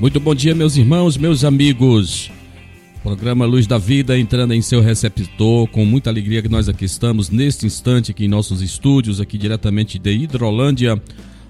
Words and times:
Muito 0.00 0.18
bom 0.18 0.34
dia, 0.34 0.54
meus 0.54 0.78
irmãos, 0.78 1.18
meus 1.18 1.44
amigos. 1.44 2.32
Programa 3.02 3.44
Luz 3.44 3.66
da 3.66 3.76
Vida 3.76 4.18
entrando 4.18 4.54
em 4.54 4.62
seu 4.62 4.80
receptor, 4.80 5.68
com 5.68 5.84
muita 5.84 6.08
alegria 6.08 6.40
que 6.40 6.48
nós 6.48 6.70
aqui 6.70 6.86
estamos 6.86 7.28
neste 7.28 7.66
instante 7.66 8.10
aqui 8.10 8.24
em 8.24 8.28
nossos 8.28 8.62
estúdios, 8.62 9.20
aqui 9.20 9.36
diretamente 9.36 9.98
de 9.98 10.10
Hidrolândia, 10.10 10.98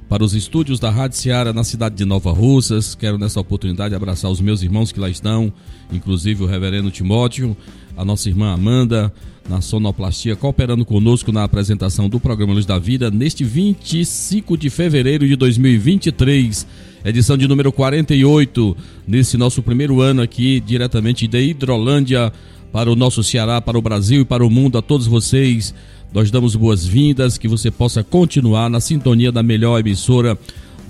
para 0.08 0.24
os 0.24 0.34
estúdios 0.34 0.80
da 0.80 0.90
Rádio 0.90 1.16
Seara 1.16 1.52
na 1.52 1.62
cidade 1.62 1.94
de 1.94 2.04
Nova 2.04 2.32
Russas. 2.32 2.96
Quero 2.96 3.16
nessa 3.18 3.38
oportunidade 3.38 3.94
abraçar 3.94 4.28
os 4.28 4.40
meus 4.40 4.64
irmãos 4.64 4.90
que 4.90 4.98
lá 4.98 5.08
estão, 5.08 5.52
inclusive 5.92 6.42
o 6.42 6.46
reverendo 6.46 6.90
Timóteo, 6.90 7.56
a 7.96 8.04
nossa 8.04 8.28
irmã 8.28 8.52
Amanda, 8.52 9.12
na 9.48 9.60
sonoplastia, 9.60 10.34
cooperando 10.34 10.84
conosco 10.84 11.30
na 11.30 11.44
apresentação 11.44 12.08
do 12.08 12.18
programa 12.18 12.54
Luz 12.54 12.66
da 12.66 12.80
Vida 12.80 13.12
neste 13.12 13.44
25 13.44 14.58
de 14.58 14.68
fevereiro 14.70 15.24
de 15.24 15.36
2023 15.36 16.89
edição 17.08 17.36
de 17.36 17.48
número 17.48 17.72
48, 17.72 18.76
nesse 19.06 19.36
nosso 19.36 19.62
primeiro 19.62 20.00
ano 20.00 20.20
aqui, 20.20 20.60
diretamente 20.60 21.26
de 21.26 21.40
Hidrolândia, 21.40 22.32
para 22.72 22.90
o 22.90 22.96
nosso 22.96 23.22
Ceará, 23.22 23.60
para 23.60 23.78
o 23.78 23.82
Brasil 23.82 24.22
e 24.22 24.24
para 24.24 24.44
o 24.44 24.50
mundo, 24.50 24.78
a 24.78 24.82
todos 24.82 25.06
vocês. 25.06 25.74
Nós 26.12 26.30
damos 26.30 26.54
boas-vindas, 26.54 27.38
que 27.38 27.48
você 27.48 27.70
possa 27.70 28.02
continuar 28.02 28.68
na 28.68 28.80
sintonia 28.80 29.32
da 29.32 29.42
melhor 29.42 29.78
emissora 29.78 30.38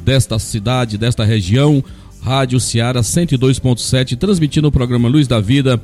desta 0.04 0.38
cidade, 0.38 0.98
desta 0.98 1.24
região, 1.24 1.84
Rádio 2.22 2.58
Ceará 2.58 3.00
102.7, 3.00 4.16
transmitindo 4.16 4.68
o 4.68 4.72
programa 4.72 5.08
Luz 5.08 5.28
da 5.28 5.40
Vida, 5.40 5.80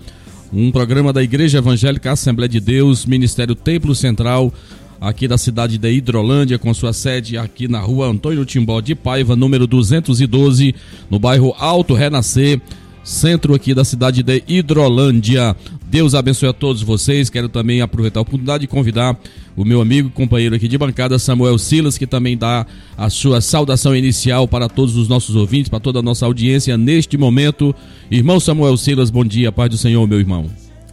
um 0.53 0.71
programa 0.71 1.13
da 1.13 1.23
Igreja 1.23 1.59
Evangélica 1.59 2.13
Assembleia 2.13 2.49
de 2.49 2.61
Deus, 2.61 3.07
Ministério 3.07 3.55
Templo 3.55 3.95
Central, 3.95 4.53
aqui 5.01 5.29
da 5.29 5.39
cidade 5.39 5.79
de 5.79 5.91
Hidrolândia, 5.91 6.59
com 6.59 6.73
sua 6.73 6.93
sede 6.93 7.37
aqui 7.37 7.69
na 7.69 7.81
rua 7.81 8.07
Antônio 8.07 8.45
Timbó 8.45 8.81
de 8.81 8.95
Paiva, 8.95 9.37
número 9.37 9.67
212, 9.67 10.75
no 11.11 11.19
bairro 11.19 11.55
Alto 11.59 11.95
Renascer, 11.95 12.61
centro 13.05 13.55
aqui 13.55 13.75
da 13.75 13.85
cidade 13.85 14.23
de 14.23 14.43
Hidrolândia. 14.49 15.57
Deus 15.89 16.15
abençoe 16.15 16.49
a 16.49 16.53
todos 16.53 16.83
vocês. 16.83 17.31
Quero 17.31 17.49
também 17.49 17.81
aproveitar 17.81 18.21
a 18.21 18.23
oportunidade 18.23 18.63
de 18.63 18.67
convidar 18.67 19.17
o 19.57 19.65
meu 19.65 19.81
amigo 19.81 20.09
e 20.09 20.11
companheiro 20.11 20.57
aqui 20.57 20.67
de 20.67 20.77
bancada, 20.77 21.19
Samuel 21.19 21.59
Silas, 21.59 21.97
que 21.97 22.07
também 22.07 22.37
dá 22.37 22.67
a 22.99 23.09
sua 23.09 23.41
saudação 23.41 23.95
inicial 23.95 24.49
para 24.49 24.69
todos 24.69 24.97
os 24.97 25.09
nossos 25.09 25.37
ouvintes, 25.37 25.69
para 25.69 25.81
toda 25.81 26.01
a 26.01 26.03
nossa 26.03 26.27
audiência 26.27 26.77
neste 26.77 27.17
momento. 27.17 27.75
Irmão 28.11 28.41
Samuel 28.41 28.77
Silas, 28.77 29.11
bom 29.11 29.25
dia, 29.25 29.53
paz 29.53 29.71
do 29.71 29.79
Senhor, 29.79 30.07
meu 30.07 30.19
irmão. 30.19 30.51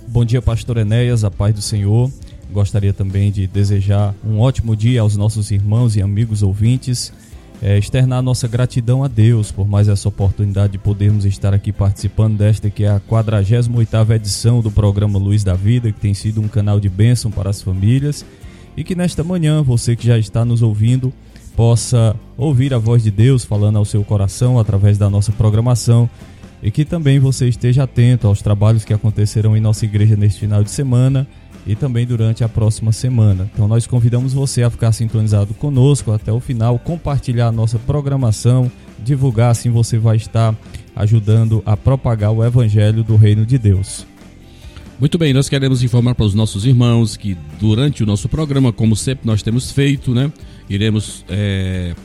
Bom 0.08 0.24
dia, 0.24 0.42
pastor 0.42 0.78
Enéas, 0.78 1.24
a 1.24 1.32
paz 1.32 1.56
do 1.56 1.62
Senhor. 1.62 2.12
Gostaria 2.54 2.94
também 2.94 3.32
de 3.32 3.48
desejar 3.48 4.14
um 4.24 4.40
ótimo 4.40 4.76
dia 4.76 5.02
aos 5.02 5.18
nossos 5.18 5.50
irmãos 5.50 5.96
e 5.96 6.04
amigos 6.04 6.44
ouvintes, 6.44 7.12
é, 7.60 7.80
externar 7.80 8.22
nossa 8.22 8.48
gratidão 8.48 9.04
a 9.04 9.08
Deus 9.08 9.52
por 9.52 9.68
mais 9.68 9.88
essa 9.88 10.08
oportunidade 10.08 10.74
de 10.74 10.78
podermos 10.78 11.26
estar 11.26 11.52
aqui 11.52 11.72
participando 11.72 12.38
desta 12.38 12.70
que 12.70 12.84
é 12.84 12.90
a 12.90 13.00
48ª 13.00 14.16
edição 14.16 14.62
do 14.62 14.70
programa 14.70 15.18
Luz 15.18 15.44
da 15.44 15.56
Vida, 15.56 15.92
que 15.92 16.00
tem 16.00 16.14
sido 16.14 16.42
um 16.42 16.48
canal 16.48 16.80
de 16.80 16.88
bênção 16.90 17.32
para 17.32 17.50
as 17.50 17.60
famílias, 17.60 18.24
e 18.78 18.84
que 18.84 18.94
nesta 18.94 19.24
manhã 19.24 19.64
você 19.64 19.96
que 19.96 20.06
já 20.06 20.20
está 20.20 20.46
nos 20.46 20.62
ouvindo 20.62 21.12
possa 21.56 22.16
ouvir 22.38 22.72
a 22.72 22.78
voz 22.78 23.02
de 23.02 23.10
Deus 23.10 23.44
falando 23.44 23.78
ao 23.78 23.86
seu 23.86 24.04
coração 24.04 24.60
através 24.60 25.00
da 25.00 25.10
nossa 25.10 25.32
programação. 25.32 26.08
E 26.62 26.70
que 26.70 26.86
também 26.86 27.20
você 27.20 27.48
esteja 27.48 27.84
atento 27.84 28.28
aos 28.28 28.42
trabalhos 28.42 28.86
que 28.86 28.94
acontecerão 28.94 29.58
em 29.58 29.60
nossa 29.60 29.86
igreja 29.86 30.16
neste 30.16 30.40
final 30.40 30.64
de 30.64 30.72
semana 30.72 31.28
e 31.66 31.76
também 31.76 32.06
durante 32.06 32.44
a 32.44 32.50
próxima 32.50 32.92
semana. 32.92 33.50
Então 33.54 33.68
nós 33.68 33.88
convidamos 33.88 34.34
você 34.34 34.64
a 34.64 34.70
ficar 34.70 34.92
sintonizado 34.92 35.54
conosco 35.54 36.12
até 36.12 36.32
o 36.32 36.40
final, 36.40 36.78
compartilhar 36.80 37.48
a 37.48 37.52
nossa 37.52 37.80
programação, 37.80 38.72
divulgar 39.04 39.52
assim 39.52 39.70
você 39.70 39.98
vai 39.98 40.18
estar 40.18 40.56
ajudando 40.96 41.64
a 41.66 41.76
propagar 41.76 42.32
o 42.32 42.44
evangelho 42.44 43.04
do 43.04 43.16
reino 43.16 43.46
de 43.46 43.58
Deus. 43.58 44.06
Muito 45.00 45.18
bem, 45.18 45.34
nós 45.34 45.50
queremos 45.50 45.84
informar 45.84 46.16
para 46.16 46.26
os 46.26 46.34
nossos 46.34 46.66
irmãos 46.66 47.18
que 47.18 47.36
durante 47.60 48.04
o 48.04 48.06
nosso 48.06 48.30
programa, 48.30 48.72
como 48.72 48.96
sempre 48.96 49.26
nós 49.26 49.42
temos 49.42 49.72
feito, 49.72 50.14
né, 50.14 50.32
iremos 50.70 51.26
é, 51.28 51.96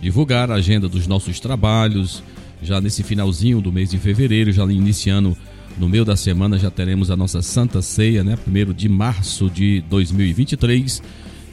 divulgar 0.00 0.50
a 0.50 0.54
agenda 0.54 0.88
dos 0.88 1.06
nossos 1.06 1.40
trabalhos, 1.40 2.22
já 2.62 2.80
nesse 2.80 3.02
finalzinho 3.02 3.60
do 3.60 3.72
mês 3.72 3.90
de 3.90 3.98
fevereiro, 3.98 4.52
já 4.52 4.64
iniciando 4.64 5.36
no 5.78 5.88
meio 5.88 6.04
da 6.04 6.16
semana 6.16 6.58
já 6.58 6.70
teremos 6.70 7.10
a 7.10 7.16
nossa 7.16 7.42
Santa 7.42 7.82
Ceia, 7.82 8.22
né? 8.22 8.36
Primeiro 8.36 8.72
de 8.72 8.88
março 8.88 9.50
de 9.50 9.82
2023. 9.90 11.02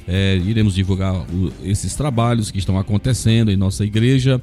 É, 0.08 0.38
iremos 0.46 0.76
divulgar 0.76 1.14
o, 1.16 1.52
esses 1.64 1.96
trabalhos 1.96 2.52
que 2.52 2.60
estão 2.60 2.78
acontecendo 2.78 3.52
em 3.52 3.58
nossa 3.58 3.84
igreja. 3.84 4.42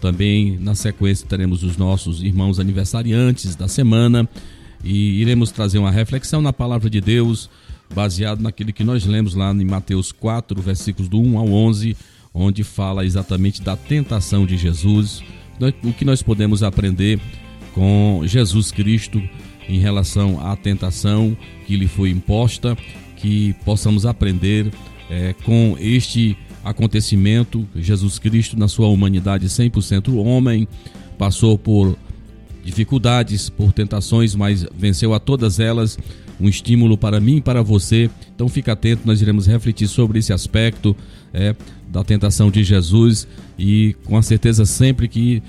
Também 0.00 0.58
na 0.58 0.74
sequência 0.74 1.26
teremos 1.26 1.62
os 1.62 1.76
nossos 1.76 2.22
irmãos 2.22 2.58
aniversariantes 2.58 3.54
da 3.54 3.68
semana 3.68 4.28
e 4.82 5.20
iremos 5.20 5.50
trazer 5.50 5.78
uma 5.78 5.90
reflexão 5.90 6.40
na 6.40 6.52
palavra 6.52 6.88
de 6.88 7.00
Deus, 7.00 7.50
baseado 7.92 8.40
naquilo 8.40 8.72
que 8.72 8.84
nós 8.84 9.04
lemos 9.04 9.34
lá 9.34 9.52
em 9.52 9.64
Mateus 9.64 10.12
4, 10.12 10.60
versículos 10.62 11.08
do 11.08 11.20
1 11.20 11.38
ao 11.38 11.48
11, 11.48 11.96
onde 12.32 12.62
fala 12.62 13.04
exatamente 13.04 13.60
da 13.60 13.76
tentação 13.76 14.46
de 14.46 14.56
Jesus, 14.56 15.22
o 15.82 15.92
que 15.92 16.04
nós 16.04 16.22
podemos 16.22 16.62
aprender 16.62 17.18
com 17.78 18.22
Jesus 18.24 18.72
Cristo 18.72 19.22
em 19.68 19.78
relação 19.78 20.44
à 20.44 20.56
tentação 20.56 21.36
que 21.64 21.76
lhe 21.76 21.86
foi 21.86 22.10
imposta, 22.10 22.76
que 23.16 23.54
possamos 23.64 24.04
aprender 24.04 24.72
é, 25.08 25.32
com 25.44 25.76
este 25.78 26.36
acontecimento. 26.64 27.64
Jesus 27.76 28.18
Cristo, 28.18 28.58
na 28.58 28.66
sua 28.66 28.88
humanidade 28.88 29.46
100% 29.46 30.12
homem, 30.16 30.66
passou 31.16 31.56
por 31.56 31.96
dificuldades, 32.64 33.48
por 33.48 33.72
tentações, 33.72 34.34
mas 34.34 34.66
venceu 34.76 35.14
a 35.14 35.20
todas 35.20 35.60
elas. 35.60 35.96
Um 36.40 36.48
estímulo 36.48 36.98
para 36.98 37.20
mim 37.20 37.36
e 37.36 37.40
para 37.40 37.62
você. 37.62 38.10
Então 38.34 38.48
fica 38.48 38.72
atento, 38.72 39.02
nós 39.04 39.22
iremos 39.22 39.46
refletir 39.46 39.86
sobre 39.86 40.18
esse 40.18 40.32
aspecto 40.32 40.96
é, 41.32 41.54
da 41.88 42.02
tentação 42.02 42.50
de 42.50 42.64
Jesus 42.64 43.28
e 43.56 43.94
com 44.04 44.16
a 44.16 44.22
certeza 44.22 44.66
sempre 44.66 45.06
que 45.06 45.40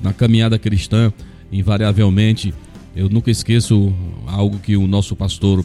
na 0.00 0.12
caminhada 0.12 0.60
cristã 0.60 1.12
invariavelmente, 1.52 2.54
eu 2.96 3.08
nunca 3.08 3.30
esqueço 3.30 3.92
algo 4.26 4.58
que 4.58 4.76
o 4.76 4.86
nosso 4.86 5.14
pastor 5.14 5.64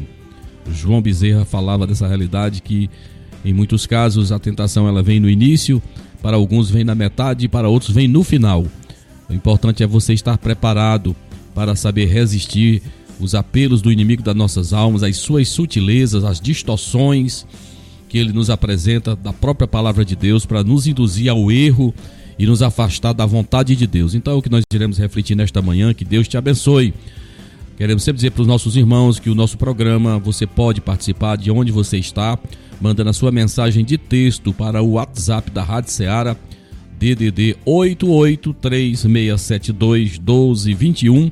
João 0.72 1.02
Bezerra 1.02 1.46
falava 1.46 1.88
dessa 1.88 2.08
realidade 2.08 2.62
que 2.62 2.90
em 3.46 3.54
muitos 3.54 3.86
casos 3.86 4.32
a 4.32 4.40
tentação 4.40 4.88
ela 4.88 5.02
vem 5.02 5.20
no 5.20 5.30
início, 5.30 5.82
para 6.22 6.36
alguns 6.36 6.70
vem 6.70 6.84
na 6.84 6.96
metade, 6.96 7.48
para 7.48 7.70
outros 7.70 7.92
vem 7.92 8.08
no 8.08 8.24
final. 8.24 8.66
O 9.30 9.34
importante 9.34 9.84
é 9.84 9.88
você 9.88 10.14
estar 10.14 10.38
preparado 10.38 11.16
para 11.54 11.76
saber 11.76 12.06
resistir 12.06 12.82
os 13.20 13.34
apelos 13.34 13.82
do 13.82 13.92
inimigo 13.92 14.22
das 14.22 14.36
nossas 14.36 14.74
almas, 14.74 15.04
as 15.04 15.18
suas 15.18 15.50
sutilezas, 15.50 16.24
as 16.24 16.40
distorções 16.40 17.46
que 18.10 18.18
ele 18.18 18.32
nos 18.32 18.50
apresenta 18.50 19.16
da 19.16 19.34
própria 19.34 19.68
palavra 19.68 20.06
de 20.06 20.16
Deus 20.16 20.46
para 20.46 20.64
nos 20.64 20.88
induzir 20.88 21.30
ao 21.30 21.52
erro 21.52 21.94
e 22.40 22.46
nos 22.46 22.62
afastar 22.62 23.14
da 23.14 23.26
vontade 23.26 23.76
de 23.76 23.88
Deus. 23.88 24.14
Então 24.14 24.34
é 24.34 24.36
o 24.36 24.42
que 24.42 24.50
nós 24.50 24.64
iremos 24.74 24.98
refletir 24.98 25.36
nesta 25.36 25.62
manhã. 25.62 25.94
Que 25.94 26.06
Deus 26.06 26.28
te 26.28 26.38
abençoe. 26.38 26.94
Queremos 27.78 28.04
sempre 28.04 28.18
dizer 28.18 28.32
para 28.32 28.42
os 28.42 28.48
nossos 28.48 28.76
irmãos 28.76 29.20
que 29.20 29.30
o 29.30 29.36
nosso 29.36 29.58
programa 29.58 30.18
você 30.18 30.48
pode 30.48 30.82
participar 30.82 31.36
de 31.36 31.52
onde 31.52 31.72
você 31.72 31.98
está, 31.98 32.40
mandando 32.82 33.12
a 33.12 33.14
sua 33.14 33.32
mensagem 33.32 33.86
de 33.86 34.00
texto 34.00 34.52
para 34.52 34.82
o 34.82 34.94
WhatsApp 34.94 35.52
da 35.52 35.64
Rádio 35.64 35.92
Ceará, 35.92 36.36
DDD 37.00 37.56
883672 37.66 40.18
1221. 40.18 41.32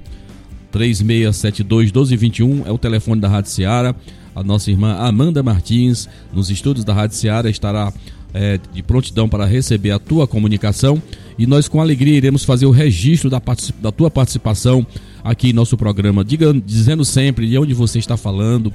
3672 0.72 1.86
1221 1.86 2.68
é 2.68 2.72
o 2.72 2.78
telefone 2.78 3.20
da 3.22 3.28
Rádio 3.28 3.50
Ceará. 3.50 3.96
A 4.36 4.44
nossa 4.44 4.70
irmã 4.70 4.98
Amanda 4.98 5.42
Martins, 5.42 6.08
nos 6.34 6.52
estúdios 6.52 6.86
da 6.86 6.94
Rádio 6.94 7.16
Ceará, 7.16 7.50
estará 7.50 7.92
é, 8.36 8.60
de 8.74 8.84
prontidão 8.84 9.30
para 9.30 9.46
receber 9.46 9.92
a 9.92 9.98
tua 9.98 10.28
comunicação. 10.28 11.02
E 11.40 11.48
nós 11.48 11.70
com 11.70 11.80
alegria 11.80 12.18
iremos 12.18 12.44
fazer 12.44 12.66
o 12.66 12.72
registro 12.72 13.30
da, 13.30 13.42
da 13.82 13.92
tua 13.94 14.12
participação 14.12 14.86
aqui 15.24 15.50
em 15.50 15.54
nosso 15.54 15.78
programa, 15.78 16.24
Diga, 16.24 16.54
dizendo 16.54 17.06
sempre 17.06 17.48
de 17.48 17.58
onde 17.58 17.74
você 17.74 17.98
está 17.98 18.18
falando, 18.18 18.72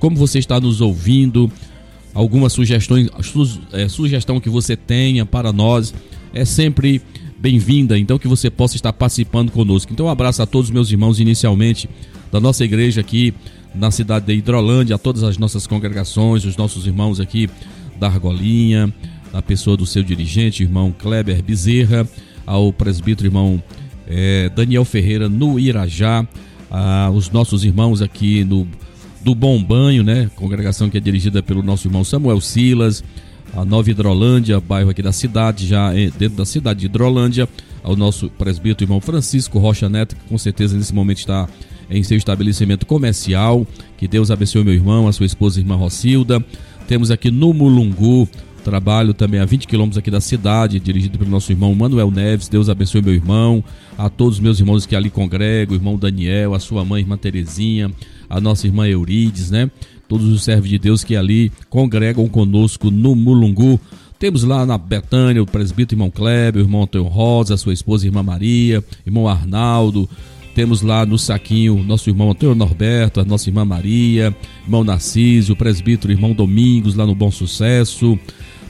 como 0.00 0.16
você 0.16 0.38
está 0.38 0.58
nos 0.58 0.80
ouvindo, 0.80 1.52
algumas 2.14 2.54
sugestões, 2.54 3.08
su, 3.22 3.60
é, 3.72 3.86
sugestão 3.86 4.40
que 4.40 4.48
você 4.48 4.76
tenha 4.76 5.24
para 5.26 5.52
nós, 5.52 5.94
é 6.34 6.44
sempre 6.44 7.00
bem-vinda, 7.38 7.98
então 7.98 8.18
que 8.18 8.26
você 8.26 8.50
possa 8.50 8.76
estar 8.76 8.92
participando 8.92 9.52
conosco. 9.52 9.92
Então 9.92 10.06
um 10.06 10.10
abraço 10.10 10.42
a 10.42 10.46
todos 10.46 10.70
meus 10.70 10.90
irmãos 10.90 11.20
inicialmente 11.20 11.88
da 12.32 12.40
nossa 12.40 12.64
igreja 12.64 13.02
aqui 13.02 13.34
na 13.74 13.90
cidade 13.90 14.26
de 14.26 14.32
Hidrolândia, 14.32 14.96
a 14.96 14.98
todas 14.98 15.22
as 15.22 15.38
nossas 15.38 15.66
congregações, 15.66 16.44
os 16.44 16.56
nossos 16.56 16.86
irmãos 16.86 17.20
aqui 17.20 17.48
da 18.02 18.08
Argolinha, 18.08 18.92
a 19.32 19.40
pessoa 19.40 19.76
do 19.76 19.86
seu 19.86 20.02
dirigente, 20.02 20.64
irmão 20.64 20.90
Kleber 20.90 21.40
Bezerra, 21.40 22.06
ao 22.44 22.72
presbítero 22.72 23.28
irmão 23.28 23.62
é, 24.08 24.48
Daniel 24.48 24.84
Ferreira 24.84 25.28
no 25.28 25.56
Irajá, 25.56 26.26
a, 26.68 27.08
os 27.14 27.30
nossos 27.30 27.64
irmãos 27.64 28.02
aqui 28.02 28.42
no 28.42 28.66
do 29.22 29.36
Bom 29.36 29.62
Banho, 29.62 30.02
né? 30.02 30.28
Congregação 30.34 30.90
que 30.90 30.98
é 30.98 31.00
dirigida 31.00 31.40
pelo 31.44 31.62
nosso 31.62 31.86
irmão 31.86 32.02
Samuel 32.02 32.40
Silas, 32.40 33.04
a 33.54 33.64
Nova 33.64 33.88
Hidrolândia, 33.88 34.58
bairro 34.58 34.90
aqui 34.90 35.00
da 35.00 35.12
cidade, 35.12 35.68
já 35.68 35.92
dentro 35.92 36.36
da 36.36 36.44
cidade 36.44 36.80
de 36.80 36.86
Hidrolândia, 36.86 37.48
ao 37.84 37.94
nosso 37.94 38.28
presbítero 38.30 38.82
irmão 38.82 39.00
Francisco 39.00 39.60
Rocha 39.60 39.88
Neto, 39.88 40.16
que 40.16 40.24
com 40.28 40.36
certeza 40.36 40.76
nesse 40.76 40.92
momento 40.92 41.18
está 41.18 41.48
em 41.88 42.02
seu 42.02 42.16
estabelecimento 42.16 42.84
comercial. 42.84 43.64
Que 43.96 44.08
Deus 44.08 44.32
abençoe 44.32 44.64
meu 44.64 44.74
irmão, 44.74 45.06
a 45.06 45.12
sua 45.12 45.26
esposa, 45.26 45.60
irmã 45.60 45.76
Rocilda. 45.76 46.44
Temos 46.92 47.10
aqui 47.10 47.30
no 47.30 47.54
Mulungu, 47.54 48.28
trabalho 48.62 49.14
também 49.14 49.40
a 49.40 49.46
20 49.46 49.66
quilômetros 49.66 49.96
aqui 49.96 50.10
da 50.10 50.20
cidade, 50.20 50.78
dirigido 50.78 51.16
pelo 51.16 51.30
nosso 51.30 51.50
irmão 51.50 51.74
Manuel 51.74 52.10
Neves. 52.10 52.48
Deus 52.48 52.68
abençoe 52.68 53.00
meu 53.00 53.14
irmão, 53.14 53.64
a 53.96 54.10
todos 54.10 54.34
os 54.34 54.40
meus 54.40 54.60
irmãos 54.60 54.84
que 54.84 54.94
ali 54.94 55.08
congregam, 55.08 55.72
o 55.72 55.78
irmão 55.78 55.96
Daniel, 55.96 56.52
a 56.52 56.60
sua 56.60 56.84
mãe, 56.84 57.00
irmã 57.00 57.16
Terezinha, 57.16 57.90
a 58.28 58.38
nossa 58.42 58.66
irmã 58.66 58.86
Eurides, 58.86 59.50
né? 59.50 59.70
Todos 60.06 60.28
os 60.28 60.44
servos 60.44 60.68
de 60.68 60.78
Deus 60.78 61.02
que 61.02 61.16
ali 61.16 61.50
congregam 61.70 62.28
conosco 62.28 62.90
no 62.90 63.16
Mulungu. 63.16 63.80
Temos 64.18 64.44
lá 64.44 64.66
na 64.66 64.76
Betânia 64.76 65.42
o 65.42 65.46
presbítero 65.46 65.94
irmão 65.96 66.10
Kleber, 66.10 66.60
o 66.60 66.66
irmão 66.66 66.82
Antônio 66.82 67.08
Rosa, 67.08 67.54
a 67.54 67.56
sua 67.56 67.72
esposa 67.72 68.04
irmã 68.04 68.22
Maria, 68.22 68.84
irmão 69.06 69.26
Arnaldo, 69.26 70.06
temos 70.54 70.82
lá 70.82 71.06
no 71.06 71.18
saquinho 71.18 71.82
nosso 71.82 72.10
irmão 72.10 72.30
Antônio 72.30 72.54
Norberto, 72.54 73.20
a 73.20 73.24
nossa 73.24 73.48
irmã 73.48 73.64
Maria, 73.64 74.34
irmão 74.64 74.84
Narciso, 74.84 75.54
o 75.54 75.56
presbítero 75.56 76.12
irmão 76.12 76.32
Domingos, 76.32 76.94
lá 76.94 77.06
no 77.06 77.14
Bom 77.14 77.30
Sucesso. 77.30 78.18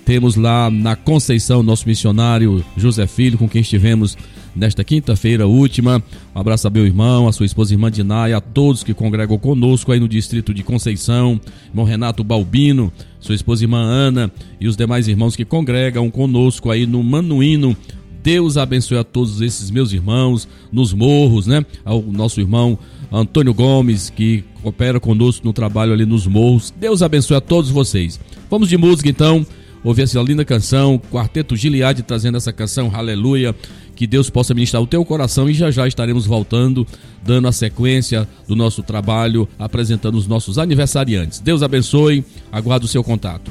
Temos 0.05 0.35
lá 0.35 0.71
na 0.71 0.97
Conceição 0.97 1.63
nosso 1.63 1.87
missionário 1.87 2.65
José 2.77 3.07
Filho, 3.07 3.39
com 3.39 3.49
quem 3.49 3.61
estivemos 3.61 4.17
nesta 4.55 4.85
quinta-feira 4.85 5.47
última. 5.47 6.03
Um 6.35 6.41
abraço 6.41 6.67
a 6.67 6.71
meu 6.71 6.87
irmão, 6.87 7.29
a 7.29 7.33
sua 7.33 7.47
esposa 7.47 7.73
irmã 7.73 7.91
Dinai, 7.91 8.33
a 8.33 8.41
todos 8.41 8.83
que 8.83 8.95
congregam 8.95 9.39
conosco 9.39 9.93
aí 9.93 10.01
no 10.01 10.09
distrito 10.09 10.53
de 10.53 10.63
Conceição, 10.63 11.41
irmão 11.69 11.85
Renato 11.85 12.25
Balbino, 12.25 12.93
sua 13.21 13.35
esposa 13.35 13.65
irmã 13.65 13.79
Ana 13.79 14.31
e 14.61 14.67
os 14.67 14.77
demais 14.77 15.09
irmãos 15.09 15.37
que 15.37 15.45
congregam 15.45 16.11
conosco 16.11 16.71
aí 16.71 16.87
no 16.87 17.03
Manuíno, 17.03 17.77
Deus 18.23 18.57
abençoe 18.57 18.99
a 18.99 19.05
todos 19.05 19.41
esses 19.41 19.71
meus 19.71 19.93
irmãos 19.93 20.49
nos 20.71 20.93
morros, 20.93 21.47
né? 21.47 21.65
Ao 21.85 22.01
nosso 22.03 22.41
irmão 22.41 22.79
Antônio 23.11 23.53
Gomes, 23.53 24.11
que 24.11 24.45
opera 24.63 25.01
conosco 25.01 25.45
no 25.45 25.53
trabalho 25.53 25.93
ali 25.93 26.07
nos 26.07 26.27
morros. 26.27 26.73
Deus 26.79 27.03
abençoe 27.03 27.37
a 27.37 27.41
todos 27.41 27.71
vocês. 27.71 28.21
Vamos 28.51 28.69
de 28.69 28.77
música 28.77 29.09
então. 29.09 29.45
Ouvir 29.85 30.03
essa 30.03 30.21
linda 30.23 30.45
canção, 30.45 31.01
Quarteto 31.11 31.57
Gileade 31.57 32.03
trazendo 32.03 32.37
essa 32.37 32.53
canção, 32.53 32.91
Aleluia. 32.95 33.55
Que 33.97 34.07
Deus 34.07 34.31
possa 34.31 34.55
ministrar 34.55 34.83
o 34.83 34.87
teu 34.87 35.05
coração 35.05 35.51
e 35.51 35.55
já 35.55 35.71
já 35.71 35.87
estaremos 35.87 36.25
voltando, 36.25 36.87
dando 37.23 37.49
a 37.49 37.53
sequência 37.53 38.27
do 38.49 38.57
nosso 38.57 38.83
trabalho, 38.83 39.49
apresentando 39.59 40.17
os 40.17 40.27
nossos 40.27 40.57
aniversariantes. 40.57 41.41
Deus 41.41 41.63
abençoe, 41.63 42.25
aguardo 42.51 42.87
o 42.87 42.89
seu 42.89 43.03
contato. 43.05 43.51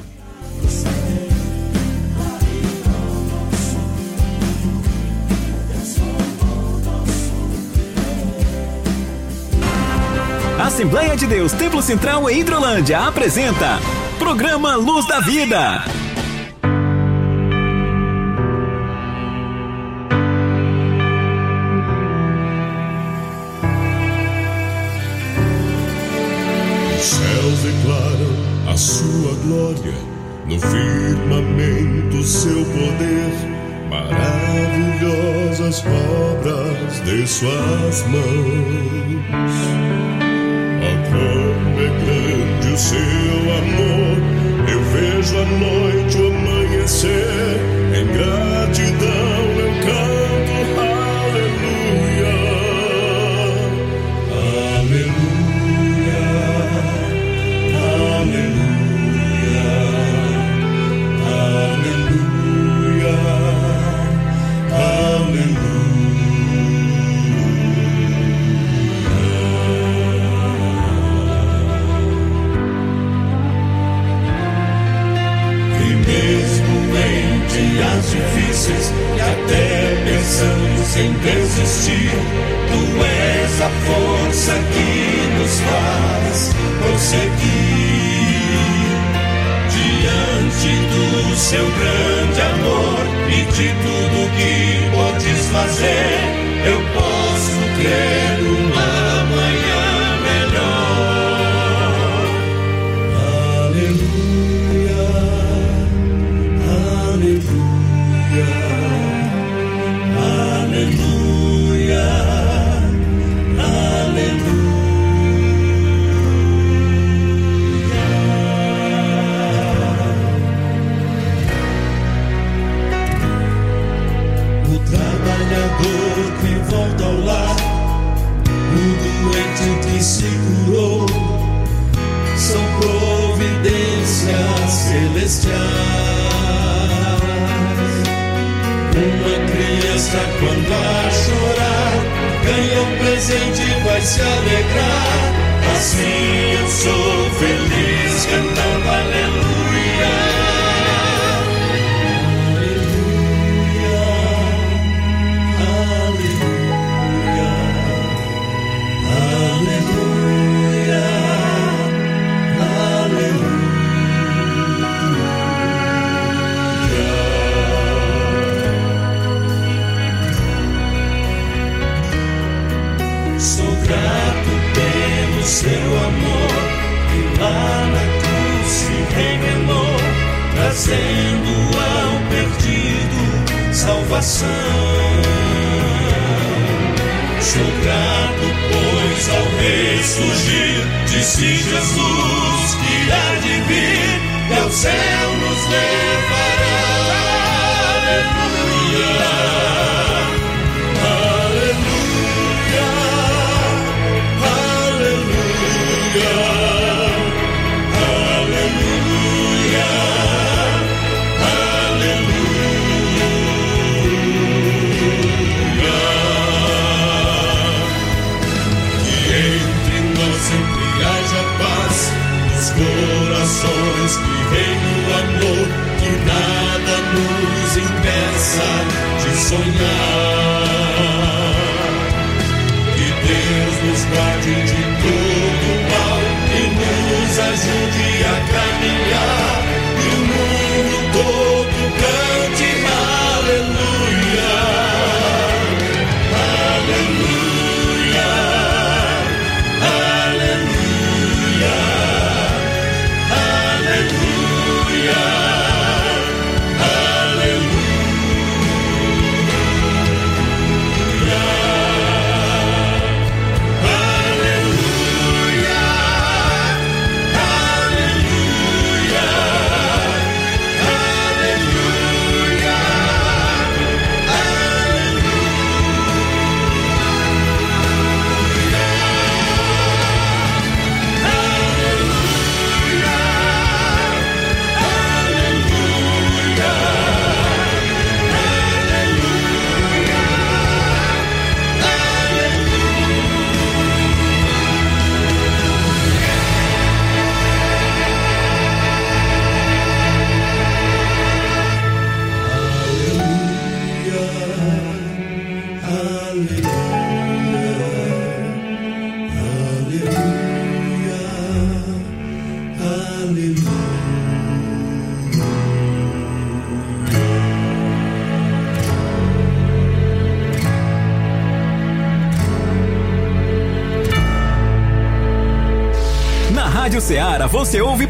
Assembleia 10.72 11.14
de 11.14 11.26
Deus 11.26 11.52
Templo 11.52 11.82
Central 11.82 12.30
em 12.30 12.40
Hidrolândia 12.40 13.00
apresenta 13.00 13.78
Programa 14.18 14.74
Luz 14.74 15.06
da 15.06 15.20
Vida. 15.20 15.84
Os 26.96 27.04
céus 27.04 27.58
declaram 27.58 28.32
a 28.72 28.74
sua 28.74 29.34
glória, 29.44 29.94
no 30.46 30.58
firmamento 30.58 32.22
seu 32.24 32.64
poder, 32.64 33.34
maravilhosas 33.90 35.84
obras 35.84 37.04
de 37.04 37.26
suas 37.26 38.06
mãos. 38.06 40.01
É 41.82 41.88
grande 41.88 42.72
o 42.72 42.78
seu 42.78 42.98
amor, 43.58 44.16
eu 44.70 44.80
vejo 44.92 45.36
a 45.36 45.44
noite 45.44 45.91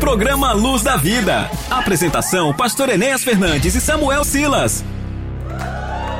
programa 0.02 0.52
Luz 0.52 0.82
da 0.82 0.96
Vida. 0.96 1.48
Apresentação: 1.70 2.52
Pastor 2.52 2.88
Enéas 2.88 3.22
Fernandes 3.22 3.76
e 3.76 3.80
Samuel 3.80 4.24
Silas. 4.24 4.84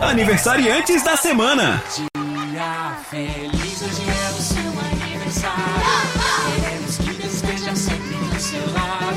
Aniversariantes 0.00 1.02
da 1.02 1.16
semana. 1.16 1.82
Dia 1.92 2.96
feliz, 3.10 3.82
hoje 3.82 4.02
é 4.08 4.30
o 4.30 4.40
seu 4.40 4.70
aniversário. 5.02 5.64
Queremos 6.54 6.96
que 6.96 7.12
Deus 7.12 7.34
esteja 7.34 7.74
sempre 7.74 8.14
do 8.32 8.40
seu 8.40 8.72
lado. 8.72 9.16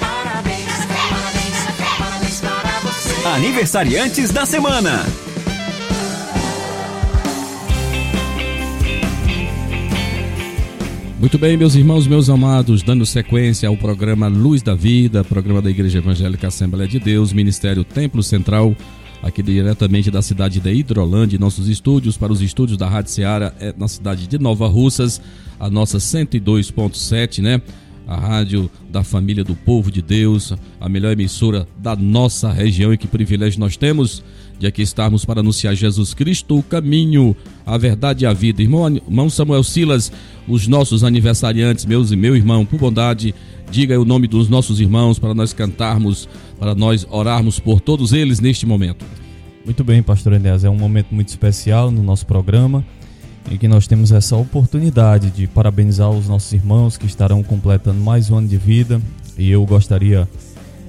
Parabéns, 0.00 0.72
parabéns, 0.86 1.60
parabéns 1.98 2.40
para 2.40 2.80
você. 2.80 3.28
Aniversariantes 3.28 4.30
da 4.30 4.46
semana. 4.46 5.04
Muito 11.26 11.38
bem, 11.38 11.56
meus 11.56 11.74
irmãos, 11.74 12.06
meus 12.06 12.30
amados, 12.30 12.84
dando 12.84 13.04
sequência 13.04 13.68
ao 13.68 13.76
programa 13.76 14.28
Luz 14.28 14.62
da 14.62 14.76
Vida, 14.76 15.24
programa 15.24 15.60
da 15.60 15.68
Igreja 15.68 15.98
Evangélica 15.98 16.46
Assembleia 16.46 16.88
de 16.88 17.00
Deus, 17.00 17.32
Ministério 17.32 17.82
Templo 17.82 18.22
Central, 18.22 18.76
aqui 19.20 19.42
diretamente 19.42 20.08
da 20.08 20.22
cidade 20.22 20.60
de 20.60 20.72
Hidrolândia, 20.72 21.36
nossos 21.36 21.68
estúdios 21.68 22.16
para 22.16 22.32
os 22.32 22.40
estúdios 22.40 22.78
da 22.78 22.88
Rádio 22.88 23.10
Seara 23.10 23.52
é 23.58 23.74
na 23.76 23.88
cidade 23.88 24.28
de 24.28 24.38
Nova 24.38 24.68
Russas, 24.68 25.20
a 25.58 25.68
nossa 25.68 25.98
102.7, 25.98 27.42
né? 27.42 27.60
A 28.06 28.16
rádio 28.16 28.70
da 28.88 29.02
família 29.02 29.42
do 29.42 29.56
povo 29.56 29.90
de 29.90 30.00
Deus, 30.00 30.54
a 30.80 30.88
melhor 30.88 31.10
emissora 31.10 31.66
da 31.76 31.96
nossa 31.96 32.52
região 32.52 32.92
e 32.92 32.96
que 32.96 33.08
privilégio 33.08 33.58
nós 33.58 33.76
temos 33.76 34.22
de 34.58 34.66
aqui 34.66 34.82
estarmos 34.82 35.24
para 35.24 35.40
anunciar 35.40 35.74
Jesus 35.74 36.14
Cristo, 36.14 36.58
o 36.58 36.62
caminho, 36.62 37.36
a 37.64 37.76
verdade 37.76 38.24
e 38.24 38.26
a 38.26 38.32
vida. 38.32 38.62
Irmão, 38.62 38.88
irmão 38.88 39.28
Samuel 39.28 39.62
Silas, 39.62 40.10
os 40.48 40.66
nossos 40.66 41.04
aniversariantes, 41.04 41.84
meus 41.84 42.10
e 42.10 42.16
meu 42.16 42.34
irmão, 42.34 42.64
por 42.64 42.78
bondade, 42.78 43.34
diga 43.70 44.00
o 44.00 44.04
nome 44.04 44.26
dos 44.26 44.48
nossos 44.48 44.80
irmãos 44.80 45.18
para 45.18 45.34
nós 45.34 45.52
cantarmos, 45.52 46.28
para 46.58 46.74
nós 46.74 47.06
orarmos 47.10 47.58
por 47.58 47.80
todos 47.80 48.12
eles 48.12 48.40
neste 48.40 48.66
momento. 48.66 49.04
Muito 49.64 49.82
bem, 49.82 50.02
pastor 50.02 50.32
Enéas, 50.32 50.64
é 50.64 50.70
um 50.70 50.78
momento 50.78 51.08
muito 51.12 51.28
especial 51.28 51.90
no 51.90 52.02
nosso 52.02 52.24
programa 52.24 52.84
em 53.50 53.56
que 53.56 53.68
nós 53.68 53.86
temos 53.86 54.12
essa 54.12 54.36
oportunidade 54.36 55.30
de 55.30 55.46
parabenizar 55.46 56.10
os 56.10 56.28
nossos 56.28 56.52
irmãos 56.52 56.96
que 56.96 57.06
estarão 57.06 57.42
completando 57.42 58.00
mais 58.00 58.30
um 58.30 58.38
ano 58.38 58.48
de 58.48 58.56
vida 58.56 59.00
e 59.38 59.50
eu 59.50 59.64
gostaria 59.64 60.28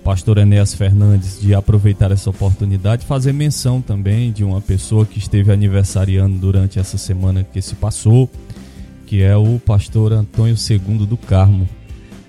pastor 0.08 0.38
Enéas 0.38 0.74
Fernandes 0.74 1.38
de 1.38 1.54
aproveitar 1.54 2.14
essa 2.14 2.30
oportunidade 2.30 3.06
fazer 3.06 3.34
menção 3.34 3.82
também 3.82 4.32
de 4.32 4.42
uma 4.42 4.62
pessoa 4.62 5.06
que 5.06 5.20
esteve 5.20 5.52
aniversariando 5.52 6.38
durante 6.38 6.80
essa 6.80 6.98
semana 6.98 7.44
que 7.44 7.62
se 7.62 7.76
passou, 7.76 8.32
que 9.06 9.22
é 9.22 9.36
o 9.36 9.60
pastor 9.60 10.14
Antônio 10.14 10.56
II 10.56 11.06
do 11.06 11.18
Carmo, 11.18 11.68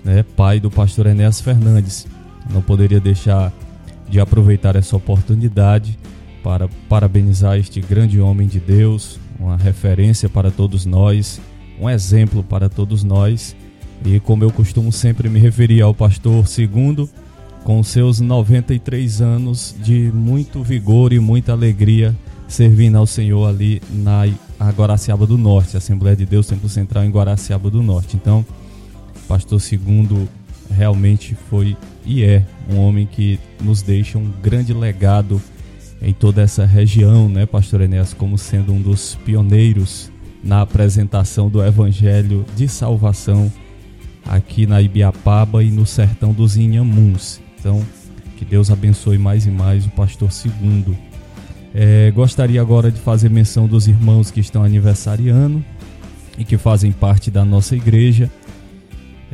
né, 0.03 0.25
pai 0.35 0.59
do 0.59 0.69
pastor 0.69 1.05
Enéas 1.05 1.39
Fernandes. 1.39 2.05
Não 2.49 2.61
poderia 2.61 2.99
deixar 2.99 3.53
de 4.09 4.19
aproveitar 4.19 4.75
essa 4.75 4.97
oportunidade 4.97 5.97
para 6.43 6.67
parabenizar 6.89 7.57
este 7.57 7.79
grande 7.79 8.19
homem 8.19 8.45
de 8.45 8.59
Deus, 8.59 9.17
uma 9.39 9.55
referência 9.55 10.27
para 10.27 10.51
todos 10.51 10.85
nós, 10.85 11.39
um 11.79 11.89
exemplo 11.89 12.43
para 12.43 12.67
todos 12.67 13.05
nós. 13.05 13.55
E 14.03 14.19
como 14.19 14.43
eu 14.43 14.51
costumo 14.51 14.91
sempre 14.91 15.29
me 15.29 15.39
referir 15.39 15.81
ao 15.81 15.93
pastor 15.93 16.45
segundo, 16.45 17.09
com 17.63 17.81
seus 17.83 18.19
93 18.19 19.21
anos 19.21 19.75
de 19.81 20.11
muito 20.13 20.63
vigor 20.63 21.13
e 21.13 21.19
muita 21.19 21.51
alegria, 21.51 22.15
servindo 22.47 22.97
ao 22.97 23.05
Senhor 23.05 23.45
ali 23.47 23.81
na 23.91 24.25
Guaraciaba 24.75 25.25
do 25.27 25.37
Norte, 25.37 25.77
Assembleia 25.77 26.15
de 26.15 26.25
Deus 26.25 26.47
Templo 26.47 26.67
Central 26.67 27.03
em 27.03 27.11
Guaraciaba 27.11 27.69
do 27.69 27.83
Norte. 27.83 28.15
Então, 28.15 28.45
Pastor 29.27 29.61
Segundo 29.61 30.27
realmente 30.69 31.35
foi 31.49 31.77
e 32.05 32.23
é 32.23 32.43
um 32.69 32.77
homem 32.77 33.05
que 33.05 33.39
nos 33.61 33.81
deixa 33.81 34.17
um 34.17 34.31
grande 34.41 34.73
legado 34.73 35.41
em 36.01 36.13
toda 36.13 36.41
essa 36.41 36.65
região, 36.65 37.27
né, 37.27 37.45
Pastor 37.45 37.81
Enéas, 37.81 38.13
como 38.13 38.37
sendo 38.37 38.73
um 38.73 38.81
dos 38.81 39.15
pioneiros 39.25 40.11
na 40.43 40.61
apresentação 40.61 41.49
do 41.49 41.63
Evangelho 41.63 42.45
de 42.55 42.67
salvação 42.67 43.51
aqui 44.25 44.65
na 44.65 44.81
Ibiapaba 44.81 45.63
e 45.63 45.69
no 45.69 45.85
sertão 45.85 46.31
dos 46.31 46.55
Inhamuns. 46.55 47.41
Então, 47.59 47.85
que 48.37 48.45
Deus 48.45 48.71
abençoe 48.71 49.17
mais 49.17 49.45
e 49.45 49.51
mais 49.51 49.85
o 49.85 49.89
pastor 49.89 50.31
segundo. 50.31 50.97
É, 51.73 52.09
gostaria 52.11 52.61
agora 52.61 52.91
de 52.91 52.99
fazer 52.99 53.29
menção 53.29 53.67
dos 53.67 53.87
irmãos 53.87 54.31
que 54.31 54.39
estão 54.39 54.63
aniversariando 54.63 55.63
e 56.37 56.43
que 56.43 56.57
fazem 56.57 56.91
parte 56.91 57.29
da 57.29 57.43
nossa 57.43 57.75
igreja. 57.75 58.31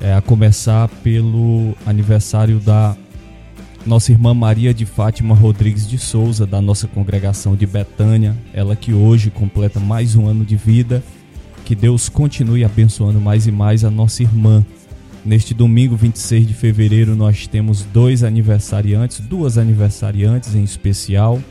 É, 0.01 0.13
a 0.13 0.21
começar 0.21 0.89
pelo 1.03 1.73
aniversário 1.85 2.59
da 2.59 2.97
nossa 3.85 4.11
irmã 4.11 4.33
Maria 4.33 4.73
de 4.73 4.85
Fátima 4.85 5.35
Rodrigues 5.35 5.87
de 5.87 5.97
Souza, 5.97 6.45
da 6.45 6.59
nossa 6.59 6.87
congregação 6.87 7.55
de 7.55 7.67
Betânia, 7.67 8.35
ela 8.51 8.75
que 8.75 8.91
hoje 8.91 9.29
completa 9.29 9.79
mais 9.79 10.15
um 10.15 10.27
ano 10.27 10.43
de 10.43 10.55
vida. 10.55 11.03
Que 11.63 11.75
Deus 11.75 12.09
continue 12.09 12.63
abençoando 12.63 13.21
mais 13.21 13.47
e 13.47 13.51
mais 13.51 13.83
a 13.85 13.91
nossa 13.91 14.23
irmã. 14.23 14.65
Neste 15.25 15.55
domingo 15.55 15.95
26 15.95 16.45
de 16.45 16.53
fevereiro, 16.53 17.15
nós 17.15 17.47
temos 17.47 17.81
dois 17.81 18.23
aniversariantes, 18.23 19.19
duas 19.21 19.57
aniversariantes 19.57 20.53
em 20.53 20.63
especial, 20.63 21.41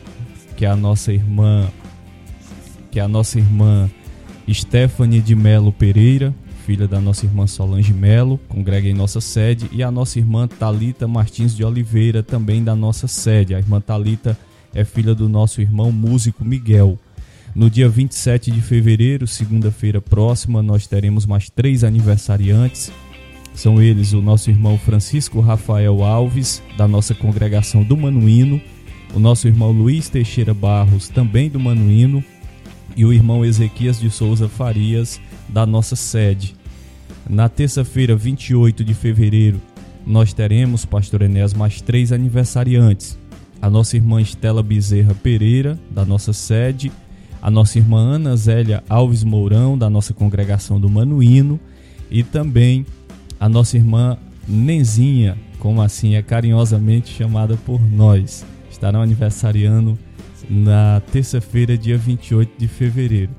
que 0.56 0.64
é 0.64 0.68
a 0.68 0.76
nossa 0.76 1.12
irmã, 1.12 1.68
que 2.92 3.00
é 3.00 3.02
a 3.02 3.08
nossa 3.08 3.36
irmã 3.36 3.90
Stephanie 4.48 5.20
de 5.20 5.34
Melo 5.34 5.72
Pereira, 5.72 6.32
filha 6.64 6.86
da 6.86 7.00
nossa 7.00 7.26
irmã 7.26 7.48
Solange 7.48 7.92
Melo, 7.92 8.38
congrega 8.48 8.88
em 8.88 8.94
nossa 8.94 9.20
sede, 9.20 9.68
e 9.72 9.82
a 9.82 9.90
nossa 9.90 10.20
irmã 10.20 10.46
Talita 10.46 11.08
Martins 11.08 11.56
de 11.56 11.64
Oliveira, 11.64 12.22
também 12.22 12.62
da 12.62 12.76
nossa 12.76 13.08
sede. 13.08 13.56
A 13.56 13.58
irmã 13.58 13.80
Talita 13.80 14.38
é 14.72 14.84
filha 14.84 15.16
do 15.16 15.28
nosso 15.28 15.60
irmão 15.60 15.90
músico 15.90 16.44
Miguel. 16.44 16.96
No 17.52 17.68
dia 17.68 17.88
27 17.88 18.52
de 18.52 18.60
fevereiro, 18.60 19.26
segunda-feira 19.26 20.00
próxima, 20.00 20.62
nós 20.62 20.86
teremos 20.86 21.26
mais 21.26 21.50
três 21.50 21.82
aniversariantes. 21.82 22.92
São 23.54 23.80
eles 23.80 24.12
o 24.12 24.20
nosso 24.20 24.50
irmão 24.50 24.76
Francisco 24.76 25.40
Rafael 25.40 26.02
Alves, 26.02 26.60
da 26.76 26.88
nossa 26.88 27.14
congregação 27.14 27.84
do 27.84 27.96
Manuíno, 27.96 28.60
o 29.14 29.20
nosso 29.20 29.46
irmão 29.46 29.70
Luiz 29.70 30.08
Teixeira 30.08 30.52
Barros, 30.52 31.08
também 31.08 31.48
do 31.48 31.60
Manuíno, 31.60 32.22
e 32.96 33.04
o 33.04 33.12
irmão 33.12 33.44
Ezequias 33.44 33.98
de 33.98 34.10
Souza 34.10 34.48
Farias, 34.48 35.20
da 35.48 35.64
nossa 35.64 35.94
sede. 35.94 36.56
Na 37.30 37.48
terça-feira, 37.48 38.16
28 38.16 38.84
de 38.84 38.92
fevereiro, 38.92 39.60
nós 40.04 40.32
teremos, 40.32 40.84
Pastor 40.84 41.22
Enéas, 41.22 41.54
mais 41.54 41.80
três 41.80 42.12
aniversariantes. 42.12 43.16
A 43.62 43.70
nossa 43.70 43.96
irmã 43.96 44.20
Estela 44.20 44.62
Bezerra 44.62 45.14
Pereira, 45.14 45.78
da 45.90 46.04
nossa 46.04 46.32
sede, 46.32 46.92
a 47.40 47.50
nossa 47.50 47.78
irmã 47.78 47.98
Ana 47.98 48.36
Zélia 48.36 48.82
Alves 48.88 49.22
Mourão, 49.22 49.78
da 49.78 49.88
nossa 49.88 50.12
congregação 50.12 50.80
do 50.80 50.90
Manuíno, 50.90 51.58
e 52.10 52.22
também 52.22 52.84
a 53.44 53.48
nossa 53.48 53.76
irmã 53.76 54.16
Nenzinha, 54.48 55.36
como 55.58 55.82
assim 55.82 56.14
é 56.14 56.22
carinhosamente 56.22 57.12
chamada 57.12 57.58
por 57.58 57.78
nós. 57.78 58.42
Estarão 58.70 59.02
aniversariando 59.02 59.98
na 60.48 61.02
terça-feira, 61.12 61.76
dia 61.76 61.98
28 61.98 62.52
de 62.58 62.66
fevereiro. 62.66 63.30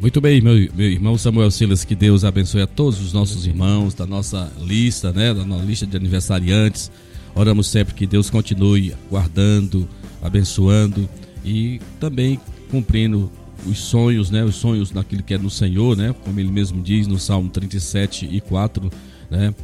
Muito 0.00 0.20
bem, 0.20 0.40
meu, 0.40 0.54
meu 0.74 0.90
irmão 0.90 1.16
Samuel 1.16 1.52
Silas, 1.52 1.84
que 1.84 1.94
Deus 1.94 2.24
abençoe 2.24 2.62
a 2.62 2.66
todos 2.66 3.00
os 3.00 3.12
nossos 3.12 3.46
irmãos 3.46 3.94
da 3.94 4.04
nossa 4.04 4.52
lista, 4.58 5.12
né, 5.12 5.32
da 5.32 5.44
nossa 5.44 5.64
lista 5.64 5.86
de 5.86 5.96
aniversariantes. 5.96 6.90
Oramos 7.32 7.68
sempre 7.68 7.94
que 7.94 8.08
Deus 8.08 8.28
continue 8.28 8.92
guardando, 9.08 9.88
abençoando 10.20 11.08
e 11.44 11.80
também 12.00 12.40
cumprindo 12.72 13.30
os 13.66 13.78
sonhos, 13.78 14.30
né, 14.30 14.44
os 14.44 14.56
sonhos 14.56 14.92
naquilo 14.92 15.22
que 15.22 15.34
é 15.34 15.38
no 15.38 15.50
Senhor, 15.50 15.96
né, 15.96 16.14
como 16.24 16.38
ele 16.38 16.50
mesmo 16.50 16.82
diz 16.82 17.06
no 17.06 17.18
Salmo 17.18 17.50
37 17.50 18.28
e 18.30 18.40
4, 18.40 18.90
né, 19.30 19.54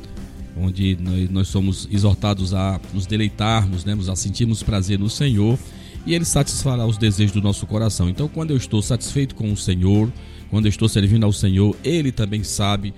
onde 0.56 0.98
nós, 1.30 1.48
somos 1.48 1.88
exortados 1.90 2.52
a 2.52 2.80
nos 2.92 3.06
deleitarmos, 3.06 3.84
né, 3.84 3.96
a 4.10 4.16
sentirmos 4.16 4.62
prazer 4.62 4.98
no 4.98 5.08
Senhor 5.08 5.58
e 6.04 6.14
ele 6.14 6.24
satisfará 6.24 6.84
os 6.84 6.98
desejos 6.98 7.32
do 7.32 7.40
nosso 7.40 7.66
coração. 7.66 8.08
Então, 8.08 8.28
quando 8.28 8.50
eu 8.50 8.56
estou 8.56 8.82
satisfeito 8.82 9.34
com 9.34 9.52
o 9.52 9.56
Senhor, 9.56 10.12
quando 10.50 10.66
eu 10.66 10.70
estou 10.70 10.88
servindo 10.88 11.24
ao 11.24 11.32
Senhor, 11.32 11.76
ele 11.84 12.10
também 12.10 12.42
sabe 12.42 12.92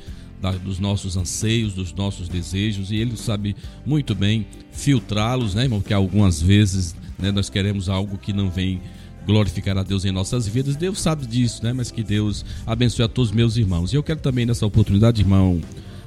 dos 0.62 0.78
nossos 0.78 1.16
anseios, 1.16 1.72
dos 1.72 1.92
nossos 1.94 2.28
desejos 2.28 2.90
e 2.90 2.96
ele 2.96 3.16
sabe 3.16 3.56
muito 3.86 4.14
bem 4.14 4.46
filtrá-los, 4.72 5.54
né? 5.54 5.66
Porque 5.68 5.94
algumas 5.94 6.42
vezes 6.42 6.94
né, 7.18 7.32
nós 7.32 7.48
queremos 7.48 7.88
algo 7.88 8.18
que 8.18 8.32
não 8.32 8.50
vem 8.50 8.80
glorificar 9.26 9.76
a 9.78 9.82
Deus 9.82 10.04
em 10.04 10.12
nossas 10.12 10.46
vidas. 10.46 10.76
Deus 10.76 11.00
sabe 11.00 11.26
disso, 11.26 11.62
né? 11.64 11.72
Mas 11.72 11.90
que 11.90 12.02
Deus 12.02 12.44
abençoe 12.66 13.04
a 13.04 13.08
todos 13.08 13.30
os 13.30 13.36
meus 13.36 13.56
irmãos. 13.56 13.92
E 13.92 13.96
eu 13.96 14.02
quero 14.02 14.20
também 14.20 14.46
nessa 14.46 14.66
oportunidade, 14.66 15.22
irmão 15.22 15.60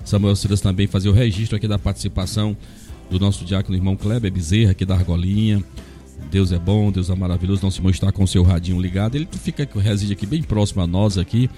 Samuel 0.05 0.35
Silas, 0.35 0.61
também 0.61 0.87
fazer 0.87 1.09
o 1.09 1.13
registro 1.13 1.57
aqui 1.57 1.67
da 1.67 1.79
participação 1.79 2.55
do 3.09 3.19
nosso 3.19 3.45
diácono 3.45 3.77
irmão 3.77 3.95
Kleber 3.95 4.31
Bezerra, 4.31 4.71
aqui 4.71 4.85
da 4.85 4.95
Argolinha. 4.95 5.63
Deus 6.31 6.51
é 6.51 6.59
bom, 6.59 6.91
Deus 6.91 7.09
é 7.09 7.15
maravilhoso. 7.15 7.63
Nosso 7.63 7.79
irmão 7.79 7.91
está 7.91 8.11
com 8.11 8.23
o 8.23 8.27
seu 8.27 8.43
radinho 8.43 8.81
ligado. 8.81 9.15
Ele 9.15 9.27
fica, 9.43 9.67
reside 9.79 10.13
aqui 10.13 10.25
bem 10.25 10.43
próximo 10.43 10.81
a 10.81 10.87
nós 10.87 11.17
aqui. 11.17 11.49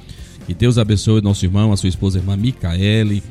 E 0.48 0.54
Deus 0.54 0.78
abençoe 0.78 1.20
o 1.20 1.22
nosso 1.22 1.46
irmão, 1.46 1.72
a 1.72 1.78
sua 1.78 1.90
esposa, 1.90 2.20
a 2.20 2.22
irmã 2.22 2.36
Micaele. 2.36 3.24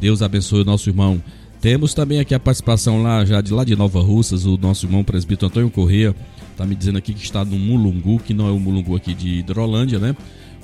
Deus 0.00 0.22
abençoe 0.22 0.62
o 0.62 0.64
nosso 0.64 0.88
irmão. 0.88 1.22
Temos 1.62 1.94
também 1.94 2.18
aqui 2.18 2.34
a 2.34 2.40
participação 2.40 3.04
lá 3.04 3.24
já 3.24 3.40
de 3.40 3.52
lá 3.52 3.62
de 3.62 3.76
Nova 3.76 4.00
Russas, 4.02 4.44
o 4.44 4.58
nosso 4.58 4.84
irmão 4.84 5.04
presbítero 5.04 5.46
Antônio 5.46 5.70
Corrêa. 5.70 6.12
Está 6.50 6.66
me 6.66 6.74
dizendo 6.74 6.98
aqui 6.98 7.14
que 7.14 7.22
está 7.22 7.44
no 7.44 7.56
Mulungu, 7.56 8.18
que 8.18 8.34
não 8.34 8.48
é 8.48 8.50
o 8.50 8.58
Mulungu 8.58 8.96
aqui 8.96 9.14
de 9.14 9.38
Hidrolândia, 9.38 10.00
né? 10.00 10.16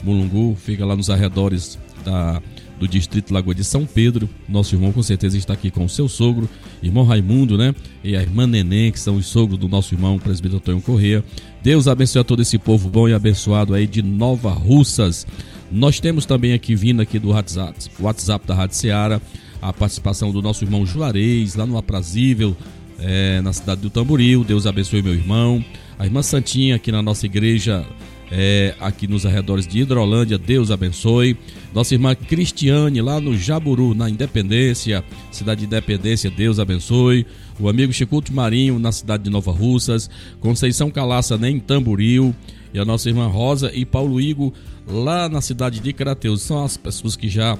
Mulungu 0.02 0.56
fica 0.56 0.84
lá 0.84 0.96
nos 0.96 1.08
arredores 1.08 1.78
da 2.04 2.42
do 2.80 2.88
distrito 2.88 3.32
Lagoa 3.32 3.54
de 3.54 3.62
São 3.62 3.86
Pedro. 3.86 4.28
Nosso 4.48 4.74
irmão 4.74 4.90
com 4.90 5.00
certeza 5.00 5.38
está 5.38 5.52
aqui 5.52 5.70
com 5.70 5.84
o 5.84 5.88
seu 5.88 6.08
sogro, 6.08 6.48
irmão 6.82 7.04
Raimundo, 7.04 7.56
né? 7.56 7.72
E 8.02 8.16
a 8.16 8.20
irmã 8.20 8.44
Neném, 8.44 8.90
que 8.90 8.98
são 8.98 9.14
os 9.14 9.26
sogros 9.26 9.56
do 9.56 9.68
nosso 9.68 9.94
irmão, 9.94 10.18
presbítero 10.18 10.56
Antônio 10.56 10.82
Corrêa. 10.82 11.22
Deus 11.62 11.86
abençoe 11.86 12.22
a 12.22 12.24
todo 12.24 12.42
esse 12.42 12.58
povo 12.58 12.88
bom 12.88 13.08
e 13.08 13.14
abençoado 13.14 13.72
aí 13.72 13.86
de 13.86 14.02
Nova 14.02 14.50
Russas. 14.50 15.24
Nós 15.70 16.00
temos 16.00 16.26
também 16.26 16.54
aqui 16.54 16.74
vindo 16.74 17.00
aqui 17.00 17.20
do 17.20 17.28
WhatsApp, 17.28 17.78
WhatsApp 18.00 18.46
da 18.48 18.54
Rádio 18.54 18.76
Seara, 18.76 19.22
a 19.60 19.72
participação 19.72 20.30
do 20.30 20.40
nosso 20.40 20.64
irmão 20.64 20.86
Juarez, 20.86 21.54
lá 21.54 21.66
no 21.66 21.76
Aprazível, 21.76 22.56
é, 22.98 23.40
na 23.40 23.52
cidade 23.52 23.80
do 23.80 23.90
Tamboril. 23.90 24.44
Deus 24.44 24.66
abençoe 24.66 25.02
meu 25.02 25.14
irmão. 25.14 25.64
A 25.98 26.04
irmã 26.04 26.22
Santinha 26.22 26.76
aqui 26.76 26.92
na 26.92 27.02
nossa 27.02 27.26
igreja 27.26 27.84
é, 28.30 28.74
aqui 28.78 29.06
nos 29.06 29.24
arredores 29.24 29.66
de 29.66 29.80
Hidrolândia, 29.80 30.38
Deus 30.38 30.70
abençoe. 30.70 31.36
Nossa 31.74 31.94
irmã 31.94 32.14
Cristiane, 32.14 33.00
lá 33.00 33.20
no 33.20 33.36
Jaburu, 33.36 33.94
na 33.94 34.08
Independência, 34.10 35.04
cidade 35.30 35.60
de 35.60 35.66
Independência, 35.66 36.30
Deus 36.30 36.58
abençoe. 36.58 37.26
O 37.58 37.68
amigo 37.68 37.92
Chicuto 37.92 38.32
Marinho, 38.32 38.78
na 38.78 38.92
cidade 38.92 39.24
de 39.24 39.30
Nova 39.30 39.50
Russas. 39.50 40.08
Conceição 40.40 40.90
Calaça, 40.90 41.36
né, 41.36 41.50
em 41.50 41.58
Tamboril. 41.58 42.34
E 42.72 42.78
a 42.78 42.84
nossa 42.84 43.08
irmã 43.08 43.26
Rosa 43.26 43.72
e 43.74 43.86
Paulo 43.86 44.20
Igo, 44.20 44.52
lá 44.86 45.28
na 45.28 45.40
cidade 45.40 45.80
de 45.80 45.92
Crateus. 45.92 46.42
São 46.42 46.64
as 46.64 46.76
pessoas 46.76 47.16
que 47.16 47.28
já 47.28 47.56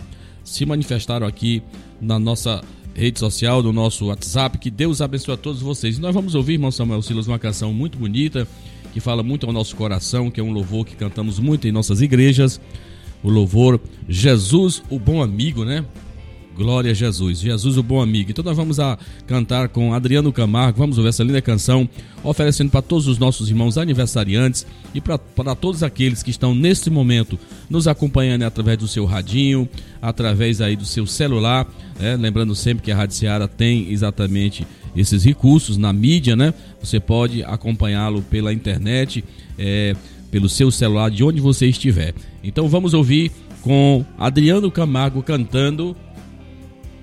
se 0.49 0.65
manifestaram 0.67 1.27
aqui 1.27 1.63
na 2.01 2.19
nossa 2.19 2.63
rede 2.95 3.19
social, 3.19 3.63
no 3.63 3.73
nosso 3.73 4.07
WhatsApp. 4.07 4.59
Que 4.59 4.71
Deus 4.71 5.01
abençoe 5.01 5.35
a 5.35 5.37
todos 5.37 5.61
vocês. 5.61 5.99
E 5.99 6.01
nós 6.01 6.15
vamos 6.15 6.35
ouvir, 6.35 6.55
irmão 6.55 6.71
Samuel 6.71 7.03
Silas, 7.03 7.27
uma 7.27 7.39
canção 7.39 7.73
muito 7.73 7.99
bonita 7.99 8.47
que 8.93 9.01
fala 9.01 9.23
muito 9.23 9.47
ao 9.47 9.53
nosso 9.53 9.77
coração, 9.77 10.31
que 10.31 10.41
é 10.41 10.43
um 10.43 10.51
louvor 10.51 10.85
que 10.85 10.97
cantamos 10.97 11.39
muito 11.39 11.69
em 11.69 11.73
nossas 11.73 12.01
igrejas. 12.01 12.61
O 13.23 13.29
louvor 13.29 13.81
Jesus, 14.09 14.83
o 14.89 14.99
bom 14.99 15.23
amigo, 15.23 15.65
né? 15.65 15.85
Glória 16.59 16.91
a 16.91 16.95
Jesus, 16.95 17.39
Jesus 17.39 17.77
o 17.77 17.85
bom 17.85 18.03
amigo. 18.03 18.33
Então 18.33 18.45
nós 18.45 18.57
vamos 18.57 18.81
a 18.81 18.99
cantar 19.29 19.69
com 19.69 19.95
Adriano 19.95 20.33
Camargo, 20.33 20.77
vamos 20.77 20.99
ouvir 20.99 21.11
essa 21.11 21.23
linda 21.23 21.41
canção, 21.41 21.89
oferecendo 22.25 22.69
para 22.69 22.83
todos 22.83 23.07
os 23.07 23.17
nossos 23.17 23.49
irmãos 23.49 23.79
aniversariantes 23.79 24.67
e 24.93 25.01
para 25.01 25.55
todos 25.55 25.85
aqueles 25.85 26.21
que 26.21 26.33
estão 26.33 26.57
neste 26.57 26.91
momento 26.91 27.39
nos 27.71 27.87
acompanhando 27.87 28.43
através 28.43 28.77
do 28.77 28.89
seu 28.89 29.05
radinho, 29.05 29.69
através 30.03 30.61
aí 30.61 30.75
do 30.75 30.85
seu 30.85 31.07
celular, 31.07 31.65
né? 31.97 32.17
lembrando 32.17 32.57
sempre 32.57 32.83
que 32.83 32.91
a 32.91 32.97
Rádio 32.97 33.15
Seara 33.15 33.47
tem 33.47 33.93
exatamente 33.93 34.67
esses 34.97 35.23
recursos 35.23 35.77
na 35.77 35.93
mídia, 35.93 36.35
né? 36.35 36.53
Você 36.83 36.99
pode 36.99 37.45
acompanhá-lo 37.45 38.21
pela 38.23 38.53
internet, 38.53 39.23
é, 39.57 39.95
pelo 40.29 40.49
seu 40.49 40.73
celular, 40.73 41.09
de 41.09 41.23
onde 41.23 41.41
você 41.41 41.69
estiver. 41.69 42.15
Então 42.43 42.69
vamos 42.69 42.95
ouvir 42.95 43.31
com 43.63 44.05
Adriano 44.19 44.71
Camargo 44.73 45.23
cantando 45.23 45.97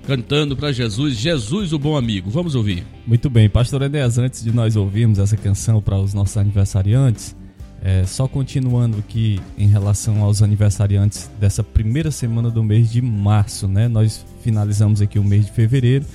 cantando 0.06 0.56
para 0.56 0.72
Jesus, 0.72 1.16
Jesus 1.16 1.72
o 1.72 1.78
bom 1.78 1.96
amigo. 1.96 2.30
Vamos 2.30 2.54
ouvir. 2.54 2.86
Muito 3.06 3.28
bem, 3.28 3.48
pastor 3.48 3.82
Enéas, 3.82 4.18
antes 4.18 4.42
de 4.42 4.52
nós 4.52 4.76
ouvirmos 4.76 5.18
essa 5.18 5.36
canção 5.36 5.82
para 5.82 5.98
os 5.98 6.14
nossos 6.14 6.36
aniversariantes, 6.36 7.34
é, 7.82 8.04
só 8.04 8.28
continuando 8.28 8.98
aqui 8.98 9.40
em 9.58 9.66
relação 9.66 10.22
aos 10.22 10.42
aniversariantes 10.42 11.28
dessa 11.40 11.62
primeira 11.62 12.10
semana 12.10 12.50
do 12.50 12.62
mês 12.62 12.90
de 12.90 13.02
março, 13.02 13.66
né? 13.66 13.88
Nós 13.88 14.24
finalizamos 14.42 15.02
aqui 15.02 15.18
o 15.18 15.24
mês 15.24 15.46
de 15.46 15.52
fevereiro 15.52 16.06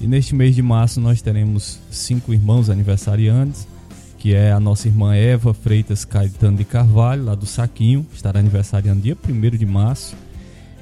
e 0.00 0.06
neste 0.06 0.34
mês 0.34 0.54
de 0.54 0.62
março 0.62 1.00
nós 1.00 1.22
teremos 1.22 1.80
cinco 1.90 2.34
irmãos 2.34 2.68
aniversariantes, 2.68 3.66
que 4.18 4.34
é 4.34 4.52
a 4.52 4.60
nossa 4.60 4.88
irmã 4.88 5.14
Eva 5.14 5.54
Freitas 5.54 6.04
Caetano 6.04 6.58
de 6.58 6.64
Carvalho, 6.64 7.24
lá 7.24 7.34
do 7.34 7.46
Saquinho, 7.46 8.06
estará 8.14 8.40
aniversariando 8.40 9.00
dia 9.00 9.16
1 9.16 9.56
de 9.56 9.66
março. 9.66 10.14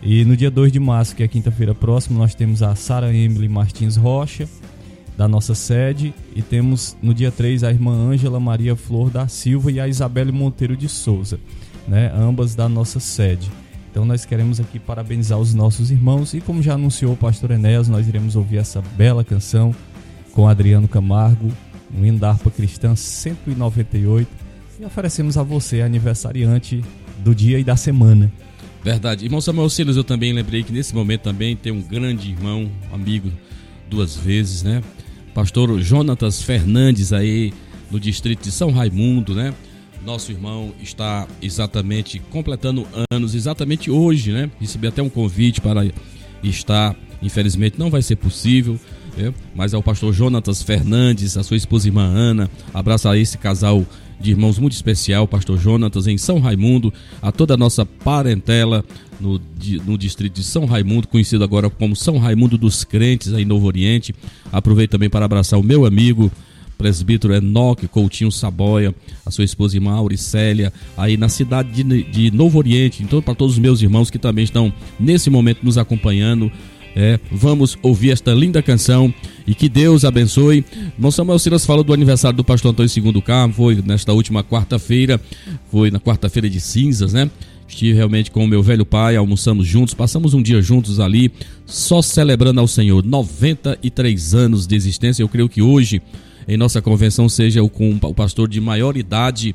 E 0.09 0.25
no 0.25 0.37
dia 0.37 0.53
2 0.53 0.71
de 0.71 0.79
março, 0.79 1.16
que 1.16 1.25
é 1.25 1.27
quinta-feira 1.27 1.75
próxima, 1.75 2.16
nós 2.16 2.33
temos 2.33 2.62
a 2.62 2.77
Sara 2.77 3.12
Emily 3.12 3.49
Martins 3.49 3.97
Rocha, 3.97 4.49
da 5.16 5.27
nossa 5.27 5.53
sede, 5.53 6.14
e 6.33 6.42
temos 6.42 6.97
no 7.03 7.12
dia 7.12 7.33
3 7.33 7.64
a 7.64 7.73
irmã 7.73 7.90
Ângela 7.90 8.38
Maria 8.38 8.77
Flor 8.77 9.11
da 9.11 9.27
Silva 9.27 9.73
e 9.73 9.81
a 9.81 9.88
Isabelle 9.88 10.31
Monteiro 10.31 10.77
de 10.77 10.88
Souza, 10.88 11.40
né, 11.88 12.12
ambas 12.14 12.55
da 12.55 12.69
nossa 12.69 13.01
sede. 13.01 13.51
Então 13.90 14.05
nós 14.05 14.25
queremos 14.25 14.61
aqui 14.61 14.79
parabenizar 14.79 15.40
os 15.40 15.53
nossos 15.53 15.90
irmãos 15.90 16.35
e 16.35 16.40
como 16.40 16.62
já 16.62 16.75
anunciou 16.75 17.14
o 17.14 17.16
pastor 17.16 17.51
Enéas, 17.51 17.88
nós 17.88 18.07
iremos 18.07 18.37
ouvir 18.37 18.59
essa 18.59 18.81
bela 18.97 19.25
canção 19.25 19.75
com 20.31 20.47
Adriano 20.47 20.87
Camargo, 20.87 21.51
um 21.92 22.05
hino 22.05 22.21
da 22.21 22.31
harpa 22.31 22.49
cristã 22.49 22.95
198. 22.95 24.29
E 24.79 24.85
oferecemos 24.85 25.37
a 25.37 25.42
você, 25.42 25.81
aniversariante 25.81 26.85
do 27.25 27.35
dia 27.35 27.59
e 27.59 27.64
da 27.64 27.75
semana. 27.75 28.31
Verdade. 28.87 29.25
Irmão 29.25 29.40
Samuel 29.40 29.68
Silas, 29.68 29.96
eu 29.96 30.05
também 30.05 30.33
lembrei 30.33 30.62
que 30.62 30.72
nesse 30.72 30.94
momento 30.94 31.22
também 31.22 31.57
tem 31.57 31.72
um 31.72 31.83
grande 31.83 32.31
irmão, 32.31 32.70
amigo, 32.92 33.33
duas 33.90 34.16
vezes, 34.16 34.62
né? 34.62 34.81
Pastor 35.35 35.81
Jonatas 35.81 36.40
Fernandes 36.40 37.12
aí 37.12 37.53
no 37.90 37.99
distrito 37.99 38.44
de 38.44 38.53
São 38.53 38.70
Raimundo, 38.70 39.35
né? 39.35 39.53
Nosso 40.05 40.31
irmão 40.31 40.72
está 40.81 41.27
exatamente 41.42 42.20
completando 42.31 42.87
anos, 43.11 43.35
exatamente 43.35 43.90
hoje, 43.90 44.31
né? 44.31 44.49
Recebi 44.61 44.87
até 44.87 45.03
um 45.03 45.09
convite 45.09 45.61
para 45.61 45.85
estar, 46.40 46.94
infelizmente 47.20 47.81
não 47.81 47.90
vai 47.90 48.03
ser 48.03 48.14
possível, 48.14 48.79
né? 49.16 49.35
mas 49.53 49.75
ao 49.75 49.83
pastor 49.83 50.12
Jonatas 50.12 50.62
Fernandes, 50.62 51.37
a 51.37 51.42
sua 51.42 51.57
esposa 51.57 51.88
irmã 51.88 52.05
Ana, 52.05 52.49
abraço 52.72 53.09
a 53.09 53.18
esse 53.18 53.37
casal 53.37 53.85
de 54.20 54.31
irmãos 54.31 54.59
muito 54.59 54.72
especial, 54.72 55.26
pastor 55.29 55.59
Jonatas 55.59 56.07
em 56.07 56.18
São 56.18 56.38
Raimundo, 56.38 56.92
a 57.20 57.31
toda 57.31 57.55
a 57.55 57.57
nossa 57.57 57.85
parentela 57.85 58.85
no, 59.20 59.40
no 59.85 59.98
distrito 59.98 60.35
de 60.35 60.44
São 60.44 60.64
Raimundo, 60.64 61.09
conhecido 61.09 61.44
agora 61.44 61.70
como 61.70 61.94
São 61.94 62.18
Raimundo 62.18 62.59
dos 62.59 62.85
Crentes, 62.85 63.33
aí 63.33 63.44
Novo 63.44 63.66
Oriente. 63.66 64.14
Aproveito 64.52 64.90
também 64.90 65.11
para 65.11 65.24
abraçar 65.24 65.59
o 65.59 65.62
meu 65.62 65.85
amigo, 65.85 66.31
presbítero 66.76 67.35
Enoque 67.35 67.88
Coutinho 67.88 68.31
Saboia, 68.31 68.94
a 69.24 69.31
sua 69.31 69.44
esposa 69.44 69.76
irmã 69.76 69.92
Auricélia, 69.92 70.72
aí 70.96 71.16
na 71.16 71.29
cidade 71.29 71.83
de, 71.83 72.02
de 72.02 72.31
Novo 72.31 72.59
Oriente. 72.59 73.02
Então, 73.02 73.22
para 73.22 73.35
todos 73.35 73.55
os 73.55 73.59
meus 73.59 73.81
irmãos 73.81 74.11
que 74.11 74.18
também 74.18 74.44
estão 74.44 74.72
nesse 74.98 75.31
momento 75.31 75.61
nos 75.62 75.79
acompanhando, 75.79 76.50
é, 76.96 77.20
vamos 77.30 77.76
ouvir 77.82 78.11
esta 78.11 78.32
linda 78.32 78.62
canção 78.62 79.12
e 79.46 79.54
que 79.54 79.68
Deus 79.68 80.02
abençoe. 80.02 80.64
Irmão 80.94 81.11
Samuel 81.11 81.38
Silas 81.38 81.66
falou 81.66 81.85
do 81.85 81.92
aniversário 81.92 82.35
do 82.35 82.42
pastor 82.42 82.70
Antônio 82.70 82.88
Segundo 82.88 83.20
Carmo, 83.20 83.52
foi 83.52 83.82
nesta 83.85 84.14
última 84.14 84.42
quarta-feira, 84.42 85.20
foi 85.70 85.90
na 85.90 86.00
quarta-feira 86.00 86.48
de 86.48 86.59
cinzas, 86.59 87.12
né? 87.12 87.30
Estive 87.68 87.92
realmente 87.92 88.30
com 88.30 88.42
o 88.42 88.48
meu 88.48 88.62
velho 88.62 88.87
pai, 88.87 89.14
almoçamos 89.14 89.66
juntos, 89.66 89.92
passamos 89.92 90.32
um 90.32 90.40
dia 90.40 90.62
juntos 90.62 90.98
ali, 90.98 91.30
só 91.66 92.00
celebrando 92.00 92.61
ao 92.61 92.68
Senhor. 92.68 93.04
93 93.04 94.35
anos 94.35 94.66
de 94.66 94.74
existência. 94.74 95.22
Eu 95.22 95.28
creio 95.28 95.50
que 95.50 95.61
hoje, 95.61 96.00
em 96.48 96.56
nossa 96.56 96.80
convenção, 96.80 97.28
seja 97.28 97.62
o, 97.62 97.68
com 97.68 97.98
o 98.02 98.14
pastor 98.14 98.48
de 98.48 98.61
maior 98.61 98.96
idade, 98.96 99.54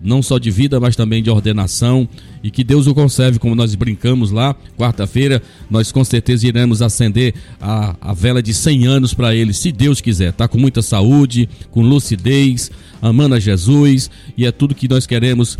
não 0.00 0.22
só 0.22 0.38
de 0.38 0.50
vida, 0.50 0.78
mas 0.78 0.94
também 0.96 1.22
de 1.22 1.30
ordenação, 1.30 2.08
e 2.42 2.50
que 2.50 2.62
Deus 2.62 2.86
o 2.86 2.94
conserve, 2.94 3.38
como 3.38 3.54
nós 3.54 3.74
brincamos 3.74 4.30
lá, 4.30 4.54
quarta-feira, 4.76 5.42
nós 5.68 5.90
com 5.90 6.04
certeza 6.04 6.46
iremos 6.46 6.80
acender 6.80 7.34
a, 7.60 7.96
a 8.00 8.14
vela 8.14 8.42
de 8.42 8.54
100 8.54 8.86
anos 8.86 9.14
para 9.14 9.34
ele, 9.34 9.52
se 9.52 9.72
Deus 9.72 10.00
quiser, 10.00 10.32
tá? 10.32 10.46
Com 10.46 10.58
muita 10.58 10.82
saúde, 10.82 11.48
com 11.70 11.82
lucidez, 11.82 12.70
amando 13.02 13.34
a 13.34 13.40
Jesus, 13.40 14.10
e 14.36 14.46
é 14.46 14.52
tudo 14.52 14.74
que 14.74 14.88
nós 14.88 15.06
queremos 15.06 15.58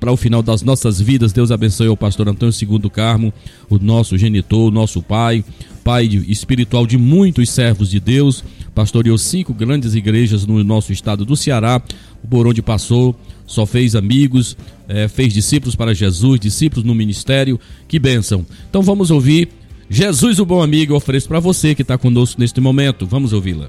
para 0.00 0.12
o 0.12 0.16
final 0.16 0.42
das 0.42 0.62
nossas 0.62 1.00
vidas. 1.00 1.32
Deus 1.32 1.50
abençoe 1.50 1.88
o 1.88 1.96
pastor 1.96 2.28
Antônio 2.28 2.52
Segundo 2.52 2.90
Carmo, 2.90 3.32
o 3.68 3.78
nosso 3.78 4.16
genitor, 4.16 4.68
o 4.68 4.74
nosso 4.74 5.02
pai, 5.02 5.44
pai 5.84 6.06
espiritual 6.06 6.86
de 6.86 6.98
muitos 6.98 7.50
servos 7.50 7.90
de 7.90 8.00
Deus, 8.00 8.42
pastoreou 8.74 9.16
cinco 9.16 9.54
grandes 9.54 9.94
igrejas 9.94 10.44
no 10.44 10.62
nosso 10.64 10.92
estado 10.92 11.24
do 11.24 11.36
Ceará, 11.36 11.80
por 12.28 12.46
onde 12.46 12.60
passou, 12.60 13.14
só 13.46 13.64
fez 13.64 13.94
amigos, 13.94 14.56
eh, 14.88 15.08
fez 15.08 15.32
discípulos 15.32 15.74
para 15.74 15.94
Jesus, 15.94 16.40
discípulos 16.40 16.84
no 16.84 16.94
ministério, 16.94 17.58
que 17.86 17.98
bênção. 17.98 18.44
Então 18.68 18.82
vamos 18.82 19.10
ouvir 19.10 19.48
Jesus, 19.88 20.40
o 20.40 20.44
bom 20.44 20.62
amigo, 20.62 20.92
eu 20.92 20.96
ofereço 20.96 21.28
para 21.28 21.38
você 21.38 21.74
que 21.74 21.82
está 21.82 21.96
conosco 21.96 22.40
neste 22.40 22.60
momento. 22.60 23.06
Vamos 23.06 23.32
ouvi-la. 23.32 23.68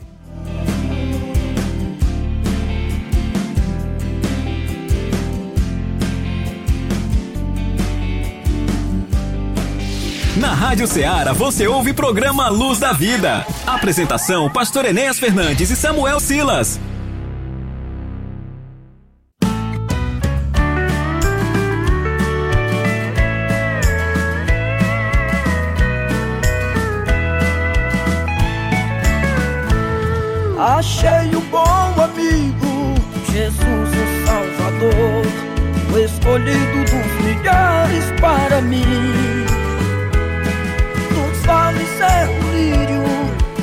Na 10.38 10.54
Rádio 10.54 10.88
Ceará 10.88 11.34
você 11.34 11.68
ouve 11.68 11.94
programa 11.94 12.48
Luz 12.50 12.80
da 12.80 12.94
Vida. 12.94 13.46
Apresentação: 13.66 14.50
Pastor 14.50 14.86
Enéas 14.86 15.20
Fernandes 15.20 15.70
e 15.70 15.76
Samuel 15.76 16.20
Silas. 16.20 16.80
Achei 30.60 31.36
um 31.36 31.42
bom 31.52 31.94
amigo, 32.04 32.96
Jesus 33.32 33.92
o 33.94 34.26
Salvador, 34.26 35.24
o 35.94 36.00
escolhido 36.00 36.80
dos 36.84 37.12
milhares 37.24 38.06
para 38.20 38.60
mim. 38.62 39.46
Nos 41.14 41.46
vales 41.46 42.02
é 42.02 42.26
o 42.26 42.42
lírio, 42.52 43.04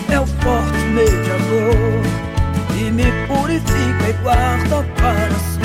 é 0.09 0.21
o 0.21 0.27
forte 0.27 0.79
mediador, 0.93 2.01
e 2.79 2.93
me 2.93 3.11
purifica 3.27 4.09
e 4.09 4.13
guarda 4.23 4.87
para 4.95 5.35
si. 5.51 5.59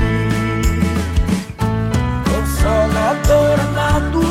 Consolador 2.26 3.60
amado, 3.70 4.22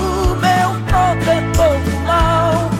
meu 0.40 0.70
protetor 0.88 1.78
do 1.78 1.96
mal, 2.04 2.70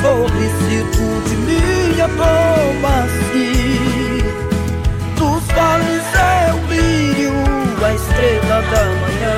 solicitude 0.00 1.36
minha 1.44 2.08
toma-se. 2.08 3.45
Estrela 8.56 8.62
da 8.62 8.84
manhã, 9.00 9.36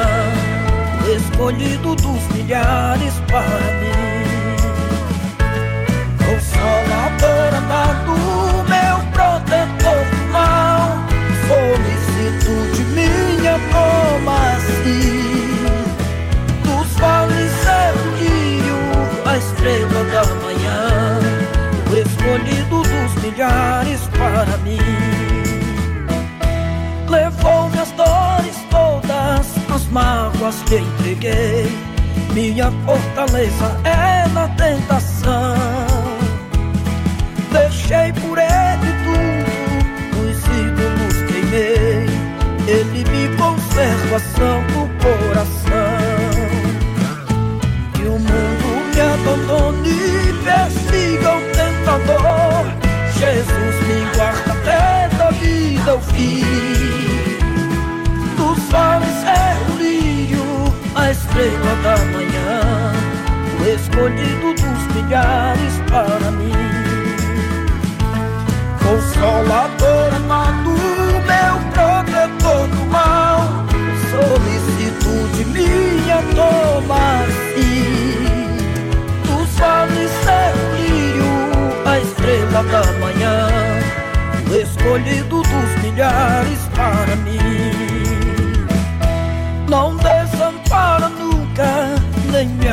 escolhido 1.17 1.95
dos 1.97 2.23
milhares 2.35 3.15
para 3.29 3.61
mim. 3.81 4.55
Consolador 6.25 7.55
amado, 7.57 8.15
meu 8.69 8.99
protetor 9.13 10.07
mal, 10.31 10.89
solicitude 11.49 12.83
minha 12.95 13.57
toma-se. 13.73 14.99
Dos 16.63 16.89
vales 16.97 17.67
é 17.67 17.93
o 17.93 18.03
lírio, 18.19 18.81
a 19.27 19.37
estrela 19.37 20.05
da 20.05 20.25
manhã, 20.43 20.79
o 21.91 21.93
escolhido 21.97 22.83
dos 22.83 23.23
milhares 23.23 24.01
para 24.17 24.57
mim. 24.59 24.98
Que 30.57 30.77
entreguei. 30.77 31.69
Minha 32.33 32.73
fortaleza 32.87 33.79
é 33.85 34.27
na 34.29 34.49
tentação. 34.49 35.55
Deixei 37.53 38.13
por 38.15 38.39
ele 38.39 38.91
tudo, 39.05 39.51
os 40.23 40.39
ídolos 40.47 41.17
queimei. 41.29 42.07
Ele 42.67 43.05
me 43.11 43.37
conserva 43.37 44.19
santo 44.19 44.89
coração. 45.03 45.99
Que 47.93 48.03
o 48.05 48.19
mundo 48.19 48.69
me 48.95 49.01
abandone 49.01 49.91
e 49.91 50.33
persiga 50.45 51.37
o 51.37 51.41
tentador. 51.53 52.65
Jesus 53.19 53.77
me 53.87 54.17
guarda 54.17 54.53
até 54.53 55.09
da 55.17 55.31
vida 55.31 55.91
ao 55.91 56.01
fim. 56.01 56.43
Dos 58.37 58.59
vales 58.71 59.25
a 61.09 61.11
estrela 61.11 61.75
da 61.83 61.97
manhã, 62.13 62.93
o 63.59 63.67
escolhido 63.67 64.53
dos 64.53 64.95
milhares 64.95 65.81
para 65.89 66.31
mim. 66.33 66.53
Consolador 68.85 70.15
amado, 70.15 70.73
meu 71.25 71.55
protetor 71.73 72.69
do 72.69 72.85
mal, 72.91 73.41
solicitude 74.11 75.45
minha 75.47 76.21
toma-se. 76.37 77.71
Dos 79.25 79.49
vales 79.59 80.13
é 80.27 80.53
o 80.53 80.63
lírio, 80.77 81.33
a 81.87 81.99
estrela 82.01 82.63
da 82.65 82.85
manhã, 83.01 83.49
o 84.47 84.55
escolhido 84.55 85.43
dos 85.43 85.83
milhares 85.83 86.59
para 86.75 87.17
mim. 87.17 87.28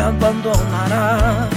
Abandonará. 0.08 1.50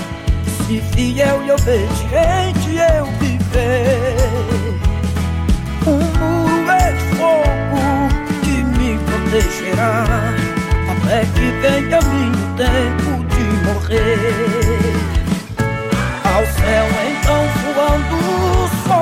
Se 0.66 0.80
fiel 0.92 1.42
e 1.44 1.50
obediente 1.50 2.76
eu 2.76 3.04
viver. 3.20 4.38
Um 5.86 5.98
muro 6.18 6.70
é 6.70 6.92
fogo 7.16 7.82
que 8.42 8.56
me 8.62 8.98
protegerá 8.98 10.04
Até 10.90 11.20
que 11.34 11.46
venha 11.62 11.98
meu 12.02 12.36
tempo 12.56 13.10
de 13.34 13.44
morrer 13.64 14.92
Ao 16.24 16.44
céu 16.44 16.86
então 17.10 17.42
voando, 17.62 18.20
só 18.86 19.00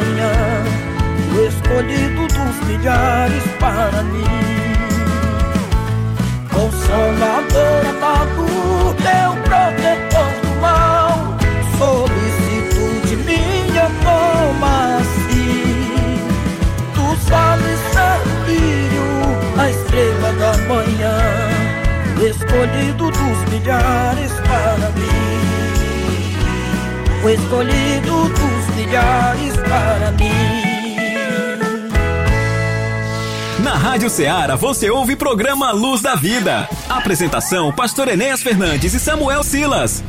manhã, 0.00 0.32
o 1.34 1.46
escolhido 1.46 2.26
dos 2.28 2.66
milhares 2.66 3.42
para 3.58 4.02
mim. 4.02 4.24
Consolador 6.50 7.86
amado, 7.90 8.46
meu 9.00 9.32
protetor 9.44 10.32
do 10.42 10.60
mal, 10.60 11.36
solicitude 11.78 13.16
minha 13.16 13.90
toma 14.02 14.96
assim. 14.96 16.18
Dos 16.94 17.28
vales 17.28 17.80
servilho, 17.92 19.08
a 19.58 19.70
estrela 19.70 20.32
da 20.32 20.52
manhã, 20.66 21.18
o 22.20 22.26
escolhido 22.26 23.10
dos 23.10 23.38
milhares 23.52 24.32
para 24.46 24.90
mim. 24.90 25.20
O 27.22 27.28
escolhido 27.28 28.30
dos 28.30 28.59
milhares 28.80 29.56
para 29.56 30.10
mim. 30.12 30.60
Na 33.62 33.74
Rádio 33.74 34.08
Ceará 34.08 34.56
você 34.56 34.90
ouve 34.90 35.14
programa 35.16 35.70
Luz 35.70 36.00
da 36.00 36.14
Vida. 36.14 36.68
Apresentação: 36.88 37.70
Pastor 37.72 38.08
Enéas 38.08 38.42
Fernandes 38.42 38.94
e 38.94 39.00
Samuel 39.00 39.42
Silas. 39.42 40.02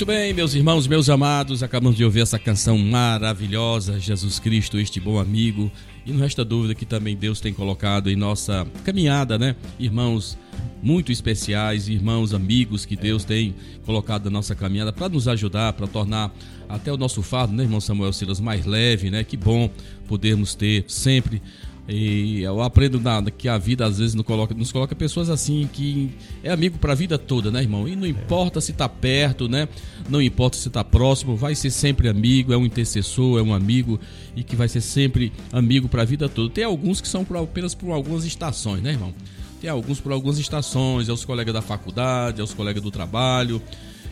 Muito 0.00 0.12
bem, 0.14 0.32
meus 0.32 0.54
irmãos, 0.54 0.86
meus 0.86 1.10
amados, 1.10 1.62
acabamos 1.62 1.94
de 1.94 2.02
ouvir 2.02 2.20
essa 2.20 2.38
canção 2.38 2.78
maravilhosa, 2.78 4.00
Jesus 4.00 4.38
Cristo, 4.38 4.78
este 4.78 4.98
bom 4.98 5.18
amigo. 5.18 5.70
E 6.06 6.10
não 6.10 6.20
resta 6.20 6.42
dúvida 6.42 6.74
que 6.74 6.86
também 6.86 7.14
Deus 7.14 7.38
tem 7.38 7.52
colocado 7.52 8.08
em 8.08 8.16
nossa 8.16 8.66
caminhada, 8.82 9.38
né? 9.38 9.54
Irmãos 9.78 10.38
muito 10.82 11.12
especiais, 11.12 11.86
irmãos, 11.86 12.32
amigos 12.32 12.86
que 12.86 12.96
Deus 12.96 13.24
tem 13.24 13.54
colocado 13.84 14.24
na 14.24 14.30
nossa 14.30 14.54
caminhada 14.54 14.90
para 14.90 15.10
nos 15.10 15.28
ajudar, 15.28 15.74
para 15.74 15.86
tornar 15.86 16.32
até 16.66 16.90
o 16.90 16.96
nosso 16.96 17.20
fardo, 17.20 17.52
né, 17.52 17.64
irmão 17.64 17.78
Samuel 17.78 18.14
Silas, 18.14 18.40
mais 18.40 18.64
leve, 18.64 19.10
né? 19.10 19.22
Que 19.22 19.36
bom 19.36 19.68
podermos 20.08 20.54
ter 20.54 20.82
sempre 20.88 21.42
e 21.92 22.42
eu 22.42 22.62
aprendo 22.62 23.00
nada 23.00 23.32
que 23.32 23.48
a 23.48 23.58
vida 23.58 23.84
às 23.84 23.98
vezes 23.98 24.14
nos 24.14 24.24
coloca, 24.24 24.54
nos 24.54 24.70
coloca 24.70 24.94
pessoas 24.94 25.28
assim 25.28 25.68
que 25.72 26.10
é 26.42 26.50
amigo 26.50 26.78
para 26.78 26.92
a 26.92 26.94
vida 26.94 27.18
toda, 27.18 27.50
né, 27.50 27.62
irmão? 27.62 27.88
E 27.88 27.96
não 27.96 28.06
importa 28.06 28.60
se 28.60 28.72
tá 28.72 28.88
perto, 28.88 29.48
né? 29.48 29.68
Não 30.08 30.22
importa 30.22 30.56
se 30.56 30.70
tá 30.70 30.84
próximo, 30.84 31.36
vai 31.36 31.56
ser 31.56 31.70
sempre 31.70 32.08
amigo, 32.08 32.52
é 32.52 32.56
um 32.56 32.64
intercessor, 32.64 33.40
é 33.40 33.42
um 33.42 33.52
amigo 33.52 33.98
e 34.36 34.44
que 34.44 34.54
vai 34.54 34.68
ser 34.68 34.80
sempre 34.80 35.32
amigo 35.52 35.88
para 35.88 36.02
a 36.02 36.04
vida 36.04 36.28
toda. 36.28 36.48
Tem 36.54 36.62
alguns 36.62 37.00
que 37.00 37.08
são 37.08 37.24
por, 37.24 37.36
apenas 37.36 37.74
por 37.74 37.90
algumas 37.90 38.24
estações, 38.24 38.80
né, 38.80 38.90
irmão? 38.92 39.12
Tem 39.60 39.68
alguns 39.68 40.00
por 40.00 40.12
algumas 40.12 40.38
estações, 40.38 41.08
é 41.08 41.12
os 41.12 41.24
colegas 41.24 41.52
da 41.52 41.60
faculdade, 41.60 42.40
é 42.40 42.44
os 42.44 42.54
colegas 42.54 42.82
do 42.82 42.90
trabalho. 42.90 43.60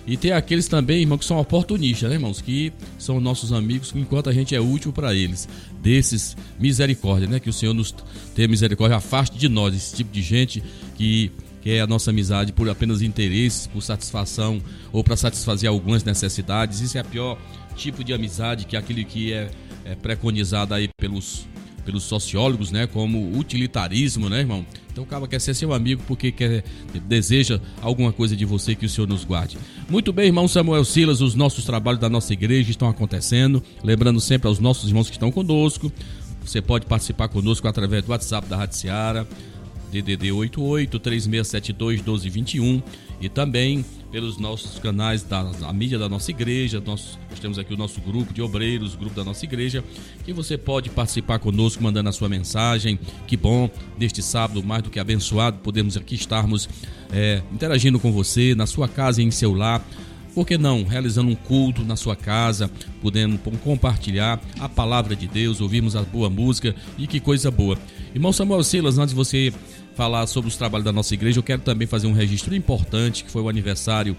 E 0.09 0.17
tem 0.17 0.33
aqueles 0.33 0.67
também, 0.67 1.03
irmão, 1.03 1.19
que 1.19 1.25
são 1.27 1.39
oportunistas, 1.39 2.09
né, 2.09 2.17
irmãos? 2.17 2.41
Que 2.41 2.73
são 2.99 3.21
nossos 3.21 3.53
amigos 3.53 3.93
enquanto 3.95 4.31
a 4.31 4.33
gente 4.33 4.55
é 4.55 4.61
útil 4.61 4.91
para 4.91 5.15
eles. 5.15 5.47
Desses, 5.83 6.35
misericórdia, 6.59 7.29
né? 7.29 7.39
Que 7.39 7.51
o 7.51 7.53
Senhor 7.53 7.75
nos 7.75 7.95
tenha 8.35 8.49
misericórdia, 8.49 8.97
afaste 8.97 9.37
de 9.37 9.51
nós 9.51 9.75
esse 9.75 9.95
tipo 9.95 10.11
de 10.11 10.23
gente 10.23 10.65
que 10.97 11.31
quer 11.61 11.81
a 11.81 11.87
nossa 11.87 12.11
amizade 12.11 12.55
por 12.55 12.71
apenas 12.71 13.03
interesses, 13.03 13.67
por 13.67 13.83
satisfação 13.83 14.63
ou 14.91 15.05
para 15.05 15.15
satisfazer 15.15 15.69
algumas 15.69 16.03
necessidades. 16.03 16.81
Isso 16.81 16.97
é 16.97 17.03
a 17.03 17.05
pior 17.05 17.39
tipo 17.77 18.03
de 18.03 18.15
amizade 18.15 18.65
que 18.65 18.77
é 18.77 18.79
aquele 18.79 19.05
que 19.05 19.35
é, 19.35 19.51
é 19.85 19.95
preconizado 19.95 20.73
aí 20.73 20.89
pelos 20.97 21.47
pelos 21.85 22.03
sociólogos, 22.03 22.71
né, 22.71 22.87
como 22.87 23.35
utilitarismo, 23.39 24.29
né, 24.29 24.41
irmão? 24.41 24.67
Então 24.99 25.07
o 25.07 25.09
cara 25.09 25.29
quer 25.29 25.41
ser 25.41 25.55
seu 25.55 25.73
amigo 25.73 26.03
porque 26.09 26.33
quer 26.33 26.65
deseja 27.07 27.61
alguma 27.81 28.13
coisa 28.13 28.35
de 28.35 28.45
você 28.45 28.75
que 28.75 28.85
o 28.85 28.89
Senhor 28.89 29.07
nos 29.07 29.23
guarde. 29.23 29.57
Muito 29.89 30.13
bem, 30.13 30.27
irmão 30.27 30.49
Samuel 30.49 30.85
Silas, 30.85 31.21
os 31.21 31.37
nossos 31.37 31.65
trabalhos 31.65 32.01
da 32.01 32.09
nossa 32.09 32.33
igreja 32.33 32.73
estão 32.73 32.89
acontecendo. 32.89 33.63
Lembrando 33.85 34.21
sempre 34.21 34.49
aos 34.49 34.59
nossos 34.59 34.89
irmãos 34.89 35.07
que 35.07 35.13
estão 35.13 35.31
conosco, 35.31 35.93
você 36.45 36.61
pode 36.61 36.85
participar 36.87 37.29
conosco 37.29 37.69
através 37.69 38.03
do 38.03 38.11
WhatsApp 38.11 38.49
da 38.49 38.57
Rádio 38.57 38.77
Seara, 38.77 39.25
DDD 39.93 40.33
88 40.33 40.99
3672 40.99 42.01
1221 42.01 42.83
e 43.21 43.29
também 43.29 43.85
pelos 44.11 44.39
nossos 44.39 44.79
canais 44.79 45.23
da, 45.23 45.45
mídia 45.73 45.99
da 45.99 46.09
nossa 46.09 46.31
igreja. 46.31 46.83
Nós, 46.85 47.19
nós, 47.29 47.39
temos 47.39 47.59
aqui 47.59 47.75
o 47.75 47.77
nosso 47.77 48.01
grupo 48.01 48.33
de 48.33 48.41
obreiros, 48.41 48.95
grupo 48.95 49.15
da 49.15 49.25
nossa 49.25 49.45
igreja, 49.45 49.85
que 50.25 50.33
você 50.33 50.57
pode 50.57 50.91
participar 50.91 51.39
conosco, 51.39 51.83
mandando 51.83 52.09
a 52.09 52.13
sua 52.13 52.29
mensagem. 52.29 52.99
Que 53.27 53.37
bom, 53.37 53.71
neste 53.99 54.23
sábado, 54.23 54.63
mais 54.63 54.83
do 54.83 54.91
que 54.91 54.99
abençoado, 54.99 55.59
podemos 55.59 55.97
aqui 55.97 56.15
estarmos 56.15 56.69
é, 57.13 57.43
interagindo 57.53 57.99
com 57.99 58.13
você, 58.13 58.55
na 58.55 58.67
sua 58.67 58.89
casa 58.89 59.21
e 59.21 59.25
em 59.25 59.31
seu 59.31 59.55
lar. 59.55 59.85
Por 60.35 60.47
que 60.47 60.57
não? 60.57 60.85
Realizando 60.85 61.31
um 61.31 61.35
culto 61.35 61.83
na 61.83 61.97
sua 61.97 62.15
casa, 62.15 62.71
podendo 63.03 63.39
compartilhar 63.59 64.41
a 64.61 64.69
palavra 64.69 65.17
de 65.17 65.27
Deus, 65.27 65.61
ouvirmos 65.61 65.97
a 65.97 66.03
boa 66.03 66.31
música 66.31 66.77
e 66.97 67.07
que 67.09 67.19
coisa 67.19 67.51
boa. 67.51 67.77
Irmão 68.15 68.33
Samuel 68.33 68.63
Silas, 68.63 68.99
antes 68.99 69.11
de 69.11 69.17
você 69.17 69.53
falar 69.99 70.29
sobre 70.29 70.47
os 70.47 70.57
trabalhos 70.57 70.85
da 70.85 70.93
nossa 70.93 71.13
igreja, 71.13 71.41
eu 71.41 71.43
quero 71.43 71.61
também 71.61 71.85
fazer 71.85 72.07
um 72.07 72.13
registro 72.13 72.55
importante, 72.55 73.25
que 73.25 73.33
foi 73.33 73.43
o 73.43 73.49
aniversário 73.49 74.17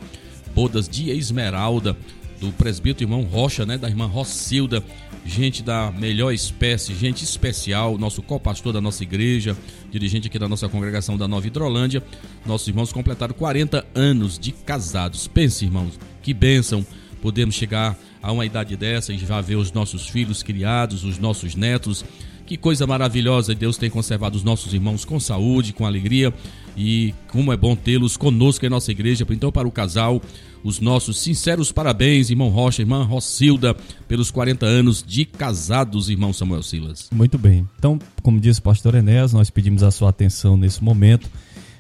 Bodas 0.54 0.90
de 0.90 1.10
Esmeralda, 1.10 1.96
do 2.38 2.52
presbítero 2.52 3.06
irmão 3.06 3.22
Rocha, 3.24 3.66
né, 3.66 3.78
da 3.78 3.88
irmã 3.88 4.06
Rocilda, 4.06 4.84
gente 5.26 5.64
da 5.64 5.90
melhor 5.90 6.34
espécie, 6.34 6.94
gente 6.94 7.24
especial, 7.24 7.98
nosso 7.98 8.22
co-pastor 8.22 8.74
da 8.74 8.82
nossa 8.82 9.04
igreja, 9.04 9.56
dirigente 9.90 10.28
aqui 10.28 10.38
da 10.38 10.50
nossa 10.50 10.68
congregação 10.68 11.18
da 11.18 11.30
Nova 11.30 11.48
Hidrolândia. 11.48 12.04
Nossos 12.46 12.68
irmãos 12.68 12.92
completaram 12.92 13.34
40 13.34 13.86
anos 13.96 14.38
de 14.38 14.52
casados. 14.52 15.30
Pense, 15.30 15.64
irmãos, 15.64 15.98
que 16.22 16.34
bênção 16.34 16.86
podemos 17.22 17.56
chegar 17.56 17.98
a 18.22 18.34
uma 18.34 18.46
idade 18.46 18.76
dessa 18.76 19.14
e 19.14 19.18
já 19.18 19.40
ver 19.40 19.56
os 19.56 19.72
nossos 19.72 20.10
filhos 20.10 20.44
criados, 20.44 21.06
os 21.06 21.18
nossos 21.18 21.56
netos 21.56 22.04
que 22.50 22.58
coisa 22.58 22.88
maravilhosa, 22.88 23.54
Deus 23.54 23.78
tem 23.78 23.92
conservado 23.92 24.36
os 24.36 24.44
nossos 24.44 24.74
irmãos 24.74 25.06
com 25.06 25.20
saúde, 25.20 25.72
com 25.72 25.86
alegria 25.86 26.34
e 26.76 27.14
como 27.32 27.54
é 27.54 27.58
bom 27.58 27.76
tê-los 27.76 28.18
conosco 28.18 28.66
em 28.66 28.70
nossa 28.70 28.90
igreja. 28.90 29.24
Então, 29.30 29.52
para 29.52 29.68
o 29.68 29.72
casal, 29.72 30.20
os 30.64 30.80
nossos 30.80 31.20
sinceros 31.20 31.72
parabéns, 31.72 32.32
irmão 32.32 32.50
Rocha, 32.50 32.82
irmã 32.82 33.04
Rocilda, 33.04 33.76
pelos 34.08 34.32
40 34.32 34.66
anos 34.66 35.06
de 35.08 35.26
casados, 35.26 36.10
irmão 36.10 36.34
Samuel 36.34 36.64
Silas. 36.64 37.08
Muito 37.12 37.38
bem. 37.38 37.70
Então, 37.78 38.00
como 38.24 38.40
disse 38.40 38.60
o 38.60 38.64
pastor 38.64 38.96
Enéas, 38.96 39.32
nós 39.32 39.52
pedimos 39.52 39.84
a 39.84 39.92
sua 39.92 40.10
atenção 40.10 40.58
nesse 40.58 40.84
momento 40.84 41.30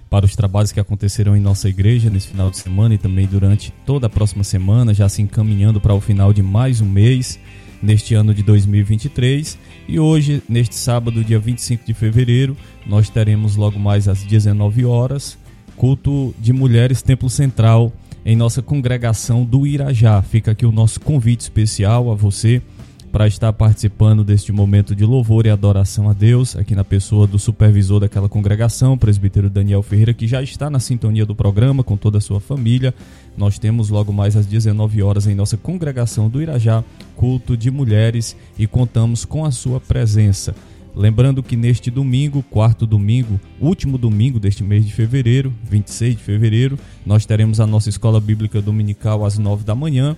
para 0.07 0.23
os 0.23 0.35
trabalhos 0.35 0.71
que 0.71 0.79
acontecerão 0.79 1.35
em 1.35 1.41
nossa 1.41 1.67
igreja 1.67 2.11
nesse 2.11 2.27
final 2.27 2.51
de 2.51 2.59
semana 2.59 2.93
e 2.93 2.99
também 2.99 3.25
durante 3.25 3.73
toda 3.87 4.05
a 4.05 4.09
próxima 4.09 4.43
semana, 4.43 4.93
já 4.93 5.09
se 5.09 5.23
encaminhando 5.23 5.81
para 5.81 5.95
o 5.95 5.99
final 5.99 6.31
de 6.31 6.43
mais 6.43 6.79
um 6.79 6.87
mês 6.87 7.39
neste 7.81 8.13
ano 8.13 8.35
de 8.35 8.43
2023. 8.43 9.57
E 9.91 9.99
hoje, 9.99 10.43
neste 10.47 10.75
sábado, 10.75 11.23
dia 11.23 11.39
25 11.39 11.83
de 11.83 11.95
fevereiro, 11.95 12.55
nós 12.85 13.09
teremos 13.09 13.55
logo 13.55 13.79
mais 13.79 14.07
às 14.07 14.23
19 14.23 14.85
horas 14.85 15.35
culto 15.75 16.31
de 16.37 16.53
mulheres 16.53 17.01
Templo 17.01 17.27
Central 17.27 17.91
em 18.23 18.35
nossa 18.35 18.61
congregação 18.61 19.43
do 19.43 19.65
Irajá. 19.65 20.21
Fica 20.21 20.51
aqui 20.51 20.63
o 20.63 20.71
nosso 20.71 20.99
convite 20.99 21.39
especial 21.39 22.11
a 22.11 22.13
você 22.13 22.61
para 23.11 23.27
estar 23.27 23.51
participando 23.53 24.23
deste 24.23 24.51
momento 24.51 24.95
de 24.95 25.03
louvor 25.03 25.45
e 25.45 25.49
adoração 25.49 26.09
a 26.09 26.13
Deus, 26.13 26.55
aqui 26.55 26.75
na 26.75 26.83
pessoa 26.83 27.25
do 27.25 27.39
supervisor 27.39 27.99
daquela 27.99 28.29
congregação, 28.29 28.97
presbítero 28.97 29.49
Daniel 29.49 29.81
Ferreira, 29.81 30.13
que 30.13 30.27
já 30.27 30.41
está 30.43 30.69
na 30.69 30.79
sintonia 30.79 31.25
do 31.25 31.33
programa 31.33 31.83
com 31.83 31.97
toda 31.97 32.19
a 32.19 32.21
sua 32.21 32.39
família. 32.39 32.93
Nós 33.35 33.57
temos 33.57 33.89
logo 33.89 34.13
mais 34.13 34.35
às 34.35 34.45
19 34.45 35.01
horas 35.01 35.25
em 35.25 35.33
nossa 35.33 35.57
congregação 35.57 36.29
do 36.29 36.41
Irajá, 36.41 36.83
culto 37.15 37.57
de 37.57 37.71
mulheres 37.71 38.35
e 38.57 38.67
contamos 38.67 39.25
com 39.25 39.43
a 39.43 39.51
sua 39.51 39.79
presença. 39.79 40.53
Lembrando 40.95 41.41
que 41.41 41.55
neste 41.55 41.89
domingo, 41.89 42.43
quarto 42.43 42.85
domingo, 42.85 43.39
último 43.59 43.97
domingo 43.97 44.39
deste 44.39 44.63
mês 44.63 44.85
de 44.85 44.93
fevereiro, 44.93 45.53
26 45.63 46.17
de 46.17 46.23
fevereiro, 46.23 46.77
nós 47.05 47.25
teremos 47.25 47.59
a 47.59 47.65
nossa 47.65 47.89
escola 47.89 48.19
bíblica 48.19 48.61
dominical 48.61 49.25
às 49.25 49.37
9 49.37 49.63
da 49.63 49.73
manhã, 49.73 50.15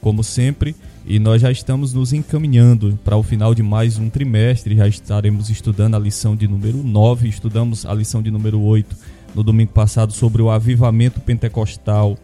como 0.00 0.22
sempre, 0.24 0.74
e 1.06 1.18
nós 1.18 1.40
já 1.40 1.50
estamos 1.50 1.94
nos 1.94 2.12
encaminhando 2.12 2.98
para 3.04 3.16
o 3.16 3.22
final 3.22 3.54
de 3.54 3.62
mais 3.62 3.98
um 3.98 4.10
trimestre, 4.10 4.76
já 4.76 4.88
estaremos 4.88 5.48
estudando 5.48 5.94
a 5.94 5.98
lição 5.98 6.34
de 6.34 6.48
número 6.48 6.82
9, 6.82 7.28
estudamos 7.28 7.86
a 7.86 7.94
lição 7.94 8.20
de 8.20 8.30
número 8.30 8.60
8 8.60 8.96
no 9.34 9.42
domingo 9.42 9.72
passado 9.72 10.12
sobre 10.12 10.42
o 10.42 10.50
avivamento 10.50 11.20
pentecostal 11.20 12.18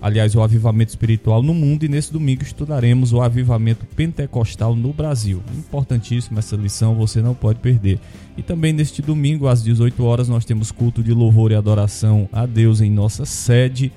aliás, 0.00 0.34
o 0.34 0.42
avivamento 0.42 0.90
espiritual 0.90 1.42
no 1.42 1.54
mundo 1.54 1.84
e 1.84 1.88
nesse 1.88 2.12
domingo 2.12 2.42
estudaremos 2.42 3.12
o 3.12 3.20
avivamento 3.20 3.84
pentecostal 3.86 4.74
no 4.74 4.92
Brasil. 4.92 5.42
Importantíssima 5.56 6.38
essa 6.38 6.56
lição, 6.56 6.94
você 6.94 7.20
não 7.22 7.34
pode 7.34 7.58
perder. 7.60 7.98
E 8.36 8.42
também 8.42 8.72
neste 8.72 9.00
domingo, 9.00 9.48
às 9.48 9.62
18 9.62 10.04
horas, 10.04 10.28
nós 10.28 10.44
temos 10.44 10.70
culto 10.70 11.02
de 11.02 11.12
louvor 11.12 11.50
e 11.50 11.54
adoração 11.54 12.28
a 12.32 12.46
Deus 12.46 12.80
em 12.80 12.90
nossa 12.90 13.24
sede 13.24 13.92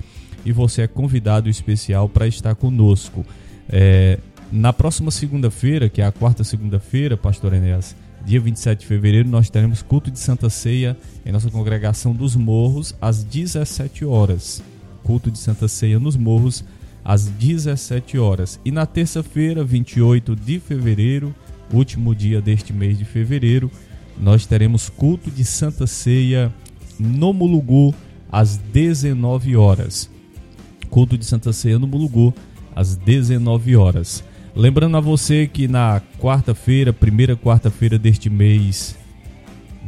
e 0.45 0.51
você 0.51 0.83
é 0.83 0.87
convidado 0.87 1.49
especial 1.49 2.07
para 2.07 2.27
estar 2.27 2.55
conosco. 2.55 3.25
É, 3.71 4.17
na 4.51 4.73
próxima 4.73 5.11
segunda-feira, 5.11 5.89
que 5.89 6.01
é 6.01 6.05
a 6.05 6.11
quarta 6.11 6.43
segunda-feira, 6.43 7.15
Pastor 7.15 7.53
Enéas, 7.53 7.95
dia 8.25 8.39
27 8.39 8.79
de 8.79 8.85
fevereiro, 8.87 9.29
nós 9.29 9.49
teremos 9.49 9.81
culto 9.81 10.09
de 10.09 10.19
Santa 10.19 10.49
Ceia 10.49 10.97
em 11.25 11.31
nossa 11.31 11.51
congregação 11.51 12.13
dos 12.13 12.35
Morros, 12.35 12.95
às 12.99 13.23
17 13.23 14.03
horas. 14.05 14.63
Culto 15.03 15.29
de 15.29 15.37
Santa 15.37 15.67
Ceia 15.67 15.99
nos 15.99 16.17
Morros, 16.17 16.63
às 17.05 17.27
17 17.27 18.17
horas. 18.17 18.59
E 18.65 18.71
na 18.71 18.85
terça-feira, 18.85 19.63
28 19.63 20.35
de 20.35 20.59
fevereiro, 20.59 21.33
último 21.71 22.15
dia 22.15 22.41
deste 22.41 22.73
mês 22.73 22.97
de 22.97 23.05
fevereiro, 23.05 23.71
nós 24.19 24.45
teremos 24.47 24.89
culto 24.89 25.29
de 25.29 25.45
Santa 25.45 25.85
Ceia 25.85 26.51
no 26.99 27.33
Mulugu, 27.33 27.93
às 28.31 28.57
19 28.57 29.55
horas. 29.55 30.09
Culto 30.89 31.17
de 31.17 31.25
Santa 31.25 31.53
Ceia 31.53 31.79
no 31.79 31.87
Mulugu, 31.87 32.33
às 32.75 32.95
19 32.95 33.75
horas. 33.75 34.23
Lembrando 34.55 34.97
a 34.97 34.99
você 34.99 35.47
que 35.47 35.67
na 35.67 36.01
quarta-feira, 36.19 36.91
primeira 36.91 37.35
quarta-feira 37.35 37.99
deste 37.99 38.29
mês 38.29 38.97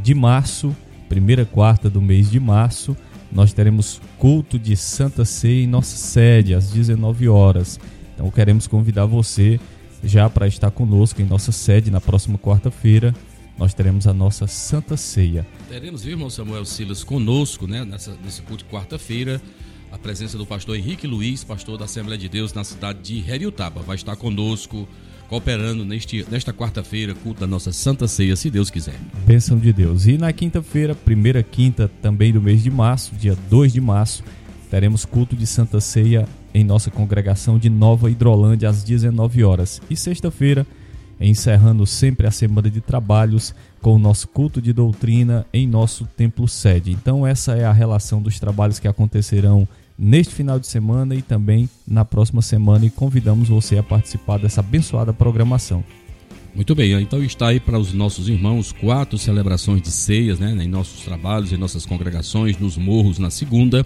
de 0.02 0.14
março, 0.14 0.76
primeira 1.10 1.46
quarta 1.46 1.90
do 1.90 2.02
mês 2.02 2.30
de 2.30 2.40
março, 2.40 2.96
nós 3.32 3.54
teremos 3.54 4.00
culto 4.18 4.60
de 4.60 4.76
Santa 4.76 5.26
Ceia 5.26 5.64
em 5.64 5.68
nossa 5.68 5.96
sede 5.96 6.54
às 6.54 6.70
19 6.70 7.28
horas. 7.28 7.80
Então 8.14 8.30
queremos 8.30 8.68
convidar 8.68 9.06
você 9.06 9.60
já 10.04 10.30
para 10.30 10.48
estar 10.48 10.70
conosco 10.72 11.22
em 11.22 11.26
nossa 11.26 11.52
sede 11.52 11.90
na 11.90 12.00
próxima 12.00 12.38
quarta-feira. 12.38 13.16
Nós 13.58 13.74
teremos 13.74 14.08
a 14.08 14.14
nossa 14.14 14.48
Santa 14.48 14.96
Ceia. 14.96 15.46
Teremos, 15.70 16.04
viu, 16.04 16.14
irmão 16.14 16.30
Samuel 16.30 16.66
Silas, 16.66 17.04
conosco, 17.04 17.68
né, 17.68 17.86
nessa, 17.86 18.16
nesse 18.24 18.42
culto 18.42 18.64
de 18.64 18.70
quarta-feira, 18.70 19.42
a 19.92 19.98
presença 19.98 20.38
do 20.38 20.46
pastor 20.46 20.78
Henrique 20.78 21.06
Luiz, 21.06 21.44
pastor 21.44 21.78
da 21.78 21.86
Assembleia 21.86 22.18
de 22.18 22.30
Deus 22.30 22.54
na 22.54 22.64
cidade 22.64 23.00
de 23.02 23.30
Heriutaba. 23.30 23.82
Vai 23.82 23.98
estar 23.98 24.16
conosco, 24.16 24.88
cooperando 25.28 25.84
neste, 25.84 26.26
nesta 26.32 26.54
quarta-feira, 26.54 27.14
culto 27.14 27.42
da 27.42 27.48
nossa 27.48 27.74
Santa 27.74 28.08
Ceia, 28.08 28.36
se 28.36 28.50
Deus 28.50 28.70
quiser. 28.70 28.96
Bênção 29.26 29.58
de 29.58 29.74
Deus. 29.74 30.08
E 30.08 30.18
na 30.18 30.32
quinta-feira, 30.32 30.96
primeira 30.96 31.44
quinta 31.44 31.92
também 32.02 32.32
do 32.32 32.42
mês 32.42 32.64
de 32.64 32.72
março, 32.72 33.14
dia 33.16 33.38
2 33.50 33.74
de 33.74 33.82
março, 33.82 34.24
teremos 34.70 35.04
culto 35.04 35.36
de 35.36 35.46
Santa 35.46 35.82
Ceia 35.82 36.28
em 36.54 36.64
nossa 36.64 36.90
congregação 36.90 37.60
de 37.60 37.70
Nova 37.70 38.10
Hidrolândia 38.10 38.70
às 38.70 38.84
19 38.84 39.44
horas. 39.44 39.82
E 39.90 39.96
sexta-feira, 39.96 40.66
encerrando 41.20 41.86
sempre 41.86 42.26
a 42.26 42.32
semana 42.32 42.70
de 42.70 42.82
trabalhos 42.82 43.54
com 43.82 43.96
o 43.96 44.00
nosso 44.00 44.28
culto 44.30 44.62
de 44.62 44.74
doutrina 44.74 45.46
em 45.54 45.68
nosso 45.68 46.06
templo 46.06 46.48
sede. 46.48 46.92
Então 46.92 47.28
essa 47.28 47.54
é 47.54 47.66
a 47.66 47.72
relação 47.72 48.22
dos 48.22 48.40
trabalhos 48.40 48.80
que 48.80 48.88
acontecerão 48.88 49.68
neste 50.02 50.34
final 50.34 50.60
de 50.60 50.66
semana 50.66 51.14
e 51.14 51.22
também 51.22 51.70
na 51.88 52.04
próxima 52.04 52.42
semana 52.42 52.84
e 52.84 52.90
convidamos 52.90 53.50
você 53.50 53.78
a 53.78 53.84
participar 53.84 54.40
dessa 54.40 54.62
abençoada 54.62 55.14
programação. 55.14 55.84
Muito 56.56 56.74
bem, 56.74 56.92
então 57.00 57.24
está 57.24 57.50
aí 57.50 57.60
para 57.60 57.78
os 57.78 57.94
nossos 57.94 58.28
irmãos 58.28 58.72
quatro 58.72 59.16
celebrações 59.20 59.84
de 59.84 59.92
ceias, 59.92 60.40
né, 60.40 60.52
em 60.60 60.68
nossos 60.68 61.02
trabalhos, 61.06 61.54
em 61.54 61.58
nossas 61.58 61.86
congregações, 61.86 62.58
nos 62.58 62.78
morros 62.78 63.20
na 63.20 63.30
segunda, 63.30 63.86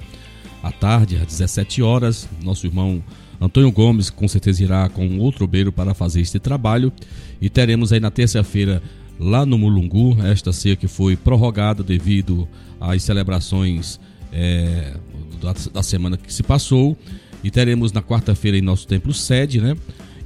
à 0.63 0.71
tarde, 0.71 1.17
às 1.17 1.27
17 1.27 1.81
horas. 1.81 2.29
Nosso 2.41 2.65
irmão 2.65 3.03
Antônio 3.39 3.69
Gomes 3.69 4.09
com 4.09 4.27
certeza 4.27 4.63
irá 4.63 4.87
com 4.87 5.19
outro 5.19 5.43
obreiro 5.43 5.71
para 5.71 5.93
fazer 5.93 6.21
este 6.21 6.39
trabalho. 6.39 6.93
E 7.41 7.49
teremos 7.49 7.91
aí 7.91 7.99
na 7.99 8.09
terça-feira, 8.09 8.81
lá 9.19 9.45
no 9.45 9.57
Mulungu, 9.57 10.17
esta 10.25 10.53
ceia 10.53 10.77
que 10.77 10.87
foi 10.87 11.17
prorrogada 11.17 11.83
devido 11.83 12.47
às 12.79 13.03
celebrações 13.03 13.99
é, 14.31 14.95
da, 15.35 15.53
da 15.73 15.83
semana 15.83 16.17
que 16.17 16.33
se 16.33 16.43
passou. 16.43 16.97
E 17.43 17.51
teremos 17.51 17.91
na 17.91 18.01
quarta-feira 18.01 18.57
em 18.57 18.61
nosso 18.61 18.87
templo 18.87 19.13
sede, 19.13 19.61
né? 19.61 19.75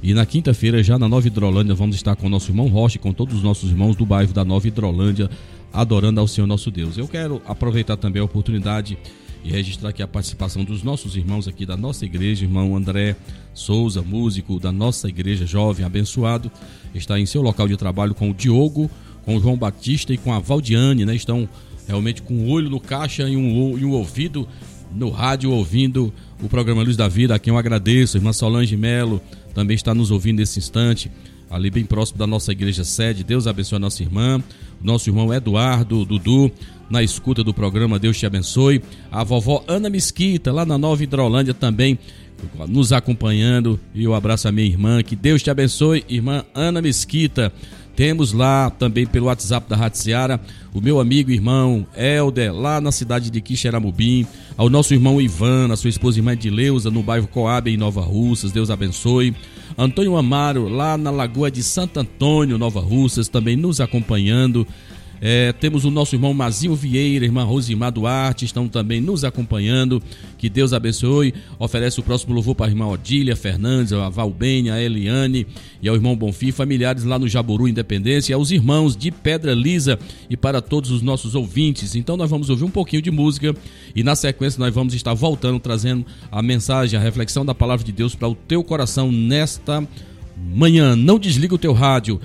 E 0.02 0.14
na 0.14 0.24
quinta-feira, 0.24 0.82
já 0.82 0.98
na 0.98 1.08
Nova 1.08 1.26
Hidrolândia, 1.26 1.74
vamos 1.74 1.94
estar 1.94 2.16
com 2.16 2.26
o 2.26 2.30
nosso 2.30 2.50
irmão 2.50 2.68
Rocha 2.68 2.96
e 2.96 3.00
com 3.00 3.12
todos 3.12 3.34
os 3.34 3.42
nossos 3.42 3.70
irmãos 3.70 3.94
do 3.94 4.06
bairro 4.06 4.32
da 4.32 4.42
Nova 4.42 4.66
Hidrolândia, 4.66 5.28
adorando 5.70 6.20
ao 6.20 6.26
Senhor 6.26 6.46
nosso 6.46 6.70
Deus. 6.70 6.96
Eu 6.96 7.06
quero 7.06 7.42
aproveitar 7.46 7.98
também 7.98 8.22
a 8.22 8.24
oportunidade 8.24 8.96
e 9.44 9.50
registrar 9.50 9.90
aqui 9.90 10.02
a 10.02 10.08
participação 10.08 10.64
dos 10.64 10.82
nossos 10.82 11.16
irmãos 11.16 11.46
aqui 11.46 11.66
da 11.66 11.76
nossa 11.76 12.04
igreja, 12.04 12.44
irmão 12.44 12.76
André 12.76 13.16
Souza, 13.52 14.02
músico 14.02 14.58
da 14.58 14.72
nossa 14.72 15.08
igreja 15.08 15.46
jovem 15.46 15.84
abençoado, 15.84 16.50
está 16.94 17.18
em 17.18 17.26
seu 17.26 17.42
local 17.42 17.68
de 17.68 17.76
trabalho 17.76 18.14
com 18.14 18.30
o 18.30 18.34
Diogo, 18.34 18.90
com 19.24 19.36
o 19.36 19.40
João 19.40 19.56
Batista 19.56 20.12
e 20.14 20.18
com 20.18 20.32
a 20.32 20.38
Valdiane, 20.38 21.04
né? 21.04 21.14
Estão 21.14 21.48
realmente 21.86 22.22
com 22.22 22.34
o 22.34 22.42
um 22.44 22.50
olho 22.50 22.70
no 22.70 22.80
caixa 22.80 23.28
e 23.28 23.36
um, 23.36 23.78
e 23.78 23.84
um 23.84 23.92
ouvido 23.92 24.48
no 24.92 25.10
rádio 25.10 25.50
ouvindo 25.50 26.12
o 26.42 26.48
programa 26.48 26.82
Luz 26.82 26.96
da 26.96 27.08
Vida, 27.08 27.34
a 27.34 27.38
quem 27.38 27.52
eu 27.52 27.58
agradeço, 27.58 28.16
irmã 28.16 28.32
Solange 28.32 28.76
Melo 28.76 29.20
também 29.54 29.74
está 29.74 29.94
nos 29.94 30.10
ouvindo 30.10 30.38
nesse 30.38 30.58
instante, 30.58 31.10
ali 31.50 31.70
bem 31.70 31.84
próximo 31.84 32.18
da 32.18 32.26
nossa 32.26 32.52
igreja 32.52 32.84
sede. 32.84 33.24
Deus 33.24 33.46
abençoe 33.46 33.76
a 33.76 33.80
nossa 33.80 34.02
irmã, 34.02 34.42
nosso 34.82 35.10
irmão 35.10 35.32
Eduardo, 35.34 36.04
Dudu, 36.04 36.50
na 36.88 37.02
escuta 37.02 37.44
do 37.44 37.52
programa, 37.52 37.98
Deus 37.98 38.18
te 38.18 38.26
abençoe. 38.26 38.82
A 39.10 39.22
vovó 39.22 39.64
Ana 39.66 39.90
Mesquita, 39.90 40.52
lá 40.52 40.64
na 40.64 40.78
Nova 40.78 41.02
Hidrolândia 41.02 41.54
também, 41.54 41.98
nos 42.68 42.92
acompanhando. 42.92 43.78
E 43.94 44.04
eu 44.04 44.14
abraço 44.14 44.48
a 44.48 44.52
minha 44.52 44.66
irmã, 44.66 45.02
que 45.02 45.14
Deus 45.14 45.42
te 45.42 45.50
abençoe, 45.50 46.04
irmã 46.08 46.44
Ana 46.54 46.80
Mesquita. 46.80 47.52
Temos 47.96 48.32
lá 48.32 48.70
também 48.70 49.06
pelo 49.06 49.26
WhatsApp 49.26 49.68
da 49.68 49.76
Rádio 49.76 49.98
Seara 49.98 50.40
o 50.72 50.80
meu 50.80 51.00
amigo 51.00 51.30
irmão 51.30 51.86
Helder, 51.96 52.54
lá 52.54 52.80
na 52.80 52.92
cidade 52.92 53.30
de 53.30 53.40
Quixeramobim, 53.40 54.26
ao 54.56 54.70
nosso 54.70 54.94
irmão 54.94 55.20
Ivan, 55.20 55.72
a 55.72 55.76
sua 55.76 55.90
esposa 55.90 56.18
irmã 56.18 56.32
Edileuza, 56.32 56.90
no 56.90 57.02
bairro 57.02 57.26
Coab, 57.26 57.68
em 57.68 57.76
Nova 57.76 58.00
Russas, 58.00 58.52
Deus 58.52 58.70
abençoe. 58.70 59.34
Antônio 59.76 60.16
Amaro, 60.16 60.68
lá 60.68 60.96
na 60.96 61.10
Lagoa 61.10 61.50
de 61.50 61.62
Santo 61.62 61.98
Antônio, 61.98 62.58
Nova 62.58 62.80
Russas, 62.80 63.28
também 63.28 63.56
nos 63.56 63.80
acompanhando. 63.80 64.66
É, 65.20 65.52
temos 65.52 65.84
o 65.84 65.90
nosso 65.90 66.14
irmão 66.14 66.32
Mazinho 66.32 66.74
Vieira, 66.74 67.26
irmã 67.26 67.44
Rosimar 67.44 67.92
Duarte, 67.92 68.46
estão 68.46 68.66
também 68.66 69.00
nos 69.00 69.22
acompanhando. 69.22 70.02
Que 70.38 70.48
Deus 70.48 70.72
abençoe. 70.72 71.34
Oferece 71.58 72.00
o 72.00 72.02
próximo 72.02 72.32
louvor 72.32 72.54
para 72.54 72.66
a 72.66 72.68
irmã 72.70 72.86
Odília 72.86 73.36
Fernandes, 73.36 73.92
a 73.92 74.08
Valbênia, 74.08 74.74
a 74.74 74.82
Eliane 74.82 75.46
e 75.82 75.88
ao 75.88 75.94
irmão 75.94 76.16
Bonfim, 76.16 76.50
familiares 76.50 77.04
lá 77.04 77.18
no 77.18 77.28
Jaburu 77.28 77.68
Independência, 77.68 78.32
e 78.32 78.34
aos 78.34 78.50
irmãos 78.50 78.96
de 78.96 79.10
Pedra 79.10 79.52
Lisa 79.52 79.98
e 80.30 80.36
para 80.36 80.62
todos 80.62 80.90
os 80.90 81.02
nossos 81.02 81.34
ouvintes. 81.34 81.94
Então 81.94 82.16
nós 82.16 82.30
vamos 82.30 82.48
ouvir 82.48 82.64
um 82.64 82.70
pouquinho 82.70 83.02
de 83.02 83.10
música 83.10 83.54
e 83.94 84.02
na 84.02 84.16
sequência 84.16 84.58
nós 84.58 84.74
vamos 84.74 84.94
estar 84.94 85.12
voltando, 85.12 85.60
trazendo 85.60 86.06
a 86.32 86.40
mensagem, 86.40 86.98
a 86.98 87.02
reflexão 87.02 87.44
da 87.44 87.54
palavra 87.54 87.84
de 87.84 87.92
Deus 87.92 88.14
para 88.14 88.28
o 88.28 88.34
teu 88.34 88.64
coração 88.64 89.12
nesta 89.12 89.86
manhã. 90.54 90.96
Não 90.96 91.18
desliga 91.18 91.54
o 91.54 91.58
teu 91.58 91.74
rádio. 91.74 92.20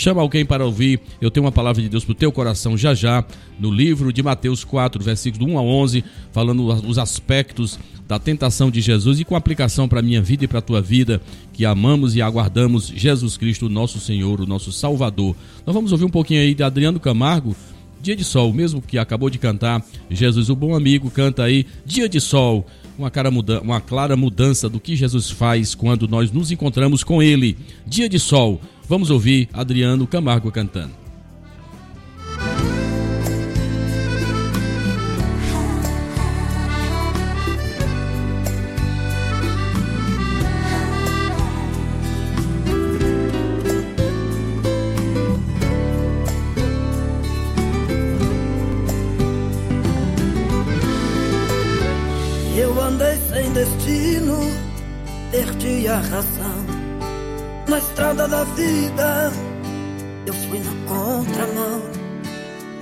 Chama 0.00 0.22
alguém 0.22 0.46
para 0.46 0.64
ouvir. 0.64 0.98
Eu 1.20 1.30
tenho 1.30 1.44
uma 1.44 1.52
palavra 1.52 1.82
de 1.82 1.86
Deus 1.86 2.06
para 2.06 2.12
o 2.12 2.14
teu 2.14 2.32
coração 2.32 2.74
já 2.74 2.94
já, 2.94 3.22
no 3.58 3.70
livro 3.70 4.10
de 4.10 4.22
Mateus 4.22 4.64
4, 4.64 5.04
versículos 5.04 5.46
1 5.46 5.58
a 5.58 5.62
11, 5.62 6.02
falando 6.32 6.66
os 6.88 6.96
aspectos 6.96 7.78
da 8.08 8.18
tentação 8.18 8.70
de 8.70 8.80
Jesus 8.80 9.20
e 9.20 9.26
com 9.26 9.36
aplicação 9.36 9.86
para 9.86 10.00
a 10.00 10.02
minha 10.02 10.22
vida 10.22 10.46
e 10.46 10.48
para 10.48 10.60
a 10.60 10.62
tua 10.62 10.80
vida, 10.80 11.20
que 11.52 11.66
amamos 11.66 12.16
e 12.16 12.22
aguardamos 12.22 12.86
Jesus 12.86 13.36
Cristo, 13.36 13.68
nosso 13.68 14.00
Senhor, 14.00 14.40
o 14.40 14.46
nosso 14.46 14.72
Salvador. 14.72 15.36
Nós 15.66 15.74
vamos 15.74 15.92
ouvir 15.92 16.06
um 16.06 16.10
pouquinho 16.10 16.40
aí 16.40 16.54
de 16.54 16.62
Adriano 16.62 16.98
Camargo, 16.98 17.54
Dia 18.00 18.16
de 18.16 18.24
Sol, 18.24 18.54
mesmo 18.54 18.80
que 18.80 18.96
acabou 18.96 19.28
de 19.28 19.36
cantar, 19.38 19.84
Jesus, 20.10 20.48
o 20.48 20.56
bom 20.56 20.74
amigo, 20.74 21.10
canta 21.10 21.44
aí 21.44 21.66
Dia 21.84 22.08
de 22.08 22.22
Sol, 22.22 22.66
uma, 22.98 23.10
cara 23.10 23.30
muda 23.30 23.60
uma 23.60 23.82
clara 23.82 24.16
mudança 24.16 24.66
do 24.66 24.80
que 24.80 24.96
Jesus 24.96 25.30
faz 25.30 25.74
quando 25.74 26.08
nós 26.08 26.32
nos 26.32 26.50
encontramos 26.50 27.04
com 27.04 27.22
Ele. 27.22 27.54
Dia 27.86 28.08
de 28.08 28.18
Sol, 28.18 28.58
Vamos 28.90 29.08
ouvir 29.08 29.48
Adriano 29.52 30.04
Camargo 30.04 30.50
cantando. 30.50 31.09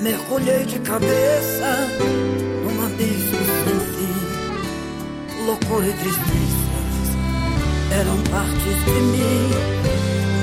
Mergulhei 0.00 0.64
de 0.64 0.78
cabeça 0.80 1.88
num 2.62 2.86
abismo 2.86 3.38
sem 3.64 3.80
fim. 3.94 5.46
loucura 5.46 5.86
e 5.86 5.92
tristezas 5.92 6.68
eram 7.90 8.16
partes 8.30 8.84
de 8.84 9.00
mim. 9.00 9.50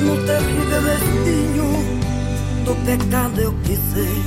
No 0.01 0.17
terrível 0.25 0.83
espinho 0.93 1.69
do 2.65 2.75
pecado 2.85 3.41
eu 3.41 3.53
pisei. 3.63 4.23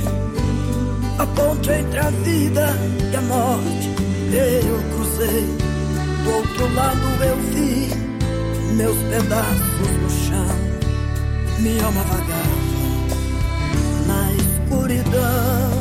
A 1.19 1.25
ponte 1.27 1.69
entre 1.71 1.99
a 1.99 2.09
vida 2.09 2.69
e 3.11 3.15
a 3.15 3.21
morte 3.21 3.89
eu 4.31 4.95
cruzei. 4.95 5.45
Do 6.23 6.31
outro 6.31 6.73
lado 6.73 7.23
eu 7.23 7.37
vi 7.53 8.09
meus 8.75 8.97
pedaços 9.09 9.91
no 10.01 10.09
chão. 10.09 10.55
Minha 11.59 11.85
alma 11.85 12.01
vagava 12.03 12.48
na 12.48 12.48
escuridão. 14.69 15.71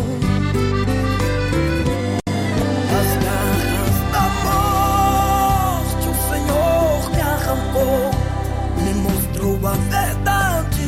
As 2.99 3.11
garras 3.24 3.97
da 4.12 4.26
morte 4.45 6.05
o 6.09 6.14
Senhor 6.30 7.11
me 7.11 7.20
arrancou, 7.20 8.11
me 8.82 8.93
mostrou 8.95 9.55
a 9.66 9.74
verdade 9.91 10.86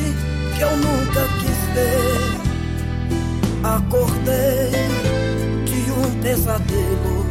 que 0.57 0.63
eu 0.63 0.77
nunca 0.77 1.23
quis 1.41 1.61
ver. 1.75 2.41
Acordei 3.63 4.71
de 5.67 5.93
um 5.93 6.23
pesadelo 6.23 7.27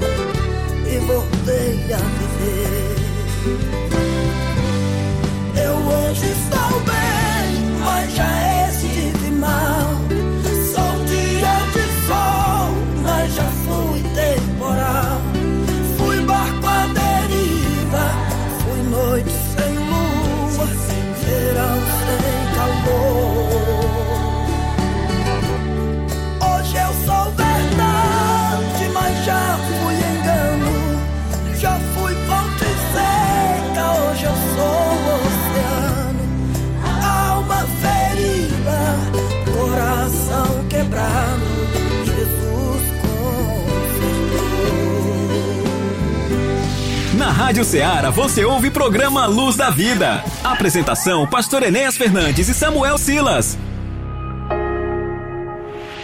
Rádio 47.39 47.63
Ceará 47.63 48.09
você 48.09 48.43
ouve 48.43 48.69
programa 48.69 49.25
Luz 49.25 49.55
da 49.55 49.69
Vida. 49.69 50.21
Apresentação: 50.43 51.25
Pastor 51.25 51.63
Enéas 51.63 51.95
Fernandes 51.95 52.49
e 52.49 52.53
Samuel 52.53 52.97
Silas. 52.97 53.57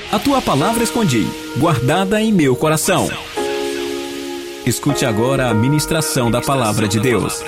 A 0.10 0.18
tua 0.18 0.42
palavra 0.42 0.82
escondi, 0.82 1.28
guardada 1.58 2.22
em 2.22 2.32
meu 2.32 2.56
coração. 2.56 3.10
Escute 4.66 5.06
agora 5.06 5.50
a 5.50 5.54
ministração 5.54 6.32
da 6.32 6.40
palavra 6.40 6.88
de 6.88 7.02
Deus. 7.02 7.44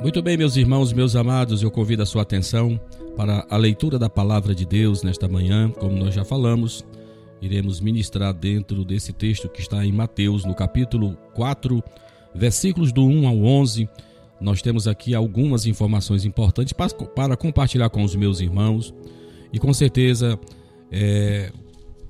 Muito 0.00 0.22
bem, 0.22 0.38
meus 0.38 0.56
irmãos, 0.56 0.94
meus 0.94 1.14
amados, 1.14 1.62
eu 1.62 1.70
convido 1.70 2.02
a 2.02 2.06
sua 2.06 2.22
atenção 2.22 2.80
para 3.18 3.44
a 3.50 3.56
leitura 3.56 3.98
da 3.98 4.08
palavra 4.08 4.54
de 4.54 4.64
Deus 4.64 5.02
nesta 5.02 5.26
manhã, 5.26 5.68
como 5.70 5.96
nós 5.96 6.14
já 6.14 6.24
falamos. 6.24 6.86
Iremos 7.42 7.80
ministrar 7.80 8.32
dentro 8.32 8.84
desse 8.84 9.12
texto 9.12 9.48
que 9.48 9.60
está 9.60 9.84
em 9.84 9.90
Mateus, 9.90 10.44
no 10.44 10.54
capítulo 10.54 11.18
4, 11.34 11.82
versículos 12.32 12.92
do 12.92 13.04
1 13.04 13.26
ao 13.26 13.42
11. 13.42 13.88
Nós 14.40 14.62
temos 14.62 14.86
aqui 14.86 15.16
algumas 15.16 15.66
informações 15.66 16.24
importantes 16.24 16.72
para, 16.72 16.94
para 16.94 17.36
compartilhar 17.36 17.90
com 17.90 18.04
os 18.04 18.14
meus 18.14 18.38
irmãos 18.38 18.94
e 19.52 19.58
com 19.58 19.74
certeza 19.74 20.38
é 20.88 21.50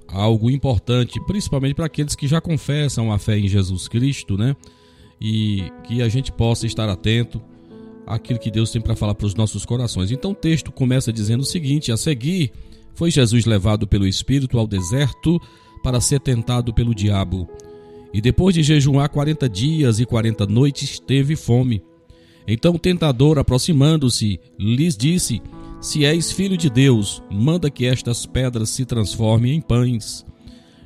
algo 0.08 0.50
importante, 0.50 1.18
principalmente 1.26 1.74
para 1.74 1.86
aqueles 1.86 2.14
que 2.14 2.28
já 2.28 2.38
confessam 2.38 3.10
a 3.10 3.18
fé 3.18 3.38
em 3.38 3.48
Jesus 3.48 3.88
Cristo, 3.88 4.36
né? 4.36 4.54
E 5.18 5.72
que 5.84 6.02
a 6.02 6.08
gente 6.10 6.30
possa 6.30 6.66
estar 6.66 6.86
atento 6.86 7.40
àquilo 8.08 8.38
que 8.38 8.50
Deus 8.50 8.70
tem 8.70 8.80
para 8.80 8.96
falar 8.96 9.14
para 9.14 9.26
os 9.26 9.34
nossos 9.34 9.64
corações. 9.64 10.10
Então 10.10 10.32
o 10.32 10.34
texto 10.34 10.72
começa 10.72 11.12
dizendo 11.12 11.42
o 11.42 11.46
seguinte: 11.46 11.92
a 11.92 11.96
seguir, 11.96 12.50
foi 12.94 13.10
Jesus 13.10 13.44
levado 13.44 13.86
pelo 13.86 14.06
Espírito 14.06 14.58
ao 14.58 14.66
deserto 14.66 15.40
para 15.82 16.00
ser 16.00 16.20
tentado 16.20 16.72
pelo 16.74 16.94
diabo. 16.94 17.48
E 18.12 18.20
depois 18.20 18.54
de 18.54 18.62
jejuar 18.62 19.10
quarenta 19.10 19.48
dias 19.48 20.00
e 20.00 20.06
quarenta 20.06 20.46
noites, 20.46 20.98
teve 20.98 21.36
fome. 21.36 21.82
Então 22.46 22.74
o 22.74 22.78
tentador, 22.78 23.38
aproximando-se, 23.38 24.40
lhes 24.58 24.96
disse: 24.96 25.42
Se 25.80 26.04
és 26.04 26.32
filho 26.32 26.56
de 26.56 26.70
Deus, 26.70 27.22
manda 27.30 27.70
que 27.70 27.84
estas 27.84 28.24
pedras 28.24 28.70
se 28.70 28.86
transformem 28.86 29.54
em 29.54 29.60
pães. 29.60 30.24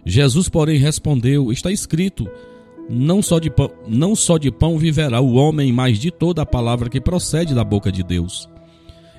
Jesus, 0.05 0.49
porém, 0.49 0.79
respondeu: 0.79 1.53
Está 1.53 1.71
escrito: 1.71 2.29
não 2.95 3.23
só, 3.23 3.39
de 3.39 3.49
pão, 3.51 3.71
não 3.89 4.15
só 4.15 4.37
de 4.37 4.51
pão 4.51 4.77
viverá 4.77 5.19
o 5.19 5.35
homem, 5.35 5.73
mas 5.73 5.99
de 5.99 6.11
toda 6.11 6.43
a 6.43 6.47
palavra 6.47 6.91
que 6.91 7.01
procede 7.01 7.55
da 7.55 7.65
boca 7.65 7.91
de 7.91 8.03
Deus. 8.03 8.47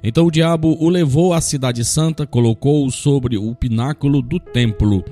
Então 0.03 0.27
o 0.27 0.31
diabo 0.31 0.77
o 0.79 0.89
levou 0.89 1.33
à 1.33 1.41
cidade 1.41 1.83
santa, 1.83 2.27
colocou-o 2.27 2.91
sobre 2.91 3.35
o 3.35 3.55
pináculo 3.55 4.21
do 4.21 4.39
templo 4.39 5.03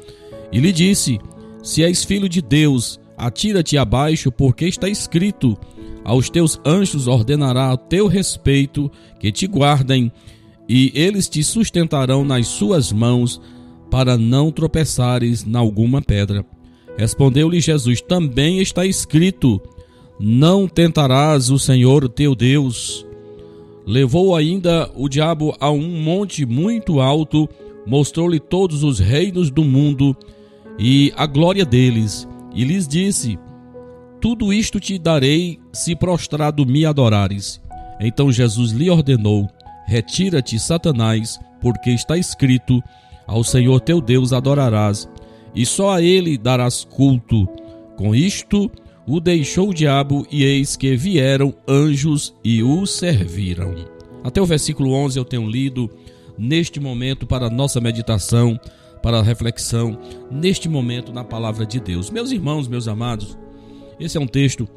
e 0.51 0.59
lhe 0.59 0.71
disse: 0.71 1.19
Se 1.63 1.83
és 1.83 2.03
filho 2.03 2.29
de 2.29 2.41
Deus, 2.41 2.99
atira-te 3.17 3.77
abaixo, 3.77 4.31
porque 4.31 4.65
está 4.65 4.87
escrito: 4.87 5.57
Aos 6.03 6.29
teus 6.29 6.59
anjos 6.65 7.07
ordenará 7.07 7.71
a 7.71 7.77
teu 7.77 8.05
respeito 8.07 8.91
que 9.19 9.31
te 9.31 9.47
guardem, 9.47 10.11
e 10.69 10.91
eles 10.93 11.27
te 11.27 11.43
sustentarão 11.43 12.23
nas 12.23 12.47
suas 12.47 12.91
mãos, 12.91 13.41
para 13.89 14.17
não 14.17 14.51
tropeçares 14.51 15.43
na 15.45 15.59
alguma 15.59 16.01
pedra. 16.01 16.45
Respondeu-lhe 16.97 17.59
Jesus: 17.59 18.01
Também 18.01 18.59
está 18.59 18.85
escrito: 18.85 19.61
Não 20.19 20.67
tentarás 20.67 21.49
o 21.49 21.57
Senhor 21.57 22.07
teu 22.09 22.35
Deus. 22.35 23.05
Levou 23.85 24.35
ainda 24.35 24.89
o 24.95 25.09
diabo 25.09 25.55
a 25.59 25.71
um 25.71 26.01
monte 26.01 26.45
muito 26.45 26.99
alto, 26.99 27.49
mostrou-lhe 27.85 28.39
todos 28.39 28.83
os 28.83 28.99
reinos 28.99 29.49
do 29.49 29.63
mundo 29.63 30.15
e 30.77 31.11
a 31.15 31.25
glória 31.25 31.65
deles, 31.65 32.27
e 32.53 32.63
lhes 32.63 32.87
disse: 32.87 33.39
Tudo 34.19 34.53
isto 34.53 34.79
te 34.79 34.99
darei 34.99 35.59
se 35.73 35.95
prostrado 35.95 36.65
me 36.65 36.85
adorares. 36.85 37.61
Então 37.99 38.31
Jesus 38.31 38.71
lhe 38.71 38.89
ordenou: 38.89 39.49
Retira-te, 39.87 40.59
Satanás, 40.59 41.39
porque 41.59 41.89
está 41.89 42.17
escrito: 42.17 42.81
Ao 43.25 43.43
Senhor 43.43 43.79
teu 43.79 43.99
Deus 43.99 44.33
adorarás 44.33 45.09
e 45.55 45.65
só 45.65 45.91
a 45.91 46.01
ele 46.01 46.37
darás 46.37 46.83
culto. 46.83 47.47
Com 47.97 48.15
isto 48.15 48.71
o 49.07 49.19
deixou 49.19 49.69
o 49.69 49.73
diabo, 49.73 50.25
e 50.31 50.43
eis 50.43 50.75
que 50.75 50.95
vieram 50.95 51.53
anjos 51.67 52.33
e 52.43 52.63
o 52.63 52.85
serviram. 52.85 53.75
Até 54.23 54.41
o 54.41 54.45
versículo 54.45 54.93
11 54.93 55.17
eu 55.17 55.25
tenho 55.25 55.49
lido 55.49 55.89
neste 56.37 56.79
momento 56.79 57.25
para 57.25 57.49
nossa 57.49 57.81
meditação, 57.81 58.59
para 59.01 59.21
reflexão, 59.21 59.97
neste 60.29 60.69
momento 60.69 61.11
na 61.11 61.23
palavra 61.23 61.65
de 61.65 61.79
Deus. 61.79 62.09
Meus 62.09 62.31
irmãos, 62.31 62.67
meus 62.67 62.87
amados, 62.87 63.37
esse 63.99 64.17
é 64.17 64.21
um 64.21 64.27
texto 64.27 64.67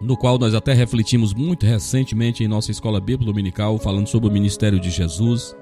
no 0.00 0.16
qual 0.16 0.38
nós 0.38 0.54
até 0.54 0.72
refletimos 0.72 1.34
muito 1.34 1.66
recentemente 1.66 2.42
em 2.42 2.48
nossa 2.48 2.70
escola 2.70 3.00
bíblica 3.00 3.30
dominical, 3.30 3.78
falando 3.78 4.08
sobre 4.08 4.28
o 4.28 4.32
ministério 4.32 4.80
de 4.80 4.90
Jesus. 4.90 5.54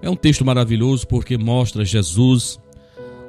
É 0.00 0.08
um 0.08 0.16
texto 0.16 0.44
maravilhoso 0.44 1.06
porque 1.06 1.36
mostra 1.36 1.84
Jesus 1.84 2.58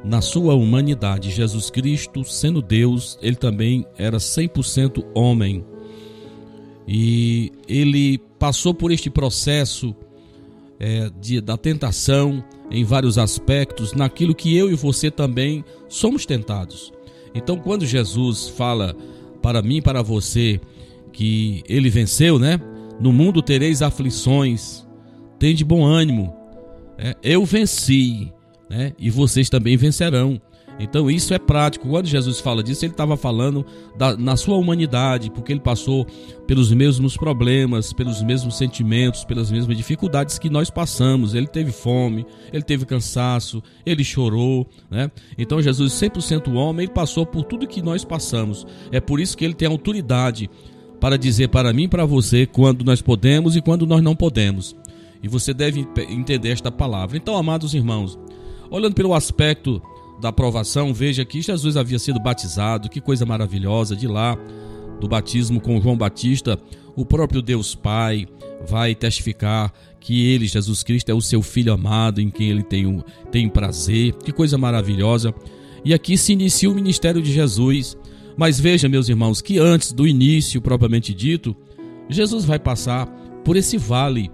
na 0.04 0.22
sua 0.22 0.54
humanidade. 0.56 1.32
Jesus 1.32 1.70
Cristo, 1.70 2.24
sendo 2.24 2.62
Deus, 2.62 3.18
ele 3.22 3.36
também 3.36 3.86
era 3.98 4.18
100% 4.18 5.04
homem. 5.14 5.64
E 6.88 7.52
ele 7.68 8.18
passou 8.39 8.74
por 8.74 8.91
este 8.91 9.10
processo 9.10 9.95
é, 10.80 11.10
de, 11.20 11.41
da 11.41 11.58
tentação 11.58 12.43
em 12.70 12.84
vários 12.84 13.18
aspectos, 13.18 13.93
naquilo 13.93 14.36
que 14.36 14.56
eu 14.56 14.72
e 14.72 14.76
você 14.76 15.10
também 15.10 15.64
somos 15.88 16.26
tentados. 16.26 16.93
Então, 17.34 17.58
quando 17.58 17.86
Jesus 17.86 18.48
fala 18.50 18.95
para 19.41 19.62
mim, 19.62 19.82
para 19.82 20.02
você, 20.02 20.60
que 21.12 21.64
ele 21.68 21.89
venceu, 21.89 22.38
né? 22.38 22.60
No 23.00 23.12
mundo 23.12 23.41
tereis 23.41 23.82
aflições, 23.82 24.86
tem 25.39 25.56
de 25.56 25.64
bom 25.64 25.84
ânimo. 25.84 26.34
É, 26.98 27.16
eu 27.24 27.45
venci 27.45 28.32
né? 28.70 28.93
E 28.97 29.09
vocês 29.09 29.49
também 29.49 29.78
vencerão. 29.78 30.41
Então 30.80 31.09
isso 31.09 31.34
é 31.34 31.39
prático. 31.39 31.88
Quando 31.89 32.05
Jesus 32.05 32.39
fala 32.39 32.61
disso, 32.61 32.86
ele 32.86 32.93
estava 32.93 33.18
falando 33.18 33.65
da, 33.97 34.15
na 34.15 34.36
sua 34.36 34.57
humanidade, 34.57 35.32
porque 35.32 35.51
ele 35.51 35.59
passou 35.59 36.05
pelos 36.45 36.72
mesmos 36.72 37.18
problemas, 37.18 37.91
pelos 37.93 38.22
mesmos 38.22 38.57
sentimentos, 38.57 39.24
pelas 39.24 39.49
mesmas 39.51 39.76
dificuldades 39.76 40.38
que 40.38 40.49
nós 40.49 40.70
passamos. 40.70 41.34
Ele 41.34 41.47
teve 41.47 41.72
fome, 41.72 42.26
ele 42.53 42.63
teve 42.63 42.86
cansaço, 42.86 43.61
ele 43.86 44.03
chorou, 44.03 44.68
né? 44.89 45.09
Então 45.38 45.61
Jesus 45.61 45.93
100% 45.93 46.53
homem, 46.53 46.86
ele 46.86 46.93
passou 46.93 47.26
por 47.26 47.43
tudo 47.43 47.68
que 47.68 47.82
nós 47.82 48.05
passamos. 48.05 48.65
É 48.91 48.99
por 48.99 49.20
isso 49.20 49.36
que 49.36 49.45
ele 49.45 49.55
tem 49.55 49.68
autoridade 49.68 50.49
para 50.99 51.18
dizer 51.18 51.49
para 51.49 51.74
mim 51.74 51.84
e 51.84 51.88
para 51.88 52.05
você 52.05 52.45
quando 52.45 52.84
nós 52.84 53.01
podemos 53.01 53.55
e 53.55 53.61
quando 53.61 53.88
nós 53.88 54.01
não 54.01 54.15
podemos. 54.15 54.76
E 55.24 55.28
você 55.28 55.53
deve 55.53 55.88
entender 56.09 56.49
esta 56.49 56.72
palavra. 56.72 57.18
Então, 57.18 57.36
amados 57.36 57.74
irmãos, 57.74 58.18
olhando 58.70 58.93
pelo 58.93 59.13
aspecto 59.13 59.82
da 60.22 60.30
aprovação, 60.30 60.93
veja 60.93 61.26
que 61.26 61.41
Jesus 61.41 61.78
havia 61.78 61.99
sido 61.99 62.20
batizado, 62.20 62.89
que 62.89 62.99
coisa 62.99 63.26
maravilhosa, 63.26 63.95
de 63.95 64.07
lá 64.07 64.38
do 64.99 65.07
batismo 65.07 65.61
com 65.61 65.80
João 65.80 65.97
Batista, 65.97 66.59
o 66.95 67.05
próprio 67.05 67.41
Deus 67.41 67.76
Pai 67.76 68.28
vai 68.68 68.95
testificar 68.95 69.72
que 69.99 70.28
ele, 70.28 70.47
Jesus 70.47 70.84
Cristo, 70.84 71.09
é 71.09 71.13
o 71.13 71.22
seu 71.22 71.41
filho 71.41 71.72
amado, 71.72 72.20
em 72.20 72.30
quem 72.30 72.49
ele 72.49 72.63
tem, 72.63 72.88
um, 72.88 73.01
tem 73.32 73.47
prazer, 73.47 74.13
que 74.15 74.32
coisa 74.32 74.57
maravilhosa. 74.57 75.34
E 75.86 75.93
aqui 75.93 76.18
se 76.18 76.34
inicia 76.34 76.70
o 76.70 76.74
ministério 76.74 77.22
de 77.22 77.32
Jesus. 77.32 77.97
Mas 78.36 78.59
veja, 78.59 78.89
meus 78.89 79.09
irmãos, 79.09 79.41
que 79.41 79.59
antes 79.59 79.91
do 79.91 80.07
início 80.07 80.61
propriamente 80.61 81.13
dito, 81.13 81.55
Jesus 82.09 82.45
vai 82.45 82.59
passar 82.59 83.05
por 83.43 83.55
esse 83.55 83.78
vale, 83.78 84.32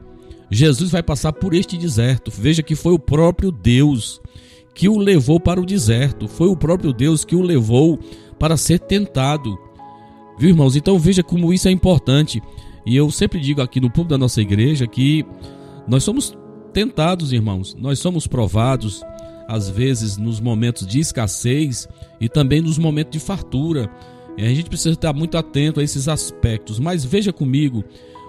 Jesus 0.54 0.92
vai 0.92 1.02
passar 1.02 1.34
por 1.34 1.54
este 1.54 1.78
deserto. 1.78 2.32
Veja 2.32 2.62
que 2.62 2.76
foi 2.76 2.94
o 2.94 3.00
próprio 3.00 3.52
Deus 3.52 4.22
que 4.76 4.88
o 4.88 4.98
levou 4.98 5.40
para 5.40 5.60
o 5.60 5.66
deserto. 5.66 6.28
Foi 6.28 6.48
o 6.48 6.56
próprio 6.56 6.94
Deus 6.94 7.26
que 7.26 7.36
o 7.36 7.42
levou 7.42 8.00
para 8.38 8.56
ser 8.56 8.80
tentado. 8.80 9.58
Viu, 10.38 10.50
irmãos? 10.50 10.76
Então 10.76 11.00
veja 11.00 11.24
como 11.24 11.52
isso 11.52 11.68
é 11.68 11.72
importante. 11.72 12.42
E 12.86 12.96
eu 12.96 13.10
sempre 13.10 13.40
digo 13.40 13.62
aqui 13.62 13.80
no 13.80 13.90
público 13.90 14.12
da 14.12 14.18
nossa 14.18 14.42
igreja 14.42 14.86
que 14.86 15.26
nós 15.88 16.04
somos 16.04 16.38
tentados, 16.72 17.34
irmãos. 17.34 17.76
Nós 17.76 17.98
somos 17.98 18.28
provados, 18.28 19.04
às 19.48 19.70
vezes, 19.70 20.18
nos 20.18 20.40
momentos 20.40 20.86
de 20.86 21.00
escassez 21.00 21.88
e 22.22 22.30
também 22.30 22.62
nos 22.62 22.78
momentos 22.78 23.12
de 23.12 23.20
fartura. 23.20 23.90
E 24.38 24.46
a 24.46 24.50
gente 24.50 24.70
precisa 24.70 24.94
estar 24.94 25.14
muito 25.14 25.36
atento 25.36 25.80
a 25.80 25.84
esses 25.84 26.08
aspectos. 26.08 26.78
Mas 26.78 27.04
veja 27.04 27.34
comigo 27.34 27.84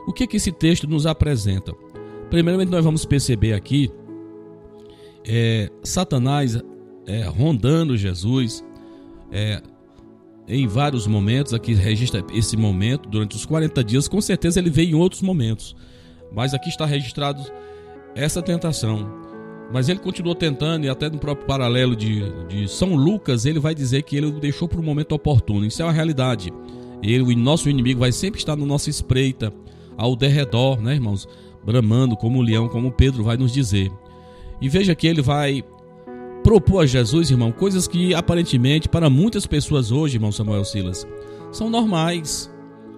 o 0.06 0.12
que, 0.12 0.26
que 0.26 0.38
esse 0.38 0.52
texto 0.52 0.86
nos 0.86 1.06
apresenta. 1.06 1.74
Primeiramente, 2.30 2.70
nós 2.70 2.84
vamos 2.84 3.04
perceber 3.04 3.52
aqui 3.52 3.90
é, 5.26 5.70
Satanás 5.82 6.58
é, 7.06 7.22
rondando 7.24 7.96
Jesus 7.96 8.64
é, 9.32 9.62
em 10.46 10.66
vários 10.66 11.06
momentos. 11.06 11.54
Aqui 11.54 11.74
registra 11.74 12.24
esse 12.32 12.56
momento 12.56 13.08
durante 13.08 13.36
os 13.36 13.44
40 13.46 13.82
dias. 13.82 14.08
Com 14.08 14.20
certeza 14.20 14.60
ele 14.60 14.70
veio 14.70 14.90
em 14.90 14.94
outros 14.94 15.22
momentos, 15.22 15.74
mas 16.32 16.54
aqui 16.54 16.68
está 16.68 16.84
registrado 16.84 17.42
essa 18.14 18.42
tentação. 18.42 19.24
Mas 19.72 19.88
ele 19.88 19.98
continuou 19.98 20.34
tentando, 20.34 20.84
e 20.84 20.88
até 20.88 21.08
no 21.08 21.18
próprio 21.18 21.46
paralelo 21.46 21.96
de, 21.96 22.22
de 22.48 22.68
São 22.68 22.94
Lucas, 22.94 23.46
ele 23.46 23.58
vai 23.58 23.74
dizer 23.74 24.02
que 24.02 24.14
ele 24.14 24.26
o 24.26 24.38
deixou 24.38 24.68
para 24.68 24.78
o 24.78 24.84
momento 24.84 25.12
oportuno. 25.12 25.64
Isso 25.64 25.80
é 25.80 25.84
uma 25.84 25.92
realidade. 25.92 26.52
Ele, 27.02 27.22
o 27.22 27.36
nosso 27.36 27.68
inimigo, 27.68 28.00
vai 28.00 28.12
sempre 28.12 28.38
estar 28.38 28.56
na 28.56 28.66
nossa 28.66 28.90
espreita, 28.90 29.52
ao 29.96 30.14
derredor, 30.14 30.80
né, 30.80 30.94
irmãos? 30.94 31.26
Bramando 31.64 32.16
como 32.16 32.38
o 32.38 32.42
leão, 32.42 32.68
como 32.68 32.92
Pedro 32.92 33.24
vai 33.24 33.36
nos 33.36 33.52
dizer. 33.52 33.90
E 34.60 34.68
veja 34.68 34.94
que 34.94 35.06
ele 35.06 35.22
vai 35.22 35.62
propor 36.42 36.80
a 36.80 36.86
Jesus, 36.86 37.30
irmão, 37.30 37.50
coisas 37.50 37.88
que 37.88 38.14
aparentemente 38.14 38.88
para 38.88 39.08
muitas 39.08 39.46
pessoas 39.46 39.90
hoje, 39.90 40.16
irmão 40.16 40.30
Samuel 40.30 40.64
Silas, 40.64 41.06
são 41.50 41.70
normais. 41.70 42.52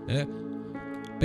É? 0.08 0.26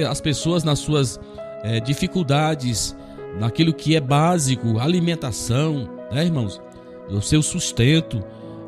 As 0.04 0.22
pessoas 0.22 0.64
nas 0.64 0.80
suas 0.80 1.20
é, 1.64 1.80
dificuldades, 1.80 2.96
naquilo 3.40 3.74
que 3.74 3.96
é 3.96 4.00
básico, 4.00 4.80
alimentação, 4.80 5.90
né, 6.12 6.26
irmãos? 6.26 6.62
O 7.10 7.22
seu 7.22 7.42
sustento. 7.42 8.24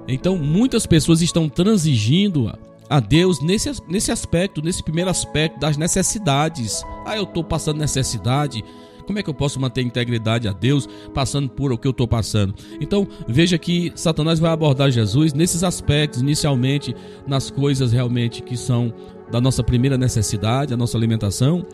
Então, 0.07 0.37
muitas 0.37 0.85
pessoas 0.85 1.21
estão 1.21 1.47
transigindo 1.47 2.51
a 2.93 2.99
Deus 2.99 3.41
nesse, 3.41 3.71
nesse 3.87 4.11
aspecto, 4.11 4.61
nesse 4.61 4.83
primeiro 4.83 5.09
aspecto 5.09 5.59
das 5.59 5.77
necessidades. 5.77 6.83
Ah, 7.03 7.17
eu 7.17 7.23
estou 7.23 7.43
passando 7.43 7.79
necessidade, 7.79 8.63
como 9.07 9.17
é 9.17 9.23
que 9.23 9.29
eu 9.31 9.33
posso 9.33 9.59
manter 9.59 9.81
integridade 9.81 10.47
a 10.47 10.51
Deus 10.51 10.87
passando 11.11 11.49
por 11.49 11.71
o 11.71 11.77
que 11.77 11.87
eu 11.87 11.91
estou 11.91 12.07
passando? 12.07 12.53
Então, 12.79 13.07
veja 13.27 13.57
que 13.57 13.91
Satanás 13.95 14.37
vai 14.37 14.51
abordar 14.51 14.91
Jesus 14.91 15.33
nesses 15.33 15.63
aspectos, 15.63 16.21
inicialmente 16.21 16.95
nas 17.25 17.49
coisas 17.49 17.91
realmente 17.91 18.43
que 18.43 18.55
são 18.55 18.93
da 19.31 19.41
nossa 19.41 19.63
primeira 19.63 19.97
necessidade, 19.97 20.71
a 20.71 20.77
nossa 20.77 20.95
alimentação. 20.95 21.65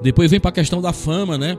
Depois 0.00 0.30
vem 0.30 0.38
para 0.38 0.50
a 0.50 0.52
questão 0.52 0.80
da 0.80 0.92
fama, 0.92 1.36
né? 1.36 1.58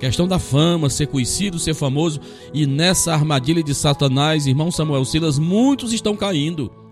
Questão 0.00 0.26
da 0.26 0.40
fama, 0.40 0.90
ser 0.90 1.06
conhecido, 1.06 1.56
ser 1.56 1.74
famoso. 1.74 2.18
E 2.52 2.66
nessa 2.66 3.14
armadilha 3.14 3.62
de 3.62 3.76
Satanás, 3.76 4.48
irmão 4.48 4.72
Samuel 4.72 5.04
Silas, 5.04 5.38
muitos 5.38 5.92
estão 5.92 6.16
caindo. 6.16 6.89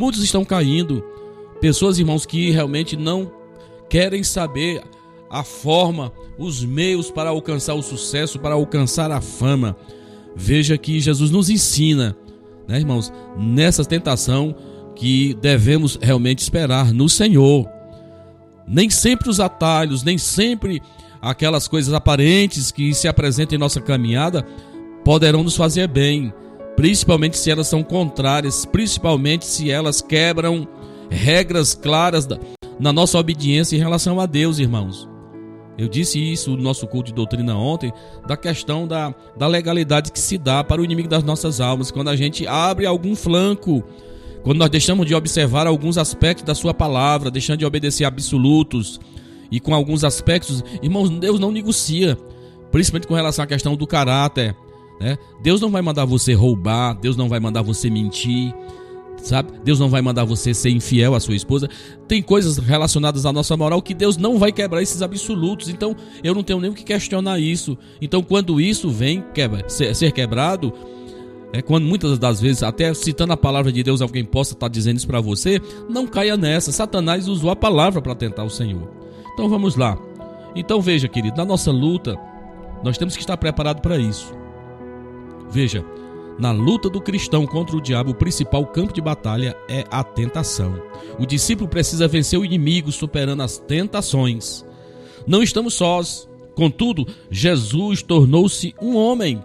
Muitos 0.00 0.24
estão 0.24 0.46
caindo. 0.46 1.04
Pessoas, 1.60 1.98
irmãos, 1.98 2.24
que 2.24 2.50
realmente 2.50 2.96
não 2.96 3.30
querem 3.86 4.24
saber 4.24 4.82
a 5.28 5.44
forma, 5.44 6.10
os 6.38 6.64
meios 6.64 7.10
para 7.10 7.28
alcançar 7.28 7.74
o 7.74 7.82
sucesso, 7.82 8.38
para 8.38 8.54
alcançar 8.54 9.10
a 9.10 9.20
fama. 9.20 9.76
Veja 10.34 10.78
que 10.78 10.98
Jesus 11.00 11.30
nos 11.30 11.50
ensina, 11.50 12.16
né, 12.66 12.78
irmãos, 12.78 13.12
nessa 13.36 13.84
tentação 13.84 14.56
que 14.96 15.34
devemos 15.34 15.98
realmente 16.00 16.38
esperar 16.38 16.94
no 16.94 17.06
Senhor. 17.06 17.68
Nem 18.66 18.88
sempre 18.88 19.28
os 19.28 19.38
atalhos, 19.38 20.02
nem 20.02 20.16
sempre 20.16 20.80
aquelas 21.20 21.68
coisas 21.68 21.92
aparentes 21.92 22.72
que 22.72 22.94
se 22.94 23.06
apresentam 23.06 23.56
em 23.56 23.60
nossa 23.60 23.82
caminhada 23.82 24.46
poderão 25.04 25.44
nos 25.44 25.56
fazer 25.56 25.88
bem, 25.88 26.32
principalmente 26.80 27.36
se 27.36 27.50
elas 27.50 27.66
são 27.66 27.82
contrárias, 27.82 28.64
principalmente 28.64 29.44
se 29.44 29.70
elas 29.70 30.00
quebram 30.00 30.66
regras 31.10 31.74
claras 31.74 32.24
da, 32.24 32.38
na 32.78 32.90
nossa 32.90 33.18
obediência 33.18 33.76
em 33.76 33.78
relação 33.78 34.18
a 34.18 34.24
Deus, 34.24 34.58
irmãos. 34.58 35.06
Eu 35.76 35.88
disse 35.88 36.18
isso 36.18 36.52
no 36.52 36.62
nosso 36.62 36.86
culto 36.86 37.08
de 37.08 37.14
doutrina 37.14 37.54
ontem, 37.54 37.92
da 38.26 38.34
questão 38.34 38.88
da, 38.88 39.14
da 39.36 39.46
legalidade 39.46 40.10
que 40.10 40.18
se 40.18 40.38
dá 40.38 40.64
para 40.64 40.80
o 40.80 40.84
inimigo 40.84 41.06
das 41.06 41.22
nossas 41.22 41.60
almas, 41.60 41.90
quando 41.90 42.08
a 42.08 42.16
gente 42.16 42.46
abre 42.46 42.86
algum 42.86 43.14
flanco, 43.14 43.84
quando 44.42 44.56
nós 44.56 44.70
deixamos 44.70 45.04
de 45.04 45.14
observar 45.14 45.66
alguns 45.66 45.98
aspectos 45.98 46.44
da 46.44 46.54
sua 46.54 46.72
palavra, 46.72 47.30
deixando 47.30 47.58
de 47.58 47.66
obedecer 47.66 48.06
absolutos, 48.06 48.98
e 49.50 49.60
com 49.60 49.74
alguns 49.74 50.02
aspectos, 50.02 50.64
irmãos, 50.82 51.10
Deus 51.10 51.38
não 51.38 51.52
negocia, 51.52 52.16
principalmente 52.72 53.06
com 53.06 53.12
relação 53.12 53.44
à 53.44 53.46
questão 53.46 53.76
do 53.76 53.86
caráter. 53.86 54.56
Né? 55.00 55.16
Deus 55.42 55.60
não 55.60 55.70
vai 55.70 55.80
mandar 55.80 56.04
você 56.04 56.34
roubar, 56.34 56.94
Deus 56.94 57.16
não 57.16 57.28
vai 57.28 57.40
mandar 57.40 57.62
você 57.62 57.88
mentir, 57.88 58.54
sabe? 59.16 59.52
Deus 59.64 59.78
não 59.78 59.88
vai 59.88 60.02
mandar 60.02 60.24
você 60.24 60.52
ser 60.52 60.70
infiel 60.70 61.14
à 61.14 61.20
sua 61.20 61.34
esposa. 61.34 61.68
Tem 62.06 62.22
coisas 62.22 62.58
relacionadas 62.58 63.24
à 63.24 63.32
nossa 63.32 63.56
moral 63.56 63.80
que 63.80 63.94
Deus 63.94 64.18
não 64.18 64.38
vai 64.38 64.52
quebrar 64.52 64.82
esses 64.82 65.00
absolutos. 65.00 65.68
Então, 65.68 65.96
eu 66.22 66.34
não 66.34 66.42
tenho 66.42 66.60
nem 66.60 66.70
o 66.70 66.74
que 66.74 66.84
questionar 66.84 67.38
isso. 67.38 67.78
Então, 68.00 68.22
quando 68.22 68.60
isso 68.60 68.90
vem 68.90 69.24
quebra, 69.34 69.66
ser, 69.68 70.12
quebrado, 70.12 70.72
é 71.52 71.62
quando 71.62 71.84
muitas 71.84 72.18
das 72.18 72.40
vezes, 72.40 72.62
até 72.62 72.92
citando 72.92 73.32
a 73.32 73.36
palavra 73.36 73.72
de 73.72 73.82
Deus, 73.82 74.02
alguém 74.02 74.24
possa 74.24 74.52
estar 74.52 74.68
dizendo 74.68 74.98
isso 74.98 75.06
para 75.06 75.20
você, 75.20 75.60
não 75.88 76.06
caia 76.06 76.36
nessa. 76.36 76.72
Satanás 76.72 77.26
usou 77.26 77.50
a 77.50 77.56
palavra 77.56 78.02
para 78.02 78.14
tentar 78.14 78.44
o 78.44 78.50
Senhor. 78.50 78.88
Então, 79.32 79.48
vamos 79.48 79.76
lá. 79.76 79.98
Então, 80.54 80.80
veja, 80.80 81.08
querido, 81.08 81.38
na 81.38 81.44
nossa 81.44 81.70
luta, 81.70 82.18
nós 82.84 82.98
temos 82.98 83.14
que 83.14 83.22
estar 83.22 83.36
preparados 83.36 83.80
para 83.80 83.96
isso. 83.96 84.39
Veja, 85.50 85.84
na 86.38 86.52
luta 86.52 86.88
do 86.88 87.00
cristão 87.00 87.46
contra 87.46 87.76
o 87.76 87.82
diabo, 87.82 88.12
o 88.12 88.14
principal 88.14 88.64
campo 88.66 88.94
de 88.94 89.00
batalha 89.00 89.54
é 89.68 89.84
a 89.90 90.02
tentação. 90.02 90.80
O 91.18 91.26
discípulo 91.26 91.68
precisa 91.68 92.08
vencer 92.08 92.38
o 92.38 92.44
inimigo 92.44 92.90
superando 92.90 93.42
as 93.42 93.58
tentações. 93.58 94.64
Não 95.26 95.42
estamos 95.42 95.74
sós. 95.74 96.26
Contudo, 96.54 97.06
Jesus 97.30 98.02
tornou-se 98.02 98.74
um 98.80 98.96
homem. 98.96 99.42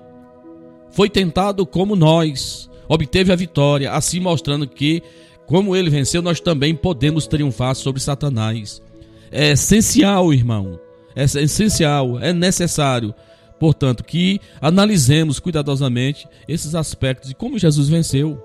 Foi 0.91 1.09
tentado 1.09 1.65
como 1.65 1.95
nós, 1.95 2.69
obteve 2.87 3.33
a 3.33 3.35
vitória, 3.35 3.91
assim 3.91 4.19
mostrando 4.19 4.67
que, 4.67 5.03
como 5.45 5.75
ele 5.75 5.89
venceu, 5.89 6.21
nós 6.21 6.39
também 6.39 6.73
podemos 6.73 7.27
triunfar 7.27 7.75
sobre 7.75 8.01
Satanás. 8.01 8.81
É 9.31 9.51
essencial, 9.51 10.33
irmão. 10.33 10.79
É 11.15 11.23
essencial, 11.23 12.19
é 12.19 12.31
necessário 12.31 13.13
Portanto, 13.59 14.03
que 14.03 14.39
analisemos 14.59 15.39
cuidadosamente 15.39 16.27
esses 16.47 16.75
aspectos 16.75 17.29
de 17.29 17.35
como 17.35 17.57
Jesus 17.57 17.87
venceu, 17.87 18.37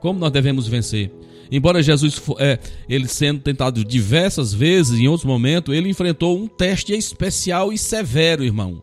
como 0.00 0.18
nós 0.18 0.32
devemos 0.32 0.66
vencer. 0.66 1.12
Embora 1.50 1.82
Jesus, 1.82 2.20
é, 2.38 2.58
ele 2.88 3.06
sendo 3.06 3.40
tentado 3.40 3.84
diversas 3.84 4.54
vezes, 4.54 4.98
em 4.98 5.06
outros 5.06 5.26
momentos, 5.26 5.74
ele 5.74 5.88
enfrentou 5.88 6.38
um 6.38 6.48
teste 6.48 6.92
especial 6.94 7.72
e 7.72 7.78
severo, 7.78 8.42
irmão. 8.42 8.82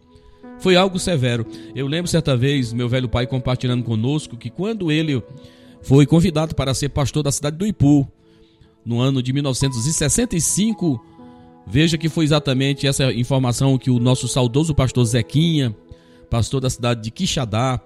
Foi 0.60 0.76
algo 0.76 1.00
severo. 1.00 1.46
Eu 1.74 1.88
lembro 1.88 2.10
certa 2.10 2.38
vez, 2.38 2.72
meu 2.72 2.88
velho 2.88 3.10
pai 3.10 3.26
compartilhando 3.26 3.84
conosco, 3.84 4.38
que 4.38 4.50
quando 4.50 4.92
ele 4.92 5.22
foi 5.82 6.06
convidado 6.06 6.54
para 6.54 6.74
ser 6.74 6.90
pastor 6.90 7.24
da 7.24 7.32
cidade 7.32 7.58
do 7.58 7.66
Ipu, 7.66 8.08
no 8.86 9.00
ano 9.00 9.24
de 9.24 9.34
1965, 9.34 11.04
veja 11.70 11.98
que 11.98 12.10
foi 12.10 12.26
exatamente 12.26 12.88
essa 12.88 13.12
informação 13.14 13.78
que 13.78 13.92
o 13.92 14.00
nosso 14.00 14.28
saudoso 14.28 14.74
pastor 14.74 15.06
Zequinha, 15.06 15.76
pastor 16.30 16.60
da 16.60 16.70
cidade 16.70 17.02
de 17.02 17.12
Quixadá, 17.12 17.80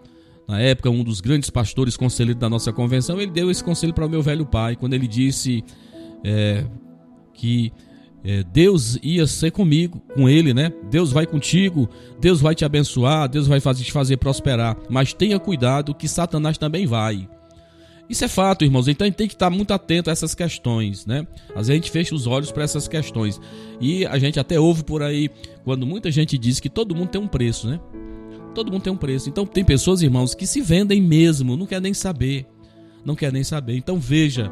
na 0.48 0.60
época 0.60 0.90
um 0.90 1.04
dos 1.04 1.22
grandes 1.22 1.50
pastores 1.50 1.98
conselheiros 1.98 2.40
da 2.40 2.50
nossa 2.50 2.72
convenção, 2.72 3.20
ele 3.20 3.32
deu 3.32 3.52
esse 3.52 3.64
conselho 3.64 3.94
para 3.94 4.06
o 4.06 4.10
meu 4.10 4.22
velho 4.22 4.46
pai, 4.46 4.76
quando 4.76 4.94
ele 4.94 5.08
disse 5.08 5.64
é, 6.24 6.66
que 7.34 7.72
é, 8.24 8.42
Deus 8.44 8.98
ia 9.04 9.28
ser 9.28 9.52
comigo, 9.52 10.02
com 10.14 10.30
ele, 10.30 10.54
né? 10.54 10.72
Deus 10.90 11.12
vai 11.12 11.26
contigo, 11.26 11.90
Deus 12.22 12.40
vai 12.40 12.56
te 12.56 12.64
abençoar, 12.64 13.28
Deus 13.28 13.48
vai 13.48 13.60
te 13.60 13.92
fazer 13.92 14.16
prosperar, 14.16 14.78
mas 14.90 15.14
tenha 15.14 15.38
cuidado 15.40 15.94
que 15.94 16.08
Satanás 16.08 16.58
também 16.58 16.86
vai. 16.86 17.28
Isso 18.10 18.26
é 18.26 18.28
fato, 18.28 18.64
irmãos. 18.64 18.88
Então 18.88 19.06
a 19.06 19.08
gente 19.08 19.18
tem 19.18 19.28
que 19.28 19.34
estar 19.34 19.50
muito 19.50 19.74
atento 19.74 20.10
a 20.10 20.14
essas 20.14 20.36
questões, 20.36 21.06
né? 21.06 21.26
Às 21.50 21.68
vezes 21.68 21.70
a 21.70 21.74
gente 21.76 21.92
fecha 21.92 22.14
os 22.14 22.28
olhos 22.28 22.52
para 22.52 22.64
essas 22.64 22.88
questões. 22.88 23.40
E 23.80 24.06
a 24.06 24.18
gente 24.20 24.40
até 24.40 24.60
ouve 24.60 24.84
por 24.84 25.02
aí, 25.02 25.30
quando 25.64 25.86
muita 25.86 26.12
gente 26.12 26.38
diz 26.38 26.60
que 26.60 26.70
todo 26.70 26.96
mundo 26.96 27.10
tem 27.10 27.22
um 27.22 27.28
preço, 27.28 27.68
né? 27.68 27.80
Todo 28.54 28.72
mundo 28.72 28.84
tem 28.84 28.94
um 28.94 28.98
preço. 28.98 29.30
Então 29.30 29.46
tem 29.46 29.64
pessoas, 29.64 30.02
irmãos, 30.02 30.36
que 30.36 30.46
se 30.46 30.62
vendem 30.62 31.02
mesmo, 31.02 31.58
não 31.58 31.66
quer 31.66 31.82
nem 31.82 31.94
saber. 31.94 32.46
Não 33.06 33.16
quer 33.16 33.32
nem 33.32 33.44
saber. 33.44 33.76
Então 33.78 33.98
veja 34.00 34.52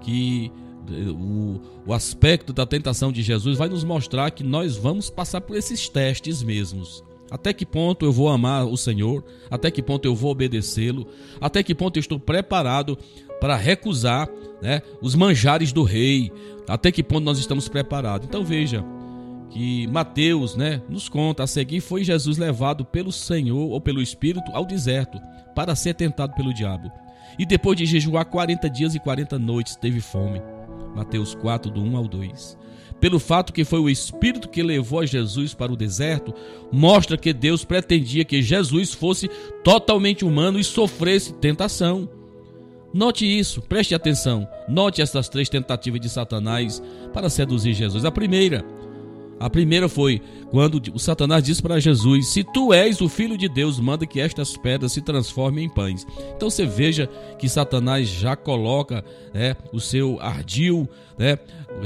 que 0.00 0.50
eh, 0.88 1.10
o, 1.10 1.60
o 1.86 1.92
aspecto 1.92 2.52
da 2.52 2.64
tentação 2.64 3.12
de 3.12 3.22
Jesus 3.22 3.58
vai 3.58 3.68
nos 3.68 3.84
mostrar 3.84 4.30
que 4.30 4.44
nós 4.44 4.76
vamos 4.76 5.10
passar 5.10 5.40
por 5.40 5.56
esses 5.56 5.88
testes 5.88 6.42
mesmos. 6.42 7.04
Até 7.34 7.52
que 7.52 7.66
ponto 7.66 8.06
eu 8.06 8.12
vou 8.12 8.28
amar 8.28 8.64
o 8.64 8.76
Senhor? 8.76 9.24
Até 9.50 9.68
que 9.68 9.82
ponto 9.82 10.04
eu 10.04 10.14
vou 10.14 10.30
obedecê-lo? 10.30 11.04
Até 11.40 11.64
que 11.64 11.74
ponto 11.74 11.96
eu 11.96 12.00
estou 12.00 12.16
preparado 12.16 12.96
para 13.40 13.56
recusar 13.56 14.28
né, 14.62 14.82
os 15.02 15.16
manjares 15.16 15.72
do 15.72 15.82
rei? 15.82 16.30
Até 16.68 16.92
que 16.92 17.02
ponto 17.02 17.24
nós 17.24 17.40
estamos 17.40 17.68
preparados? 17.68 18.28
Então 18.28 18.44
veja 18.44 18.84
que 19.50 19.84
Mateus 19.88 20.54
né, 20.54 20.80
nos 20.88 21.08
conta 21.08 21.42
a 21.42 21.46
seguir: 21.48 21.80
foi 21.80 22.04
Jesus 22.04 22.38
levado 22.38 22.84
pelo 22.84 23.10
Senhor 23.10 23.68
ou 23.68 23.80
pelo 23.80 24.00
Espírito 24.00 24.52
ao 24.52 24.64
deserto 24.64 25.18
para 25.56 25.74
ser 25.74 25.94
tentado 25.94 26.34
pelo 26.34 26.54
diabo. 26.54 26.88
E 27.36 27.44
depois 27.44 27.76
de 27.76 27.84
jejuar 27.84 28.26
40 28.26 28.70
dias 28.70 28.94
e 28.94 29.00
40 29.00 29.40
noites, 29.40 29.74
teve 29.74 30.00
fome. 30.00 30.40
Mateus 30.94 31.34
4, 31.34 31.68
do 31.68 31.82
1 31.82 31.96
ao 31.96 32.06
2 32.06 32.63
pelo 33.04 33.20
fato 33.20 33.52
que 33.52 33.66
foi 33.66 33.80
o 33.80 33.90
Espírito 33.90 34.48
que 34.48 34.62
levou 34.62 35.04
Jesus 35.04 35.52
para 35.52 35.70
o 35.70 35.76
deserto, 35.76 36.32
mostra 36.72 37.18
que 37.18 37.34
Deus 37.34 37.62
pretendia 37.62 38.24
que 38.24 38.40
Jesus 38.40 38.94
fosse 38.94 39.28
totalmente 39.62 40.24
humano 40.24 40.58
e 40.58 40.64
sofresse 40.64 41.34
tentação. 41.34 42.08
Note 42.94 43.26
isso, 43.26 43.60
preste 43.60 43.94
atenção. 43.94 44.48
Note 44.66 45.02
essas 45.02 45.28
três 45.28 45.50
tentativas 45.50 46.00
de 46.00 46.08
Satanás 46.08 46.82
para 47.12 47.28
seduzir 47.28 47.74
Jesus. 47.74 48.06
A 48.06 48.10
primeira, 48.10 48.64
a 49.38 49.50
primeira 49.50 49.88
foi 49.88 50.20
quando 50.50 50.80
o 50.94 50.98
Satanás 50.98 51.42
disse 51.42 51.60
para 51.60 51.80
Jesus: 51.80 52.28
Se 52.28 52.44
tu 52.44 52.72
és 52.72 53.00
o 53.00 53.08
filho 53.08 53.36
de 53.36 53.48
Deus, 53.48 53.80
manda 53.80 54.06
que 54.06 54.20
estas 54.20 54.56
pedras 54.56 54.92
se 54.92 55.00
transformem 55.00 55.64
em 55.64 55.68
pães. 55.68 56.06
Então 56.36 56.48
você 56.48 56.64
veja 56.64 57.08
que 57.38 57.48
Satanás 57.48 58.08
já 58.08 58.36
coloca 58.36 59.04
né, 59.32 59.56
o 59.72 59.80
seu 59.80 60.20
ardil, 60.20 60.88
né, 61.18 61.38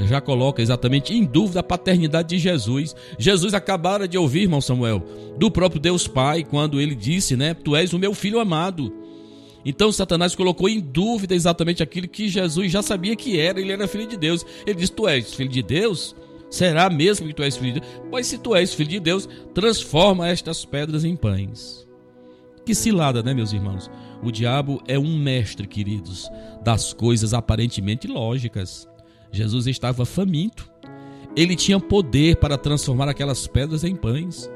já 0.07 0.21
coloca 0.21 0.61
exatamente 0.61 1.13
em 1.13 1.25
dúvida 1.25 1.61
a 1.61 1.63
paternidade 1.63 2.29
de 2.29 2.37
Jesus. 2.37 2.95
Jesus 3.17 3.53
acabara 3.53 4.07
de 4.07 4.17
ouvir, 4.17 4.43
irmão 4.43 4.61
Samuel, 4.61 5.03
do 5.37 5.49
próprio 5.49 5.81
Deus 5.81 6.07
Pai, 6.07 6.43
quando 6.43 6.79
ele 6.79 6.95
disse: 6.95 7.35
né, 7.35 7.53
Tu 7.53 7.75
és 7.75 7.93
o 7.93 7.99
meu 7.99 8.13
filho 8.13 8.39
amado. 8.39 8.93
Então 9.65 9.91
Satanás 9.91 10.35
colocou 10.35 10.69
em 10.69 10.79
dúvida 10.79 11.35
exatamente 11.35 11.83
aquilo 11.83 12.07
que 12.07 12.29
Jesus 12.29 12.71
já 12.71 12.81
sabia 12.81 13.15
que 13.15 13.39
era, 13.39 13.59
ele 13.59 13.71
era 13.71 13.87
filho 13.87 14.07
de 14.07 14.17
Deus. 14.17 14.45
Ele 14.65 14.79
disse: 14.79 14.91
Tu 14.91 15.07
és 15.07 15.33
filho 15.33 15.49
de 15.49 15.61
Deus? 15.61 16.15
Será 16.49 16.89
mesmo 16.89 17.27
que 17.27 17.33
tu 17.33 17.43
és 17.43 17.55
filho 17.55 17.73
de 17.73 17.79
Deus? 17.79 18.01
Pois 18.09 18.27
se 18.27 18.37
tu 18.37 18.55
és 18.55 18.73
filho 18.73 18.89
de 18.89 18.99
Deus, 18.99 19.29
transforma 19.53 20.27
estas 20.27 20.65
pedras 20.65 21.03
em 21.03 21.15
pães. 21.15 21.87
Que 22.65 22.75
cilada, 22.75 23.23
né, 23.23 23.33
meus 23.33 23.53
irmãos? 23.53 23.89
O 24.23 24.31
diabo 24.31 24.81
é 24.87 24.97
um 24.97 25.17
mestre, 25.17 25.65
queridos, 25.67 26.29
das 26.63 26.93
coisas 26.93 27.33
aparentemente 27.33 28.07
lógicas. 28.07 28.87
Jesus 29.31 29.67
estava 29.67 30.05
faminto. 30.05 30.69
Ele 31.35 31.55
tinha 31.55 31.79
poder 31.79 32.37
para 32.37 32.57
transformar 32.57 33.07
aquelas 33.07 33.47
pedras 33.47 33.83
em 33.83 33.95
pães. 33.95 34.49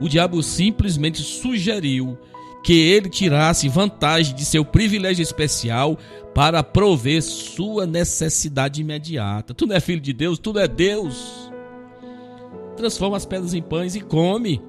O 0.00 0.08
diabo 0.08 0.42
simplesmente 0.42 1.20
sugeriu 1.22 2.16
que 2.62 2.72
ele 2.72 3.08
tirasse 3.08 3.68
vantagem 3.68 4.34
de 4.34 4.44
seu 4.44 4.64
privilégio 4.64 5.22
especial 5.22 5.98
para 6.34 6.62
prover 6.62 7.22
sua 7.22 7.86
necessidade 7.86 8.80
imediata. 8.80 9.54
Tu 9.54 9.66
não 9.66 9.76
é 9.76 9.80
filho 9.80 10.00
de 10.00 10.12
Deus, 10.12 10.38
tu 10.38 10.56
é 10.58 10.68
Deus. 10.68 11.50
Transforma 12.76 13.16
as 13.16 13.26
pedras 13.26 13.54
em 13.54 13.62
pães 13.62 13.94
e 13.94 14.00
come. 14.00 14.60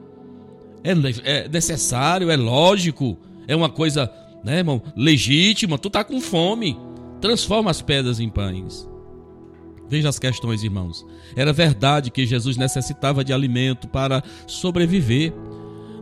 É, 0.83 0.91
é 1.23 1.47
necessário, 1.47 2.31
é 2.31 2.35
lógico, 2.35 3.17
é 3.47 3.55
uma 3.55 3.69
coisa, 3.69 4.11
né, 4.43 4.57
irmão, 4.59 4.81
legítima. 4.95 5.77
Tu 5.77 5.89
tá 5.89 6.03
com 6.03 6.19
fome. 6.19 6.77
Transforma 7.19 7.69
as 7.69 7.81
pedras 7.81 8.19
em 8.19 8.29
pães. 8.29 8.89
Veja 9.87 10.09
as 10.09 10.17
questões, 10.17 10.63
irmãos. 10.63 11.05
Era 11.35 11.51
verdade 11.51 12.09
que 12.09 12.25
Jesus 12.25 12.57
necessitava 12.57 13.23
de 13.23 13.33
alimento 13.33 13.87
para 13.87 14.23
sobreviver. 14.47 15.33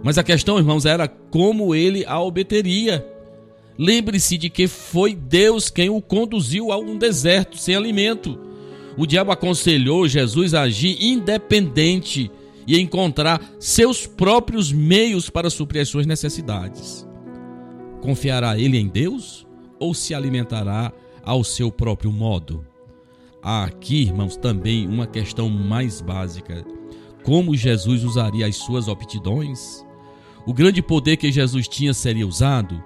Mas 0.03 0.17
a 0.17 0.23
questão, 0.23 0.57
irmãos, 0.57 0.85
era 0.85 1.07
como 1.07 1.75
ele 1.75 2.05
a 2.05 2.19
obteria. 2.19 3.05
Lembre-se 3.77 4.37
de 4.37 4.49
que 4.49 4.67
foi 4.67 5.13
Deus 5.13 5.69
quem 5.69 5.89
o 5.89 6.01
conduziu 6.01 6.71
a 6.71 6.77
um 6.77 6.97
deserto 6.97 7.57
sem 7.57 7.75
alimento. 7.75 8.39
O 8.97 9.05
diabo 9.05 9.31
aconselhou 9.31 10.07
Jesus 10.07 10.53
a 10.53 10.63
agir 10.63 10.97
independente 11.01 12.29
e 12.67 12.79
encontrar 12.79 13.41
seus 13.59 14.05
próprios 14.05 14.71
meios 14.71 15.29
para 15.29 15.49
suprir 15.49 15.81
as 15.81 15.89
suas 15.89 16.05
necessidades. 16.05 17.07
Confiará 18.01 18.57
ele 18.57 18.77
em 18.77 18.87
Deus 18.87 19.45
ou 19.79 19.93
se 19.93 20.13
alimentará 20.13 20.91
ao 21.23 21.43
seu 21.43 21.71
próprio 21.71 22.11
modo? 22.11 22.65
Há 23.41 23.63
aqui, 23.63 24.01
irmãos, 24.03 24.35
também 24.35 24.87
uma 24.87 25.07
questão 25.07 25.49
mais 25.49 26.01
básica: 26.01 26.65
como 27.23 27.55
Jesus 27.55 28.03
usaria 28.03 28.45
as 28.45 28.57
suas 28.57 28.89
aptidões? 28.89 29.85
O 30.49 30.53
grande 30.53 30.81
poder 30.81 31.15
que 31.15 31.31
Jesus 31.31 31.67
tinha 31.67 31.93
seria 31.93 32.25
usado? 32.25 32.83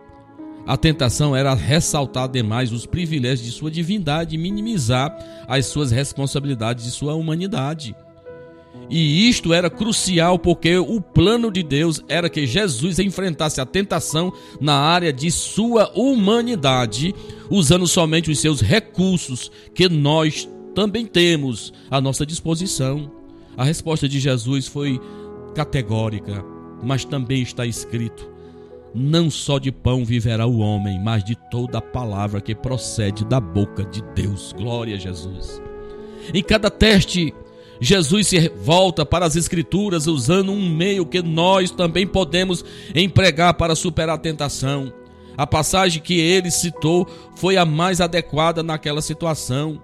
A 0.68 0.76
tentação 0.76 1.34
era 1.34 1.54
ressaltar 1.54 2.28
demais 2.28 2.74
os 2.74 2.86
privilégios 2.86 3.48
de 3.48 3.54
sua 3.54 3.72
divindade 3.72 4.36
e 4.36 4.38
minimizar 4.38 5.18
as 5.48 5.68
suas 5.68 5.90
responsabilidades 5.90 6.84
de 6.84 6.92
sua 6.92 7.16
humanidade. 7.16 7.96
E 8.90 9.30
isto 9.30 9.54
era 9.54 9.70
crucial 9.70 10.38
porque 10.38 10.76
o 10.78 11.00
plano 11.00 11.50
de 11.50 11.64
Deus 11.64 12.04
era 12.10 12.30
que 12.30 12.46
Jesus 12.46 13.00
enfrentasse 13.00 13.62
a 13.62 13.66
tentação 13.66 14.34
na 14.60 14.76
área 14.76 15.14
de 15.14 15.32
sua 15.32 15.90
humanidade, 15.96 17.16
usando 17.50 17.88
somente 17.88 18.30
os 18.30 18.40
seus 18.40 18.60
recursos 18.60 19.50
que 19.74 19.88
nós 19.88 20.50
também 20.76 21.06
temos 21.06 21.72
à 21.90 22.02
nossa 22.02 22.26
disposição. 22.26 23.10
A 23.56 23.64
resposta 23.64 24.10
de 24.10 24.20
Jesus 24.20 24.68
foi 24.68 25.00
categórica, 25.56 26.44
mas 26.84 27.06
também 27.06 27.42
está 27.42 27.66
escrito: 27.66 28.30
não 28.94 29.30
só 29.30 29.58
de 29.58 29.72
pão 29.72 30.06
viverá 30.06 30.46
o 30.46 30.60
homem, 30.60 31.00
mas 31.00 31.24
de 31.24 31.36
toda 31.50 31.80
a 31.80 31.82
palavra 31.82 32.40
que 32.40 32.54
procede 32.54 33.26
da 33.26 33.40
boca 33.40 33.84
de 33.86 34.04
Deus. 34.14 34.54
Glória 34.54 34.96
a 34.96 35.00
Jesus. 35.00 35.62
Em 36.34 36.44
cada 36.44 36.70
teste, 36.70 37.34
Jesus 37.82 38.28
se 38.28 38.50
volta 38.50 39.06
para 39.06 39.26
as 39.26 39.36
Escrituras 39.36 40.08
usando 40.08 40.52
um 40.52 40.70
meio 40.70 41.06
que 41.06 41.22
nós 41.22 41.72
também 41.72 42.06
podemos 42.06 42.64
empregar 42.94 43.56
para 43.56 43.76
superar 43.76 44.16
a 44.16 44.20
tentação. 44.20 44.94
A 45.36 45.48
passagem 45.48 46.02
que 46.02 46.20
ele 46.20 46.52
citou 46.52 47.08
foi 47.36 47.58
a 47.58 47.66
mais 47.66 48.00
adequada 48.00 48.62
naquela 48.62 49.02
situação. 49.02 49.82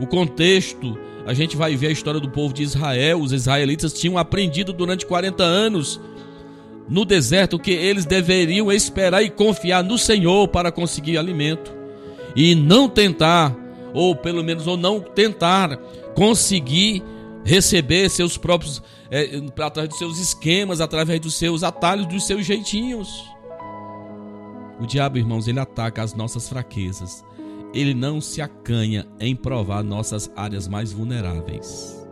O 0.00 0.06
contexto, 0.06 0.98
a 1.26 1.34
gente 1.34 1.56
vai 1.56 1.76
ver 1.76 1.88
a 1.88 1.92
história 1.92 2.18
do 2.18 2.30
povo 2.30 2.54
de 2.54 2.62
Israel. 2.62 3.20
Os 3.20 3.32
israelitas 3.32 3.92
tinham 3.92 4.16
aprendido 4.16 4.72
durante 4.72 5.04
40 5.04 5.42
anos 5.44 6.00
no 6.88 7.04
deserto 7.04 7.58
que 7.58 7.70
eles 7.70 8.04
deveriam 8.04 8.70
esperar 8.70 9.22
e 9.22 9.30
confiar 9.30 9.82
no 9.82 9.98
Senhor 9.98 10.48
para 10.48 10.70
conseguir 10.70 11.18
alimento 11.18 11.74
e 12.34 12.54
não 12.54 12.88
tentar, 12.88 13.56
ou 13.92 14.14
pelo 14.14 14.44
menos 14.44 14.66
ou 14.66 14.76
não 14.76 15.00
tentar 15.00 15.76
conseguir 16.14 17.02
receber 17.44 18.08
seus 18.10 18.36
próprios 18.36 18.82
é, 19.10 19.40
através 19.62 19.88
dos 19.88 19.98
seus 19.98 20.18
esquemas, 20.18 20.80
através 20.80 21.20
dos 21.20 21.34
seus 21.34 21.62
atalhos, 21.62 22.06
dos 22.06 22.26
seus 22.26 22.44
jeitinhos. 22.44 23.24
O 24.78 24.86
diabo, 24.86 25.16
irmãos, 25.16 25.48
ele 25.48 25.60
ataca 25.60 26.02
as 26.02 26.14
nossas 26.14 26.48
fraquezas. 26.48 27.24
Ele 27.72 27.94
não 27.94 28.20
se 28.20 28.42
acanha 28.42 29.06
em 29.18 29.34
provar 29.34 29.82
nossas 29.82 30.30
áreas 30.36 30.68
mais 30.68 30.92
vulneráveis. 30.92 32.06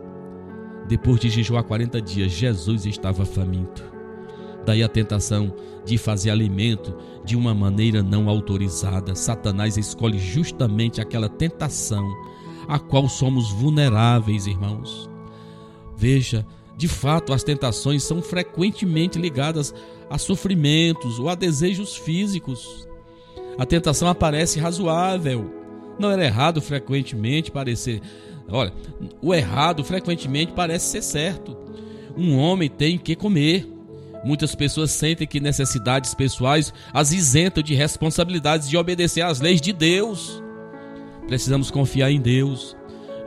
Depois 0.87 1.19
de 1.19 1.29
jejuar 1.29 1.63
40 1.63 2.01
dias, 2.01 2.31
Jesus 2.31 2.85
estava 2.85 3.25
faminto. 3.25 3.94
Daí 4.65 4.83
a 4.83 4.89
tentação 4.89 5.53
de 5.85 5.97
fazer 5.97 6.31
alimento 6.31 6.95
de 7.23 7.35
uma 7.35 7.53
maneira 7.53 8.01
não 8.01 8.27
autorizada. 8.27 9.15
Satanás 9.15 9.77
escolhe 9.77 10.17
justamente 10.17 10.99
aquela 10.99 11.29
tentação 11.29 12.03
a 12.67 12.79
qual 12.79 13.07
somos 13.07 13.51
vulneráveis, 13.51 14.47
irmãos. 14.47 15.09
Veja, 15.95 16.45
de 16.77 16.87
fato, 16.87 17.31
as 17.31 17.43
tentações 17.43 18.03
são 18.03 18.21
frequentemente 18.21 19.19
ligadas 19.19 19.73
a 20.09 20.17
sofrimentos 20.17 21.19
ou 21.19 21.29
a 21.29 21.35
desejos 21.35 21.95
físicos. 21.95 22.87
A 23.57 23.65
tentação 23.65 24.07
aparece 24.07 24.59
razoável. 24.59 25.49
Não 25.97 26.11
era 26.11 26.25
errado 26.25 26.61
frequentemente 26.61 27.51
parecer. 27.51 28.01
Olha, 28.49 28.73
o 29.21 29.33
errado 29.33 29.83
frequentemente 29.83 30.51
parece 30.51 30.91
ser 30.91 31.01
certo. 31.01 31.55
Um 32.17 32.37
homem 32.37 32.69
tem 32.69 32.97
que 32.97 33.15
comer. 33.15 33.74
Muitas 34.25 34.55
pessoas 34.55 34.89
sentem 34.89 35.27
que 35.27 35.39
necessidades 35.39 36.15
pessoais 36.15 36.73
as 36.91 37.11
isentam 37.11 37.61
de 37.61 37.75
responsabilidades 37.75 38.67
de 38.67 38.75
obedecer 38.75 39.21
às 39.21 39.39
leis 39.39 39.61
de 39.61 39.71
Deus. 39.71 40.41
Precisamos 41.27 41.69
confiar 41.69 42.09
em 42.11 42.19
Deus. 42.19 42.75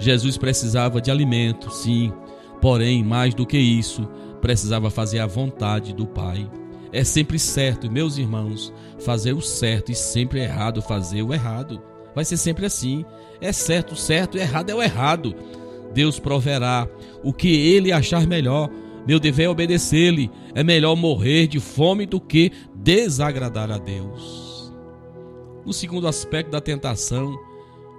Jesus 0.00 0.36
precisava 0.36 1.00
de 1.00 1.08
alimento, 1.08 1.70
sim, 1.70 2.12
porém, 2.60 3.04
mais 3.04 3.32
do 3.32 3.46
que 3.46 3.58
isso, 3.58 4.08
precisava 4.40 4.90
fazer 4.90 5.20
a 5.20 5.26
vontade 5.26 5.94
do 5.94 6.04
Pai. 6.04 6.50
É 6.92 7.04
sempre 7.04 7.38
certo, 7.38 7.90
meus 7.90 8.18
irmãos, 8.18 8.72
fazer 8.98 9.34
o 9.34 9.40
certo 9.40 9.92
e 9.92 9.94
sempre 9.94 10.40
errado 10.40 10.82
fazer 10.82 11.22
o 11.22 11.32
errado. 11.32 11.80
Vai 12.12 12.24
ser 12.24 12.36
sempre 12.36 12.66
assim. 12.66 13.04
É 13.40 13.52
certo, 13.52 13.94
certo, 13.94 14.36
errado 14.36 14.70
é 14.70 14.74
o 14.74 14.82
errado. 14.82 15.32
Deus 15.94 16.18
proverá 16.18 16.88
o 17.22 17.32
que 17.32 17.48
ele 17.48 17.92
achar 17.92 18.26
melhor. 18.26 18.68
Meu 19.06 19.18
dever 19.18 19.44
é 19.44 19.48
obedecer-lhe. 19.48 20.30
É 20.54 20.62
melhor 20.62 20.96
morrer 20.96 21.46
de 21.46 21.60
fome 21.60 22.06
do 22.06 22.20
que 22.20 22.52
desagradar 22.74 23.70
a 23.70 23.78
Deus. 23.78 24.72
No 25.64 25.72
segundo 25.72 26.08
aspecto 26.08 26.50
da 26.50 26.60
tentação, 26.60 27.38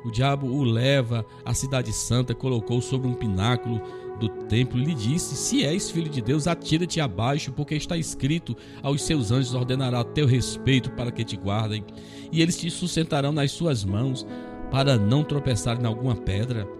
o 0.03 0.11
diabo 0.11 0.47
o 0.47 0.63
leva 0.63 1.25
à 1.43 1.53
cidade 1.53 1.91
santa, 1.91 2.33
colocou 2.33 2.81
sobre 2.81 3.07
um 3.07 3.13
pináculo 3.13 3.81
do 4.19 4.27
templo 4.27 4.79
e 4.79 4.85
lhe 4.85 4.93
disse: 4.93 5.35
Se 5.35 5.63
és 5.63 5.89
filho 5.89 6.09
de 6.09 6.21
Deus, 6.21 6.47
atira-te 6.47 6.99
abaixo, 6.99 7.51
porque 7.51 7.75
está 7.75 7.97
escrito: 7.97 8.55
Aos 8.81 9.01
seus 9.01 9.31
anjos 9.31 9.53
ordenará 9.53 10.03
teu 10.03 10.25
respeito 10.25 10.91
para 10.91 11.11
que 11.11 11.23
te 11.23 11.35
guardem, 11.35 11.83
e 12.31 12.41
eles 12.41 12.57
te 12.57 12.69
sustentarão 12.69 13.31
nas 13.31 13.51
suas 13.51 13.83
mãos, 13.83 14.25
para 14.71 14.97
não 14.97 15.23
tropeçar 15.23 15.81
em 15.81 15.85
alguma 15.85 16.15
pedra. 16.15 16.78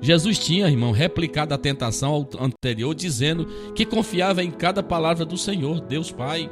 Jesus 0.00 0.38
tinha, 0.38 0.68
irmão, 0.68 0.92
replicado 0.92 1.54
a 1.54 1.58
tentação 1.58 2.28
anterior, 2.38 2.94
dizendo 2.94 3.46
que 3.74 3.86
confiava 3.86 4.42
em 4.42 4.50
cada 4.50 4.82
palavra 4.82 5.24
do 5.24 5.36
Senhor, 5.36 5.80
Deus 5.80 6.10
Pai. 6.12 6.50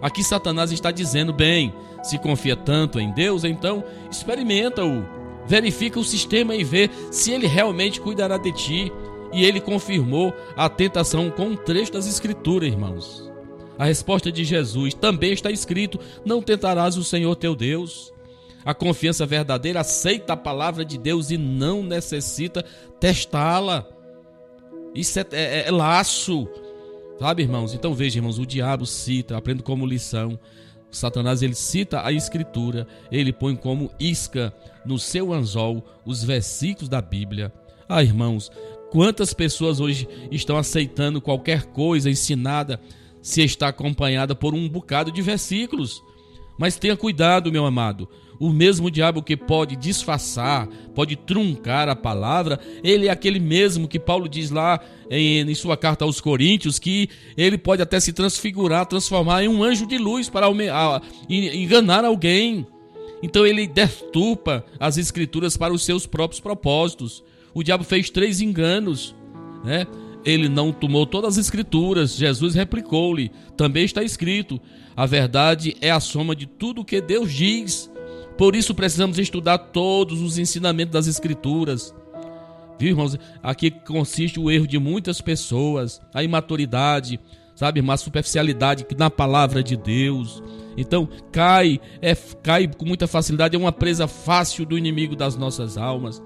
Aqui 0.00 0.22
Satanás 0.22 0.72
está 0.72 0.90
dizendo: 0.90 1.32
bem, 1.32 1.72
se 2.02 2.18
confia 2.18 2.56
tanto 2.56 3.00
em 3.00 3.12
Deus, 3.12 3.44
então 3.44 3.84
experimenta-o. 4.10 5.04
Verifica 5.46 5.98
o 5.98 6.04
sistema 6.04 6.54
e 6.54 6.62
vê 6.62 6.88
se 7.10 7.32
ele 7.32 7.46
realmente 7.46 8.00
cuidará 8.00 8.36
de 8.36 8.52
ti. 8.52 8.92
E 9.32 9.44
ele 9.44 9.60
confirmou 9.60 10.32
a 10.54 10.68
tentação 10.68 11.30
com 11.30 11.46
um 11.46 11.56
trecho 11.56 11.92
das 11.92 12.06
Escrituras, 12.06 12.68
irmãos. 12.68 13.32
A 13.78 13.86
resposta 13.86 14.30
de 14.30 14.44
Jesus 14.44 14.92
também 14.92 15.32
está 15.32 15.50
escrito: 15.50 15.98
Não 16.24 16.42
tentarás 16.42 16.96
o 16.96 17.04
Senhor 17.04 17.34
teu 17.34 17.56
Deus. 17.56 18.11
A 18.64 18.74
confiança 18.74 19.26
verdadeira 19.26 19.80
aceita 19.80 20.34
a 20.34 20.36
palavra 20.36 20.84
de 20.84 20.96
Deus 20.98 21.30
e 21.30 21.38
não 21.38 21.82
necessita 21.82 22.64
testá-la. 23.00 23.86
Isso 24.94 25.18
é, 25.18 25.26
é, 25.32 25.68
é, 25.68 25.70
laço. 25.70 26.48
Sabe, 27.18 27.42
irmãos? 27.42 27.74
Então 27.74 27.94
veja, 27.94 28.18
irmãos, 28.18 28.38
o 28.38 28.46
diabo 28.46 28.86
cita, 28.86 29.36
aprendo 29.36 29.62
como 29.62 29.86
lição. 29.86 30.38
Satanás 30.90 31.42
ele 31.42 31.54
cita 31.54 32.04
a 32.06 32.12
escritura, 32.12 32.86
ele 33.10 33.32
põe 33.32 33.56
como 33.56 33.90
isca 33.98 34.52
no 34.84 34.98
seu 34.98 35.32
anzol 35.32 35.82
os 36.04 36.22
versículos 36.22 36.88
da 36.88 37.00
Bíblia. 37.00 37.50
Ah, 37.88 38.02
irmãos, 38.02 38.50
quantas 38.90 39.32
pessoas 39.32 39.80
hoje 39.80 40.06
estão 40.30 40.58
aceitando 40.58 41.20
qualquer 41.20 41.64
coisa 41.66 42.10
ensinada 42.10 42.78
se 43.22 43.42
está 43.42 43.68
acompanhada 43.68 44.34
por 44.34 44.54
um 44.54 44.68
bocado 44.68 45.10
de 45.10 45.22
versículos? 45.22 46.02
Mas 46.58 46.76
tenha 46.76 46.96
cuidado, 46.96 47.50
meu 47.50 47.64
amado. 47.64 48.08
O 48.38 48.50
mesmo 48.50 48.90
diabo 48.90 49.22
que 49.22 49.36
pode 49.36 49.76
disfarçar, 49.76 50.66
pode 50.94 51.16
truncar 51.16 51.88
a 51.88 51.94
palavra, 51.94 52.58
ele 52.82 53.06
é 53.06 53.10
aquele 53.10 53.38
mesmo 53.38 53.86
que 53.86 53.98
Paulo 53.98 54.28
diz 54.28 54.50
lá 54.50 54.80
em, 55.10 55.40
em, 55.40 55.54
sua 55.54 55.76
carta 55.76 56.04
aos 56.04 56.20
Coríntios, 56.20 56.78
que 56.78 57.08
ele 57.36 57.56
pode 57.56 57.82
até 57.82 58.00
se 58.00 58.12
transfigurar, 58.12 58.86
transformar 58.86 59.44
em 59.44 59.48
um 59.48 59.62
anjo 59.62 59.86
de 59.86 59.98
luz 59.98 60.28
para 60.28 60.48
enganar 61.28 62.04
alguém. 62.04 62.66
Então 63.22 63.46
ele 63.46 63.66
deturpa 63.66 64.64
as 64.80 64.96
escrituras 64.96 65.56
para 65.56 65.72
os 65.72 65.84
seus 65.84 66.06
próprios 66.06 66.40
propósitos. 66.40 67.22
O 67.54 67.62
diabo 67.62 67.84
fez 67.84 68.10
três 68.10 68.40
enganos, 68.40 69.14
né? 69.64 69.86
Ele 70.24 70.48
não 70.48 70.72
tomou 70.72 71.04
todas 71.04 71.36
as 71.36 71.44
escrituras, 71.44 72.16
Jesus 72.16 72.54
replicou-lhe. 72.54 73.30
Também 73.56 73.84
está 73.84 74.02
escrito: 74.02 74.60
a 74.96 75.06
verdade 75.06 75.76
é 75.80 75.90
a 75.90 76.00
soma 76.00 76.34
de 76.34 76.46
tudo 76.46 76.80
o 76.80 76.84
que 76.84 77.00
Deus 77.00 77.32
diz. 77.32 77.91
Por 78.36 78.56
isso 78.56 78.74
precisamos 78.74 79.18
estudar 79.18 79.58
todos 79.58 80.20
os 80.20 80.38
ensinamentos 80.38 80.92
das 80.92 81.06
escrituras. 81.06 81.94
Viu, 82.78 82.90
irmãos? 82.90 83.16
Aqui 83.42 83.70
consiste 83.70 84.40
o 84.40 84.50
erro 84.50 84.66
de 84.66 84.78
muitas 84.78 85.20
pessoas, 85.20 86.00
a 86.12 86.22
imaturidade, 86.22 87.20
sabe, 87.54 87.80
uma 87.80 87.96
superficialidade 87.96 88.86
na 88.96 89.10
palavra 89.10 89.62
de 89.62 89.76
Deus. 89.76 90.42
Então, 90.76 91.08
cai, 91.30 91.80
é 92.00 92.14
cai 92.42 92.66
com 92.66 92.84
muita 92.84 93.06
facilidade, 93.06 93.54
é 93.54 93.58
uma 93.58 93.72
presa 93.72 94.08
fácil 94.08 94.64
do 94.64 94.76
inimigo 94.78 95.14
das 95.14 95.36
nossas 95.36 95.76
almas. 95.76 96.20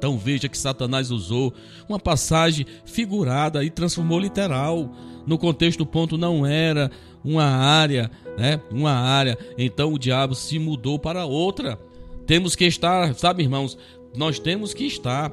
Então 0.00 0.16
veja 0.16 0.48
que 0.48 0.56
Satanás 0.56 1.10
usou 1.10 1.52
uma 1.86 1.98
passagem 1.98 2.64
figurada 2.86 3.62
e 3.62 3.68
transformou 3.68 4.18
literal. 4.18 4.90
No 5.30 5.38
contexto, 5.38 5.86
ponto 5.86 6.18
não 6.18 6.44
era 6.44 6.90
uma 7.22 7.44
área, 7.44 8.10
né? 8.36 8.60
Uma 8.68 8.90
área. 8.90 9.38
Então 9.56 9.92
o 9.92 9.98
diabo 9.98 10.34
se 10.34 10.58
mudou 10.58 10.98
para 10.98 11.24
outra. 11.24 11.78
Temos 12.26 12.56
que 12.56 12.64
estar, 12.64 13.14
sabe, 13.14 13.44
irmãos, 13.44 13.78
nós 14.16 14.40
temos 14.40 14.74
que 14.74 14.84
estar 14.86 15.32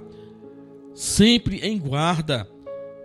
sempre 0.93 1.65
em 1.65 1.79
guarda. 1.79 2.47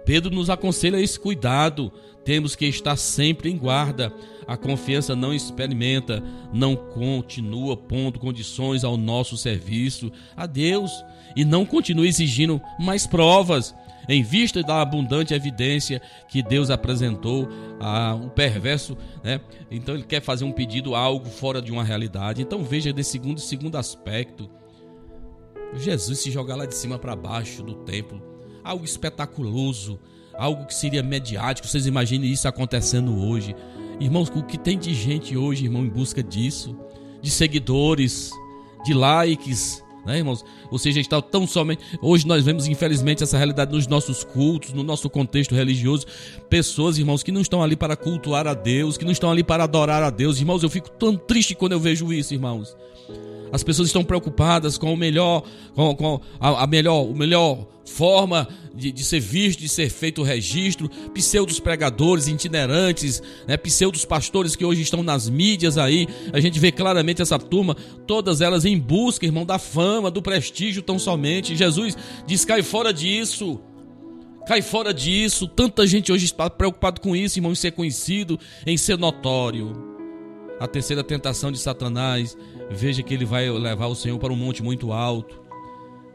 Pedro 0.05 0.35
nos 0.35 0.51
aconselha 0.51 1.01
esse 1.01 1.19
cuidado. 1.19 1.91
Temos 2.27 2.55
que 2.55 2.67
estar 2.67 2.97
sempre 2.97 3.51
em 3.51 3.57
guarda. 3.57 4.13
A 4.47 4.55
confiança 4.59 5.17
não 5.17 5.33
experimenta, 5.33 6.23
não 6.53 6.77
continua 6.77 7.75
pondo 7.75 8.19
condições 8.19 8.85
ao 8.85 8.99
nosso 8.99 9.39
serviço 9.39 10.13
a 10.37 10.45
Deus 10.45 10.91
e 11.35 11.43
não 11.43 11.65
continua 11.65 12.07
exigindo 12.07 12.61
mais 12.79 13.07
provas 13.07 13.75
em 14.09 14.23
vista 14.23 14.63
da 14.63 14.81
abundante 14.81 15.33
evidência 15.33 16.03
que 16.29 16.43
Deus 16.43 16.71
apresentou 16.71 17.49
um 18.21 18.29
perverso, 18.29 18.97
né? 19.23 19.41
Então 19.71 19.95
ele 19.95 20.05
quer 20.05 20.21
fazer 20.21 20.45
um 20.45 20.53
pedido 20.53 20.95
algo 20.95 21.29
fora 21.29 21.61
de 21.61 21.73
uma 21.73 21.85
realidade. 21.85 22.43
Então 22.43 22.63
veja 22.63 22.93
desse 22.93 23.13
segundo 23.13 23.41
segundo 23.41 23.77
aspecto, 23.77 24.51
Jesus 25.75 26.21
se 26.21 26.31
jogar 26.31 26.57
lá 26.57 26.67
de 26.67 26.75
cima 26.75 26.99
para 26.99 27.17
baixo 27.17 27.63
do 27.63 27.75
templo, 27.75 28.23
algo 28.63 28.85
espetaculoso, 28.85 29.99
algo 30.35 30.67
que 30.67 30.75
seria 30.75 31.03
mediático. 31.03 31.67
Vocês 31.67 31.87
imaginem 31.87 32.31
isso 32.31 32.47
acontecendo 32.47 33.17
hoje. 33.19 33.55
Irmãos, 34.01 34.29
o 34.35 34.43
que 34.43 34.59
tem 34.59 34.79
de 34.79 34.93
gente 34.95 35.37
hoje, 35.37 35.65
irmão, 35.65 35.85
em 35.85 35.89
busca 35.89 36.23
disso, 36.23 36.77
de 37.21 37.31
seguidores, 37.31 38.31
de 38.85 38.93
likes, 38.93 39.83
né, 40.05 40.19
irmãos? 40.19 40.45
Ou 40.73 40.79
seja, 40.79 40.99
está 40.99 41.21
tão 41.21 41.47
somente. 41.47 41.85
Hoje 42.01 42.27
nós 42.27 42.43
vemos, 42.43 42.67
infelizmente, 42.67 43.23
essa 43.23 43.37
realidade 43.37 43.71
nos 43.71 43.87
nossos 43.87 44.25
cultos, 44.25 44.73
no 44.73 44.83
nosso 44.83 45.11
contexto 45.11 45.55
religioso. 45.55 46.07
Pessoas, 46.49 46.97
irmãos, 46.97 47.23
que 47.23 47.31
não 47.31 47.43
estão 47.43 47.63
ali 47.63 47.77
para 47.77 47.95
cultuar 47.95 48.47
a 48.47 48.55
Deus, 48.55 48.97
que 48.97 49.05
não 49.05 49.13
estão 49.13 49.31
ali 49.31 49.45
para 49.45 49.65
adorar 49.65 50.03
a 50.03 50.09
Deus. 50.09 50.39
Irmãos, 50.39 50.63
eu 50.63 50.71
fico 50.71 50.89
tão 50.89 51.15
triste 51.15 51.55
quando 51.55 51.73
eu 51.73 51.81
vejo 51.81 52.11
isso, 52.11 52.33
irmãos. 52.33 52.75
As 53.53 53.63
pessoas 53.63 53.89
estão 53.89 54.03
preocupadas 54.03 54.79
com 54.79 54.95
o 54.95 54.97
melhor, 54.97 55.43
com, 55.75 55.95
com 55.95 56.21
a, 56.41 56.65
a, 56.65 56.67
melhor, 56.67 57.03
o 57.03 57.15
melhor 57.15 57.67
forma 57.85 58.49
de, 58.75 58.91
de, 58.91 59.05
ser 59.05 59.21
visto, 59.21 59.61
de 59.61 59.69
ser 59.69 59.91
feito 59.91 60.23
o 60.23 60.25
registro, 60.25 60.89
pseudos 61.13 61.61
pregadores 61.61 62.29
itinerantes, 62.29 63.23
né, 63.47 63.59
pseudos 63.59 64.07
pastores 64.07 64.57
que 64.57 64.65
hoje 64.65 64.81
estão 64.81 65.03
nas 65.03 65.29
mídias 65.29 65.77
aí, 65.77 66.09
a 66.33 66.41
gente 66.41 66.59
vê 66.59 66.73
claramente 66.73 67.21
essa 67.21 67.39
turma, 67.39 67.77
todas 68.07 68.41
elas 68.41 68.65
em 68.65 68.79
busca, 68.79 69.27
irmão, 69.27 69.45
da 69.45 69.59
fama, 69.59 70.11
do 70.11 70.23
prestígio 70.23 70.62
tão 70.83 70.99
somente. 70.99 71.57
Jesus 71.57 71.97
diz: 72.27 72.45
cai 72.45 72.63
fora 72.63 72.93
disso. 72.93 73.61
Cai 74.47 74.61
fora 74.61 74.93
disso. 74.93 75.49
Tanta 75.49 75.87
gente 75.87 76.13
hoje 76.13 76.25
está 76.27 76.51
preocupado 76.51 77.01
com 77.01 77.17
isso, 77.17 77.39
irmão, 77.39 77.53
em 77.53 77.57
ser 77.57 77.73
conhecido, 77.73 78.39
em 78.67 78.77
ser 78.77 78.99
notório. 78.99 79.73
A 80.61 80.67
terceira 80.67 81.03
tentação 81.03 81.51
de 81.51 81.59
Satanás 81.59 82.37
veja 82.71 83.03
que 83.03 83.13
ele 83.13 83.25
vai 83.25 83.51
levar 83.51 83.87
o 83.87 83.95
Senhor 83.95 84.19
para 84.19 84.33
um 84.33 84.37
monte 84.37 84.63
muito 84.63 84.93
alto. 84.93 85.41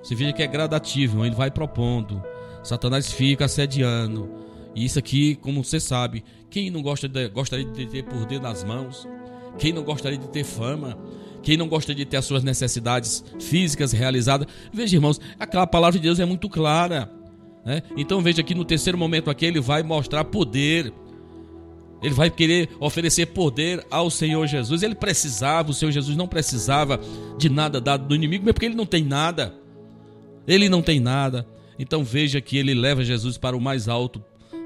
Você 0.02 0.16
veja 0.16 0.32
que 0.32 0.44
é 0.44 0.48
gradativo, 0.48 1.26
ele 1.26 1.36
vai 1.36 1.52
propondo. 1.52 2.24
Satanás 2.64 3.12
fica 3.12 3.46
assediando. 3.46 4.30
E 4.76 4.86
isso 4.86 5.00
aqui, 5.00 5.36
como 5.36 5.64
você 5.64 5.80
sabe, 5.80 6.24
quem 6.50 6.70
não 6.70 6.82
gosta 6.82 7.08
de, 7.08 7.28
gostaria 7.30 7.66
de 7.66 7.88
ter 7.88 8.04
poder 8.04 8.40
nas 8.40 8.64
mãos? 8.64 9.08
Quem 9.58 9.74
não 9.74 9.84
gostaria 9.84 10.18
de 10.18 10.28
ter 10.30 10.44
fama? 10.44 10.98
Quem 11.42 11.58
não 11.58 11.68
gosta 11.68 11.94
de 11.94 12.06
ter 12.06 12.18
as 12.18 12.26
suas 12.26 12.44
necessidades 12.44 13.24
físicas 13.40 13.92
realizadas? 13.92 14.48
Veja, 14.74 14.96
irmãos, 14.96 15.20
aquela 15.40 15.68
palavra 15.68 16.00
de 16.00 16.04
Deus 16.04 16.20
é 16.20 16.26
muito 16.26 16.50
clara. 16.50 17.12
Né? 17.66 17.82
Então 17.96 18.22
veja 18.22 18.42
que 18.44 18.56
no 18.56 18.64
terceiro 18.64 18.98
momento 18.98 19.30
aqui 19.30 19.46
ele 19.46 19.60
vai 19.60 19.84
mostrar 19.84 20.24
poder. 20.24 20.94
Ele 22.02 22.14
vai 22.14 22.30
querer 22.30 22.70
oferecer 22.80 23.28
poder 23.28 23.86
ao 23.90 24.10
Senhor 24.10 24.46
Jesus. 24.48 24.84
Ele 24.84 24.96
precisava, 24.96 25.72
o 25.72 25.74
Senhor 25.74 25.92
Jesus 25.92 26.16
não 26.16 26.28
precisava 26.28 27.00
de 27.38 27.50
nada 27.50 27.82
dado 27.82 28.08
do 28.08 28.16
inimigo, 28.16 28.46
mas 28.46 28.54
porque 28.54 28.68
ele 28.68 28.76
não 28.76 28.86
tem 28.86 29.04
nada. 29.04 29.54
Ele 30.48 30.70
não 30.70 30.82
tem 30.82 31.00
nada. 31.00 31.46
Então 31.80 32.04
veja 32.04 32.40
que 32.40 32.58
ele 32.58 32.74
leva 32.74 33.04
Jesus 33.04 33.38
para 33.38 33.58
o 33.58 33.62
mais 33.62 33.88
alto, 33.88 34.24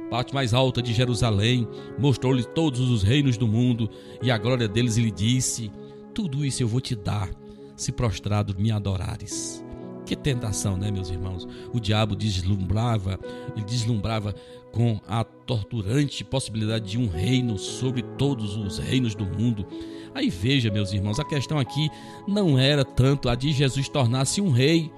parte 0.10 0.34
mais 0.34 0.54
alta 0.54 0.82
de 0.82 0.94
Jerusalém, 0.94 1.68
mostrou-lhe 1.98 2.44
todos 2.44 2.82
os 2.82 3.02
reinos 3.02 3.38
do 3.38 3.48
mundo 3.48 3.90
e 4.22 4.30
a 4.30 4.38
glória 4.38 4.68
deles 4.68 4.98
e 4.98 5.02
lhe 5.02 5.12
disse: 5.12 5.72
Tudo 6.14 6.46
isso 6.46 6.62
eu 6.62 6.68
vou 6.68 6.82
te 6.82 6.96
dar, 6.96 7.30
se 7.76 7.92
prostrado 7.92 8.56
me 8.58 8.72
adorares. 8.72 9.64
Que 10.06 10.16
tentação, 10.16 10.76
né, 10.76 10.92
meus 10.92 11.10
irmãos? 11.10 11.48
O 11.74 11.80
diabo 11.80 12.16
deslumbrava, 12.16 13.20
ele 13.56 13.64
deslumbrava 13.64 14.36
com 14.72 15.00
a 15.08 15.24
torturante 15.24 16.24
possibilidade 16.24 16.92
de 16.92 16.98
um 16.98 17.08
reino 17.08 17.58
sobre 17.58 18.02
todos 18.02 18.58
os 18.58 18.78
reinos 18.78 19.16
do 19.16 19.26
mundo. 19.26 19.66
Aí 20.14 20.30
veja, 20.30 20.70
meus 20.70 20.92
irmãos, 20.92 21.20
a 21.20 21.26
questão 21.26 21.58
aqui 21.58 21.90
não 22.28 22.58
era 22.58 22.84
tanto 22.84 23.30
a 23.30 23.36
de 23.36 23.52
Jesus 23.54 23.88
tornar-se 23.88 24.42
um 24.42 24.52
rei. 24.52 24.92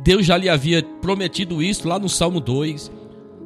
Deus 0.00 0.26
já 0.26 0.36
lhe 0.36 0.48
havia 0.48 0.82
prometido 0.82 1.62
isso 1.62 1.88
lá 1.88 1.98
no 1.98 2.08
Salmo 2.08 2.40
2, 2.40 2.90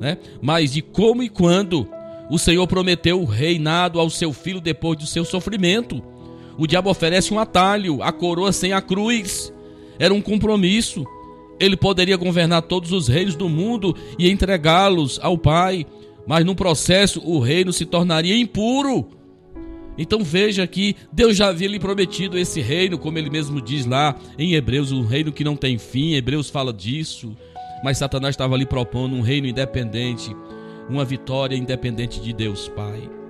né? 0.00 0.18
Mas 0.40 0.72
de 0.72 0.82
como 0.82 1.22
e 1.22 1.28
quando 1.28 1.88
o 2.30 2.38
Senhor 2.38 2.66
prometeu 2.66 3.20
o 3.20 3.24
reinado 3.24 4.00
ao 4.00 4.08
seu 4.08 4.32
filho 4.32 4.60
depois 4.60 4.98
do 4.98 5.06
seu 5.06 5.24
sofrimento. 5.24 6.02
O 6.56 6.66
diabo 6.66 6.90
oferece 6.90 7.32
um 7.32 7.38
atalho, 7.38 8.02
a 8.02 8.12
coroa 8.12 8.52
sem 8.52 8.72
a 8.72 8.80
cruz. 8.80 9.52
Era 9.98 10.14
um 10.14 10.20
compromisso. 10.20 11.04
Ele 11.58 11.76
poderia 11.76 12.16
governar 12.16 12.62
todos 12.62 12.92
os 12.92 13.08
reinos 13.08 13.36
do 13.36 13.48
mundo 13.48 13.94
e 14.18 14.30
entregá-los 14.30 15.18
ao 15.22 15.38
Pai, 15.38 15.86
mas 16.26 16.44
no 16.44 16.54
processo 16.54 17.20
o 17.24 17.38
reino 17.38 17.72
se 17.72 17.84
tornaria 17.84 18.36
impuro. 18.36 19.08
Então 19.96 20.24
veja 20.24 20.66
que 20.66 20.96
Deus 21.12 21.36
já 21.36 21.48
havia 21.48 21.68
lhe 21.68 21.78
prometido 21.78 22.36
esse 22.36 22.60
reino, 22.60 22.98
como 22.98 23.16
ele 23.16 23.30
mesmo 23.30 23.60
diz 23.60 23.86
lá 23.86 24.16
em 24.36 24.54
Hebreus, 24.54 24.90
um 24.90 25.04
reino 25.04 25.32
que 25.32 25.44
não 25.44 25.54
tem 25.54 25.78
fim. 25.78 26.14
Hebreus 26.14 26.50
fala 26.50 26.72
disso. 26.72 27.36
Mas 27.84 27.98
Satanás 27.98 28.32
estava 28.32 28.54
ali 28.54 28.66
propondo 28.66 29.14
um 29.14 29.20
reino 29.20 29.46
independente, 29.46 30.34
uma 30.88 31.04
vitória 31.04 31.54
independente 31.54 32.20
de 32.20 32.32
Deus 32.32 32.68
Pai. 32.68 33.23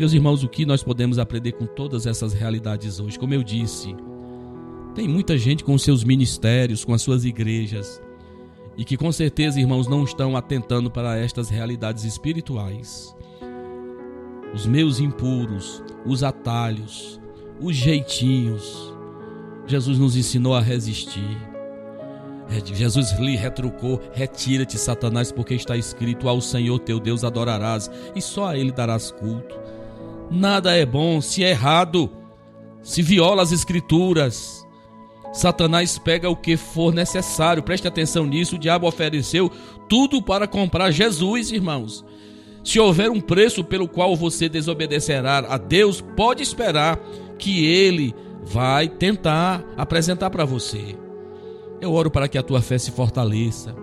Meus 0.00 0.14
irmãos, 0.14 0.42
o 0.42 0.48
que 0.48 0.64
nós 0.64 0.82
podemos 0.82 1.18
aprender 1.18 1.52
com 1.52 1.66
todas 1.66 2.06
essas 2.06 2.32
realidades 2.32 2.98
hoje? 2.98 3.18
Como 3.18 3.34
eu 3.34 3.42
disse, 3.42 3.94
tem 4.94 5.06
muita 5.06 5.36
gente 5.36 5.62
com 5.62 5.76
seus 5.76 6.02
ministérios, 6.02 6.86
com 6.86 6.94
as 6.94 7.02
suas 7.02 7.26
igrejas, 7.26 8.00
e 8.78 8.82
que 8.82 8.96
com 8.96 9.12
certeza, 9.12 9.60
irmãos, 9.60 9.86
não 9.86 10.02
estão 10.02 10.38
atentando 10.38 10.90
para 10.90 11.18
estas 11.18 11.50
realidades 11.50 12.04
espirituais. 12.04 13.14
Os 14.54 14.64
meus 14.64 15.00
impuros, 15.00 15.84
os 16.06 16.22
atalhos, 16.22 17.20
os 17.60 17.76
jeitinhos. 17.76 18.94
Jesus 19.66 19.98
nos 19.98 20.16
ensinou 20.16 20.54
a 20.54 20.62
resistir. 20.62 21.36
Jesus 22.64 23.12
lhe 23.18 23.36
retrucou: 23.36 24.00
Retira-te, 24.14 24.78
Satanás, 24.78 25.30
porque 25.30 25.52
está 25.52 25.76
escrito: 25.76 26.26
Ao 26.26 26.40
Senhor 26.40 26.78
teu 26.78 26.98
Deus 26.98 27.22
adorarás 27.22 27.90
e 28.16 28.22
só 28.22 28.48
a 28.48 28.56
Ele 28.56 28.72
darás 28.72 29.10
culto. 29.10 29.60
Nada 30.30 30.76
é 30.76 30.86
bom 30.86 31.20
se 31.20 31.42
é 31.42 31.50
errado, 31.50 32.08
se 32.82 33.02
viola 33.02 33.42
as 33.42 33.50
Escrituras. 33.50 34.64
Satanás 35.32 35.98
pega 35.98 36.30
o 36.30 36.36
que 36.36 36.56
for 36.56 36.94
necessário, 36.94 37.62
preste 37.62 37.88
atenção 37.88 38.26
nisso. 38.26 38.56
O 38.56 38.58
diabo 38.58 38.86
ofereceu 38.86 39.50
tudo 39.88 40.22
para 40.22 40.46
comprar 40.46 40.90
Jesus, 40.90 41.50
irmãos. 41.50 42.04
Se 42.62 42.78
houver 42.78 43.10
um 43.10 43.20
preço 43.20 43.64
pelo 43.64 43.88
qual 43.88 44.14
você 44.14 44.48
desobedecerá 44.48 45.38
a 45.38 45.56
Deus, 45.56 46.00
pode 46.00 46.42
esperar 46.42 46.98
que 47.38 47.64
Ele 47.64 48.14
vai 48.42 48.88
tentar 48.88 49.64
apresentar 49.76 50.30
para 50.30 50.44
você. 50.44 50.96
Eu 51.80 51.92
oro 51.92 52.10
para 52.10 52.28
que 52.28 52.36
a 52.36 52.42
tua 52.42 52.60
fé 52.60 52.76
se 52.76 52.90
fortaleça, 52.90 53.74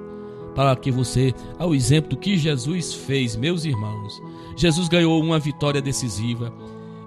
para 0.54 0.76
que 0.76 0.92
você, 0.92 1.34
ao 1.58 1.74
exemplo 1.74 2.12
do 2.12 2.18
que 2.18 2.38
Jesus 2.38 2.94
fez, 2.94 3.36
meus 3.36 3.66
irmãos, 3.66 4.22
Jesus 4.58 4.90
ganhou 4.90 5.22
uma 5.22 5.38
vitória 5.38 5.82
decisiva. 5.82 6.52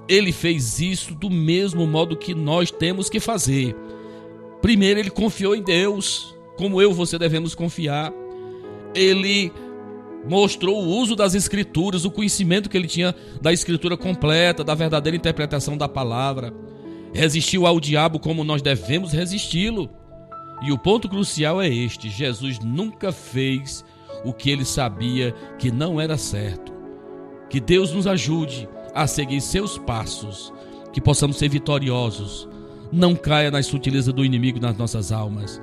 Ele 0.09 0.31
fez 0.33 0.79
isso 0.81 1.15
do 1.15 1.29
mesmo 1.29 1.87
modo 1.87 2.17
que 2.17 2.33
nós 2.35 2.71
temos 2.71 3.11
que 3.11 3.19
fazer. 3.19 3.77
Primeiro, 4.63 5.01
ele 5.01 5.11
confiou 5.11 5.55
em 5.55 5.63
Deus, 5.63 6.35
como 6.57 6.81
eu 6.81 6.93
e 6.93 6.95
você 6.95 7.19
devemos 7.19 7.55
confiar. 7.55 8.13
Ele 8.95 9.53
mostrou 10.29 10.83
o 10.83 10.89
uso 10.89 11.17
das 11.17 11.35
escrituras, 11.35 12.05
o 12.05 12.11
conhecimento 12.11 12.71
que 12.71 12.77
ele 12.77 12.87
tinha 12.87 13.15
da 13.43 13.53
escritura 13.53 13.97
completa, 13.97 14.63
da 14.63 14.75
verdadeira 14.75 15.17
interpretação 15.17 15.77
da 15.77 15.89
palavra. 15.89 16.55
Resistiu 17.13 17.67
ao 17.67 17.81
diabo 17.81 18.21
como 18.21 18.45
nós 18.45 18.63
devemos 18.63 19.13
resisti-lo. 19.13 19.91
E 20.63 20.71
o 20.71 20.79
ponto 20.79 21.09
crucial 21.09 21.61
é 21.61 21.69
este: 21.69 22.09
Jesus 22.09 22.61
nunca 22.61 23.11
fez 23.11 23.85
o 24.25 24.33
que 24.33 24.51
ele 24.51 24.65
sabia 24.65 25.35
que 25.59 25.71
não 25.73 26.01
era 26.01 26.17
certo. 26.17 26.80
Que 27.51 27.61
Deus 27.61 27.93
nos 27.93 28.07
ajude 28.07 28.67
a 28.95 29.07
seguir 29.07 29.43
seus 29.43 29.77
passos, 29.77 30.53
que 30.93 31.01
possamos 31.01 31.37
ser 31.37 31.51
vitoriosos. 31.51 32.49
Não 32.91 33.15
caia 33.15 33.51
nas 33.51 33.67
sutilezas 33.67 34.15
do 34.15 34.25
inimigo 34.25 34.59
nas 34.59 34.77
nossas 34.77 35.13
almas 35.13 35.61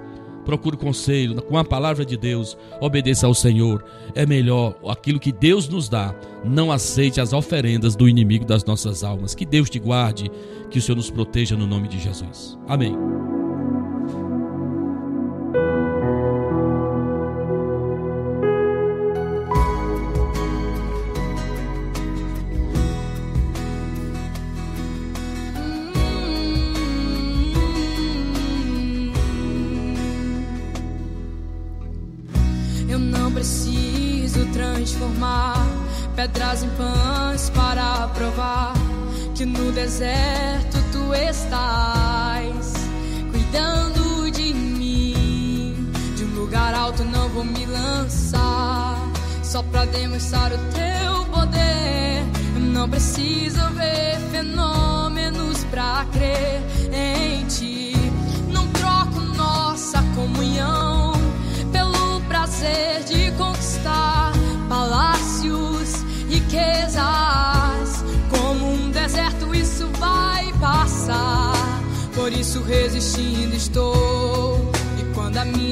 procure 0.48 0.78
conselho 0.78 1.42
com 1.42 1.58
a 1.58 1.66
palavra 1.66 2.06
de 2.06 2.16
Deus, 2.16 2.58
obedeça 2.80 3.28
ao 3.28 3.34
Senhor. 3.34 3.84
É 4.16 4.26
melhor 4.26 4.78
aquilo 4.88 5.20
que 5.20 5.34
Deus 5.34 5.68
nos 5.68 5.90
dá. 5.90 6.16
Não 6.46 6.72
aceite 6.72 7.20
as 7.20 7.34
oferendas 7.34 7.98
do 7.98 8.08
inimigo 8.08 8.46
das 8.46 8.64
nossas 8.64 9.04
almas. 9.04 9.36
Que 9.36 9.46
Deus 9.46 9.70
te 9.70 9.78
guarde, 9.78 10.32
que 10.72 10.80
o 10.80 10.82
Senhor 10.82 10.96
nos 10.96 11.12
proteja 11.12 11.58
no 11.58 11.68
nome 11.68 11.90
de 11.90 12.00
Jesus. 12.00 12.58
Amém. 12.66 12.96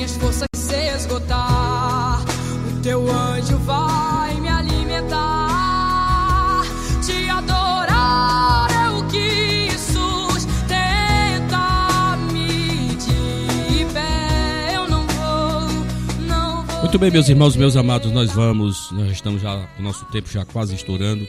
Minhas 0.05 0.17
forças 0.17 0.47
se 0.55 0.75
esgotar, 0.95 2.23
o 2.69 2.81
teu 2.81 3.11
anjo 3.11 3.57
vai 3.59 4.39
me 4.39 4.47
alimentar. 4.47 5.15
Te 7.03 7.27
adorar 7.29 8.69
é 8.71 8.89
o 8.91 9.07
que 9.07 9.69
sustenta-me 9.77 10.45
de 12.95 13.85
pé. 13.91 14.75
Eu 14.75 14.87
não 14.87 15.07
vou, 15.07 15.61
não 16.27 16.63
vou. 16.67 16.81
Muito 16.81 16.99
bem, 16.99 17.09
meus 17.09 17.27
irmãos, 17.27 17.55
meus 17.55 17.75
amados, 17.75 18.11
nós 18.11 18.31
vamos, 18.31 18.91
nós 18.91 19.09
estamos 19.11 19.41
já, 19.41 19.67
o 19.79 19.81
nosso 19.81 20.05
tempo 20.05 20.29
já 20.29 20.45
quase 20.45 20.75
estourando. 20.75 21.27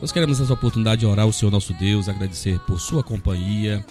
Nós 0.00 0.10
queremos 0.12 0.40
essa 0.40 0.54
oportunidade 0.54 1.00
de 1.00 1.06
orar 1.06 1.26
ao 1.26 1.32
Senhor 1.32 1.50
nosso 1.50 1.74
Deus, 1.74 2.08
agradecer 2.08 2.58
por 2.60 2.80
sua 2.80 3.02
companhia. 3.02 3.84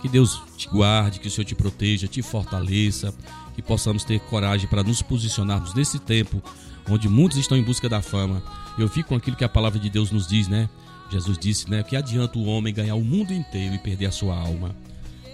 Que 0.00 0.08
Deus 0.08 0.42
te 0.58 0.68
guarde, 0.68 1.18
que 1.18 1.28
o 1.28 1.30
Senhor 1.30 1.46
te 1.46 1.54
proteja, 1.54 2.06
te 2.06 2.20
fortaleça, 2.20 3.14
que 3.54 3.62
possamos 3.62 4.04
ter 4.04 4.20
coragem 4.20 4.68
para 4.68 4.82
nos 4.82 5.02
posicionarmos 5.02 5.74
nesse 5.74 5.98
tempo 5.98 6.42
onde 6.88 7.08
muitos 7.08 7.38
estão 7.38 7.56
em 7.56 7.62
busca 7.62 7.88
da 7.88 8.02
fama. 8.02 8.42
Eu 8.78 8.88
fico 8.88 9.10
com 9.10 9.14
aquilo 9.14 9.36
que 9.36 9.44
a 9.44 9.48
palavra 9.48 9.78
de 9.78 9.88
Deus 9.88 10.10
nos 10.10 10.26
diz, 10.26 10.48
né? 10.48 10.68
Jesus 11.10 11.38
disse, 11.38 11.70
né? 11.70 11.82
Que 11.82 11.96
adianta 11.96 12.38
o 12.38 12.44
homem 12.44 12.74
ganhar 12.74 12.94
o 12.94 13.04
mundo 13.04 13.32
inteiro 13.32 13.74
e 13.74 13.78
perder 13.78 14.06
a 14.06 14.12
sua 14.12 14.36
alma. 14.36 14.74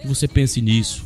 Que 0.01 0.07
você 0.07 0.29
pense 0.29 0.61
nisso, 0.61 1.05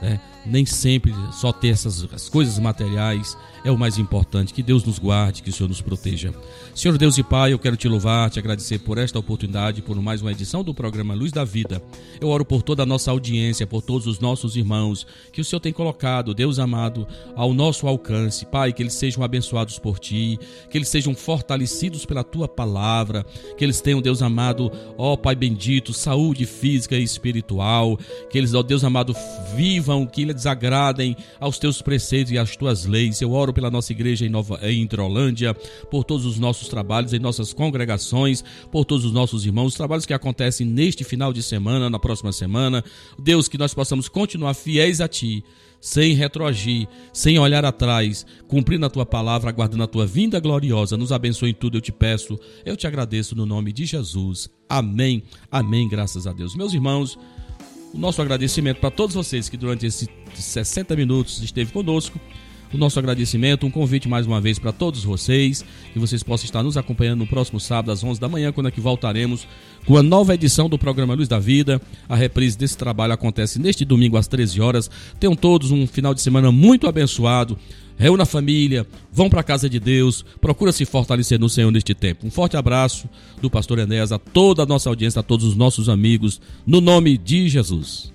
né? 0.00 0.20
Nem 0.44 0.66
sempre 0.66 1.14
só 1.32 1.52
ter 1.52 1.68
essas 1.68 2.06
as 2.12 2.28
coisas 2.28 2.58
materiais 2.58 3.36
é 3.64 3.70
o 3.70 3.78
mais 3.78 3.98
importante. 3.98 4.52
Que 4.52 4.62
Deus 4.62 4.84
nos 4.84 4.98
guarde, 4.98 5.42
que 5.42 5.50
o 5.50 5.52
Senhor 5.52 5.68
nos 5.68 5.80
proteja. 5.80 6.34
Senhor 6.74 6.98
Deus 6.98 7.16
e 7.18 7.22
Pai, 7.22 7.52
eu 7.52 7.58
quero 7.58 7.76
te 7.76 7.88
louvar, 7.88 8.30
te 8.30 8.38
agradecer 8.38 8.78
por 8.80 8.98
esta 8.98 9.18
oportunidade, 9.18 9.82
por 9.82 10.00
mais 10.00 10.20
uma 10.20 10.32
edição 10.32 10.64
do 10.64 10.74
programa 10.74 11.14
Luz 11.14 11.30
da 11.30 11.44
Vida. 11.44 11.82
Eu 12.20 12.28
oro 12.28 12.44
por 12.44 12.62
toda 12.62 12.82
a 12.82 12.86
nossa 12.86 13.10
audiência, 13.10 13.66
por 13.66 13.82
todos 13.82 14.06
os 14.06 14.18
nossos 14.18 14.56
irmãos 14.56 15.06
que 15.32 15.40
o 15.40 15.44
Senhor 15.44 15.60
tem 15.60 15.72
colocado, 15.72 16.34
Deus 16.34 16.58
amado, 16.58 17.06
ao 17.36 17.54
nosso 17.54 17.86
alcance. 17.86 18.46
Pai, 18.46 18.72
que 18.72 18.82
eles 18.82 18.94
sejam 18.94 19.22
abençoados 19.22 19.78
por 19.78 19.98
ti, 19.98 20.38
que 20.70 20.78
eles 20.78 20.88
sejam 20.88 21.14
fortalecidos 21.14 22.04
pela 22.04 22.24
tua 22.24 22.48
palavra, 22.48 23.24
que 23.56 23.64
eles 23.64 23.80
tenham, 23.80 24.02
Deus 24.02 24.22
amado, 24.22 24.72
ó 24.96 25.16
Pai 25.16 25.34
bendito, 25.34 25.92
saúde 25.92 26.46
física 26.46 26.96
e 26.96 27.02
espiritual, 27.02 27.98
que 28.30 28.38
eles, 28.38 28.54
ó 28.54 28.62
Deus 28.62 28.82
amado, 28.82 29.14
vivam, 29.54 30.06
que 30.06 30.31
eles 30.32 30.46
agradem 30.46 31.16
aos 31.38 31.58
teus 31.58 31.80
preceitos 31.80 32.32
e 32.32 32.38
às 32.38 32.56
tuas 32.56 32.84
leis. 32.84 33.20
Eu 33.20 33.32
oro 33.32 33.52
pela 33.52 33.70
nossa 33.70 33.92
igreja 33.92 34.26
em, 34.26 34.28
Nova, 34.28 34.58
em 34.62 34.82
Hidrolândia, 34.82 35.54
por 35.90 36.04
todos 36.04 36.26
os 36.26 36.38
nossos 36.38 36.68
trabalhos, 36.68 37.12
em 37.12 37.18
nossas 37.18 37.52
congregações, 37.52 38.42
por 38.70 38.84
todos 38.84 39.04
os 39.04 39.12
nossos 39.12 39.46
irmãos, 39.46 39.68
os 39.68 39.74
trabalhos 39.74 40.06
que 40.06 40.14
acontecem 40.14 40.66
neste 40.66 41.04
final 41.04 41.32
de 41.32 41.42
semana, 41.42 41.88
na 41.88 41.98
próxima 41.98 42.32
semana. 42.32 42.82
Deus, 43.18 43.48
que 43.48 43.58
nós 43.58 43.72
possamos 43.72 44.08
continuar 44.08 44.54
fiéis 44.54 45.00
a 45.00 45.08
Ti, 45.08 45.44
sem 45.80 46.14
retroagir, 46.14 46.86
sem 47.12 47.38
olhar 47.38 47.64
atrás, 47.64 48.24
cumprindo 48.46 48.86
a 48.86 48.90
Tua 48.90 49.04
palavra, 49.04 49.50
aguardando 49.50 49.82
a 49.82 49.88
Tua 49.88 50.06
vinda 50.06 50.38
gloriosa. 50.38 50.96
Nos 50.96 51.10
abençoe 51.10 51.50
em 51.50 51.54
tudo, 51.54 51.76
eu 51.76 51.80
te 51.80 51.92
peço, 51.92 52.38
eu 52.64 52.76
te 52.76 52.86
agradeço 52.86 53.34
no 53.34 53.44
nome 53.44 53.72
de 53.72 53.84
Jesus. 53.84 54.48
Amém, 54.68 55.24
amém, 55.50 55.88
graças 55.88 56.26
a 56.26 56.32
Deus. 56.32 56.54
Meus 56.54 56.72
irmãos, 56.72 57.18
o 57.92 57.98
nosso 57.98 58.20
agradecimento 58.22 58.78
para 58.78 58.90
todos 58.90 59.14
vocês 59.14 59.48
que 59.48 59.56
durante 59.56 59.86
esses 59.86 60.08
60 60.34 60.96
minutos 60.96 61.42
esteve 61.42 61.72
conosco. 61.72 62.18
O 62.72 62.78
nosso 62.78 62.98
agradecimento, 62.98 63.66
um 63.66 63.70
convite 63.70 64.08
mais 64.08 64.26
uma 64.26 64.40
vez 64.40 64.58
para 64.58 64.72
todos 64.72 65.04
vocês, 65.04 65.62
que 65.92 65.98
vocês 65.98 66.22
possam 66.22 66.46
estar 66.46 66.62
nos 66.62 66.78
acompanhando 66.78 67.18
no 67.18 67.26
próximo 67.26 67.60
sábado 67.60 67.92
às 67.92 68.02
11 68.02 68.18
da 68.18 68.30
manhã, 68.30 68.50
quando 68.50 68.68
aqui 68.68 68.80
voltaremos 68.80 69.46
com 69.84 69.94
a 69.98 70.02
nova 70.02 70.34
edição 70.34 70.70
do 70.70 70.78
programa 70.78 71.12
Luz 71.12 71.28
da 71.28 71.38
Vida. 71.38 71.82
A 72.08 72.16
reprise 72.16 72.56
desse 72.56 72.78
trabalho 72.78 73.12
acontece 73.12 73.58
neste 73.58 73.84
domingo 73.84 74.16
às 74.16 74.26
13 74.26 74.58
horas. 74.62 74.90
Tenham 75.20 75.36
todos 75.36 75.70
um 75.70 75.86
final 75.86 76.14
de 76.14 76.22
semana 76.22 76.50
muito 76.50 76.86
abençoado. 76.88 77.58
Reúna 77.98 78.24
a 78.24 78.26
família, 78.26 78.86
vão 79.12 79.30
para 79.30 79.40
a 79.40 79.44
casa 79.44 79.68
de 79.68 79.78
Deus, 79.78 80.24
procura 80.40 80.72
se 80.72 80.84
fortalecer 80.84 81.38
no 81.38 81.48
Senhor 81.48 81.70
neste 81.70 81.94
tempo. 81.94 82.26
Um 82.26 82.30
forte 82.30 82.56
abraço 82.56 83.08
do 83.40 83.50
pastor 83.50 83.78
Enéas 83.78 84.12
a 84.12 84.18
toda 84.18 84.62
a 84.62 84.66
nossa 84.66 84.88
audiência, 84.88 85.20
a 85.20 85.22
todos 85.22 85.46
os 85.46 85.54
nossos 85.54 85.88
amigos, 85.88 86.40
no 86.66 86.80
nome 86.80 87.16
de 87.16 87.48
Jesus. 87.48 88.12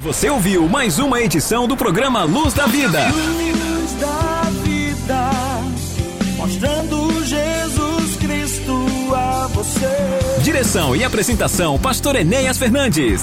Você 0.00 0.28
ouviu 0.28 0.68
mais 0.68 0.98
uma 0.98 1.20
edição 1.20 1.68
do 1.68 1.76
programa 1.76 2.24
Luz 2.24 2.52
da 2.52 2.66
Vida. 2.66 3.08
Luz 3.10 3.92
da 4.00 4.50
vida, 4.64 5.30
mostrando 6.36 7.24
Jesus 7.24 8.16
Cristo 8.16 8.84
a 9.14 9.46
você. 9.46 10.42
Direção 10.42 10.96
e 10.96 11.04
apresentação, 11.04 11.78
Pastor 11.78 12.16
Enéas 12.16 12.58
Fernandes. 12.58 13.22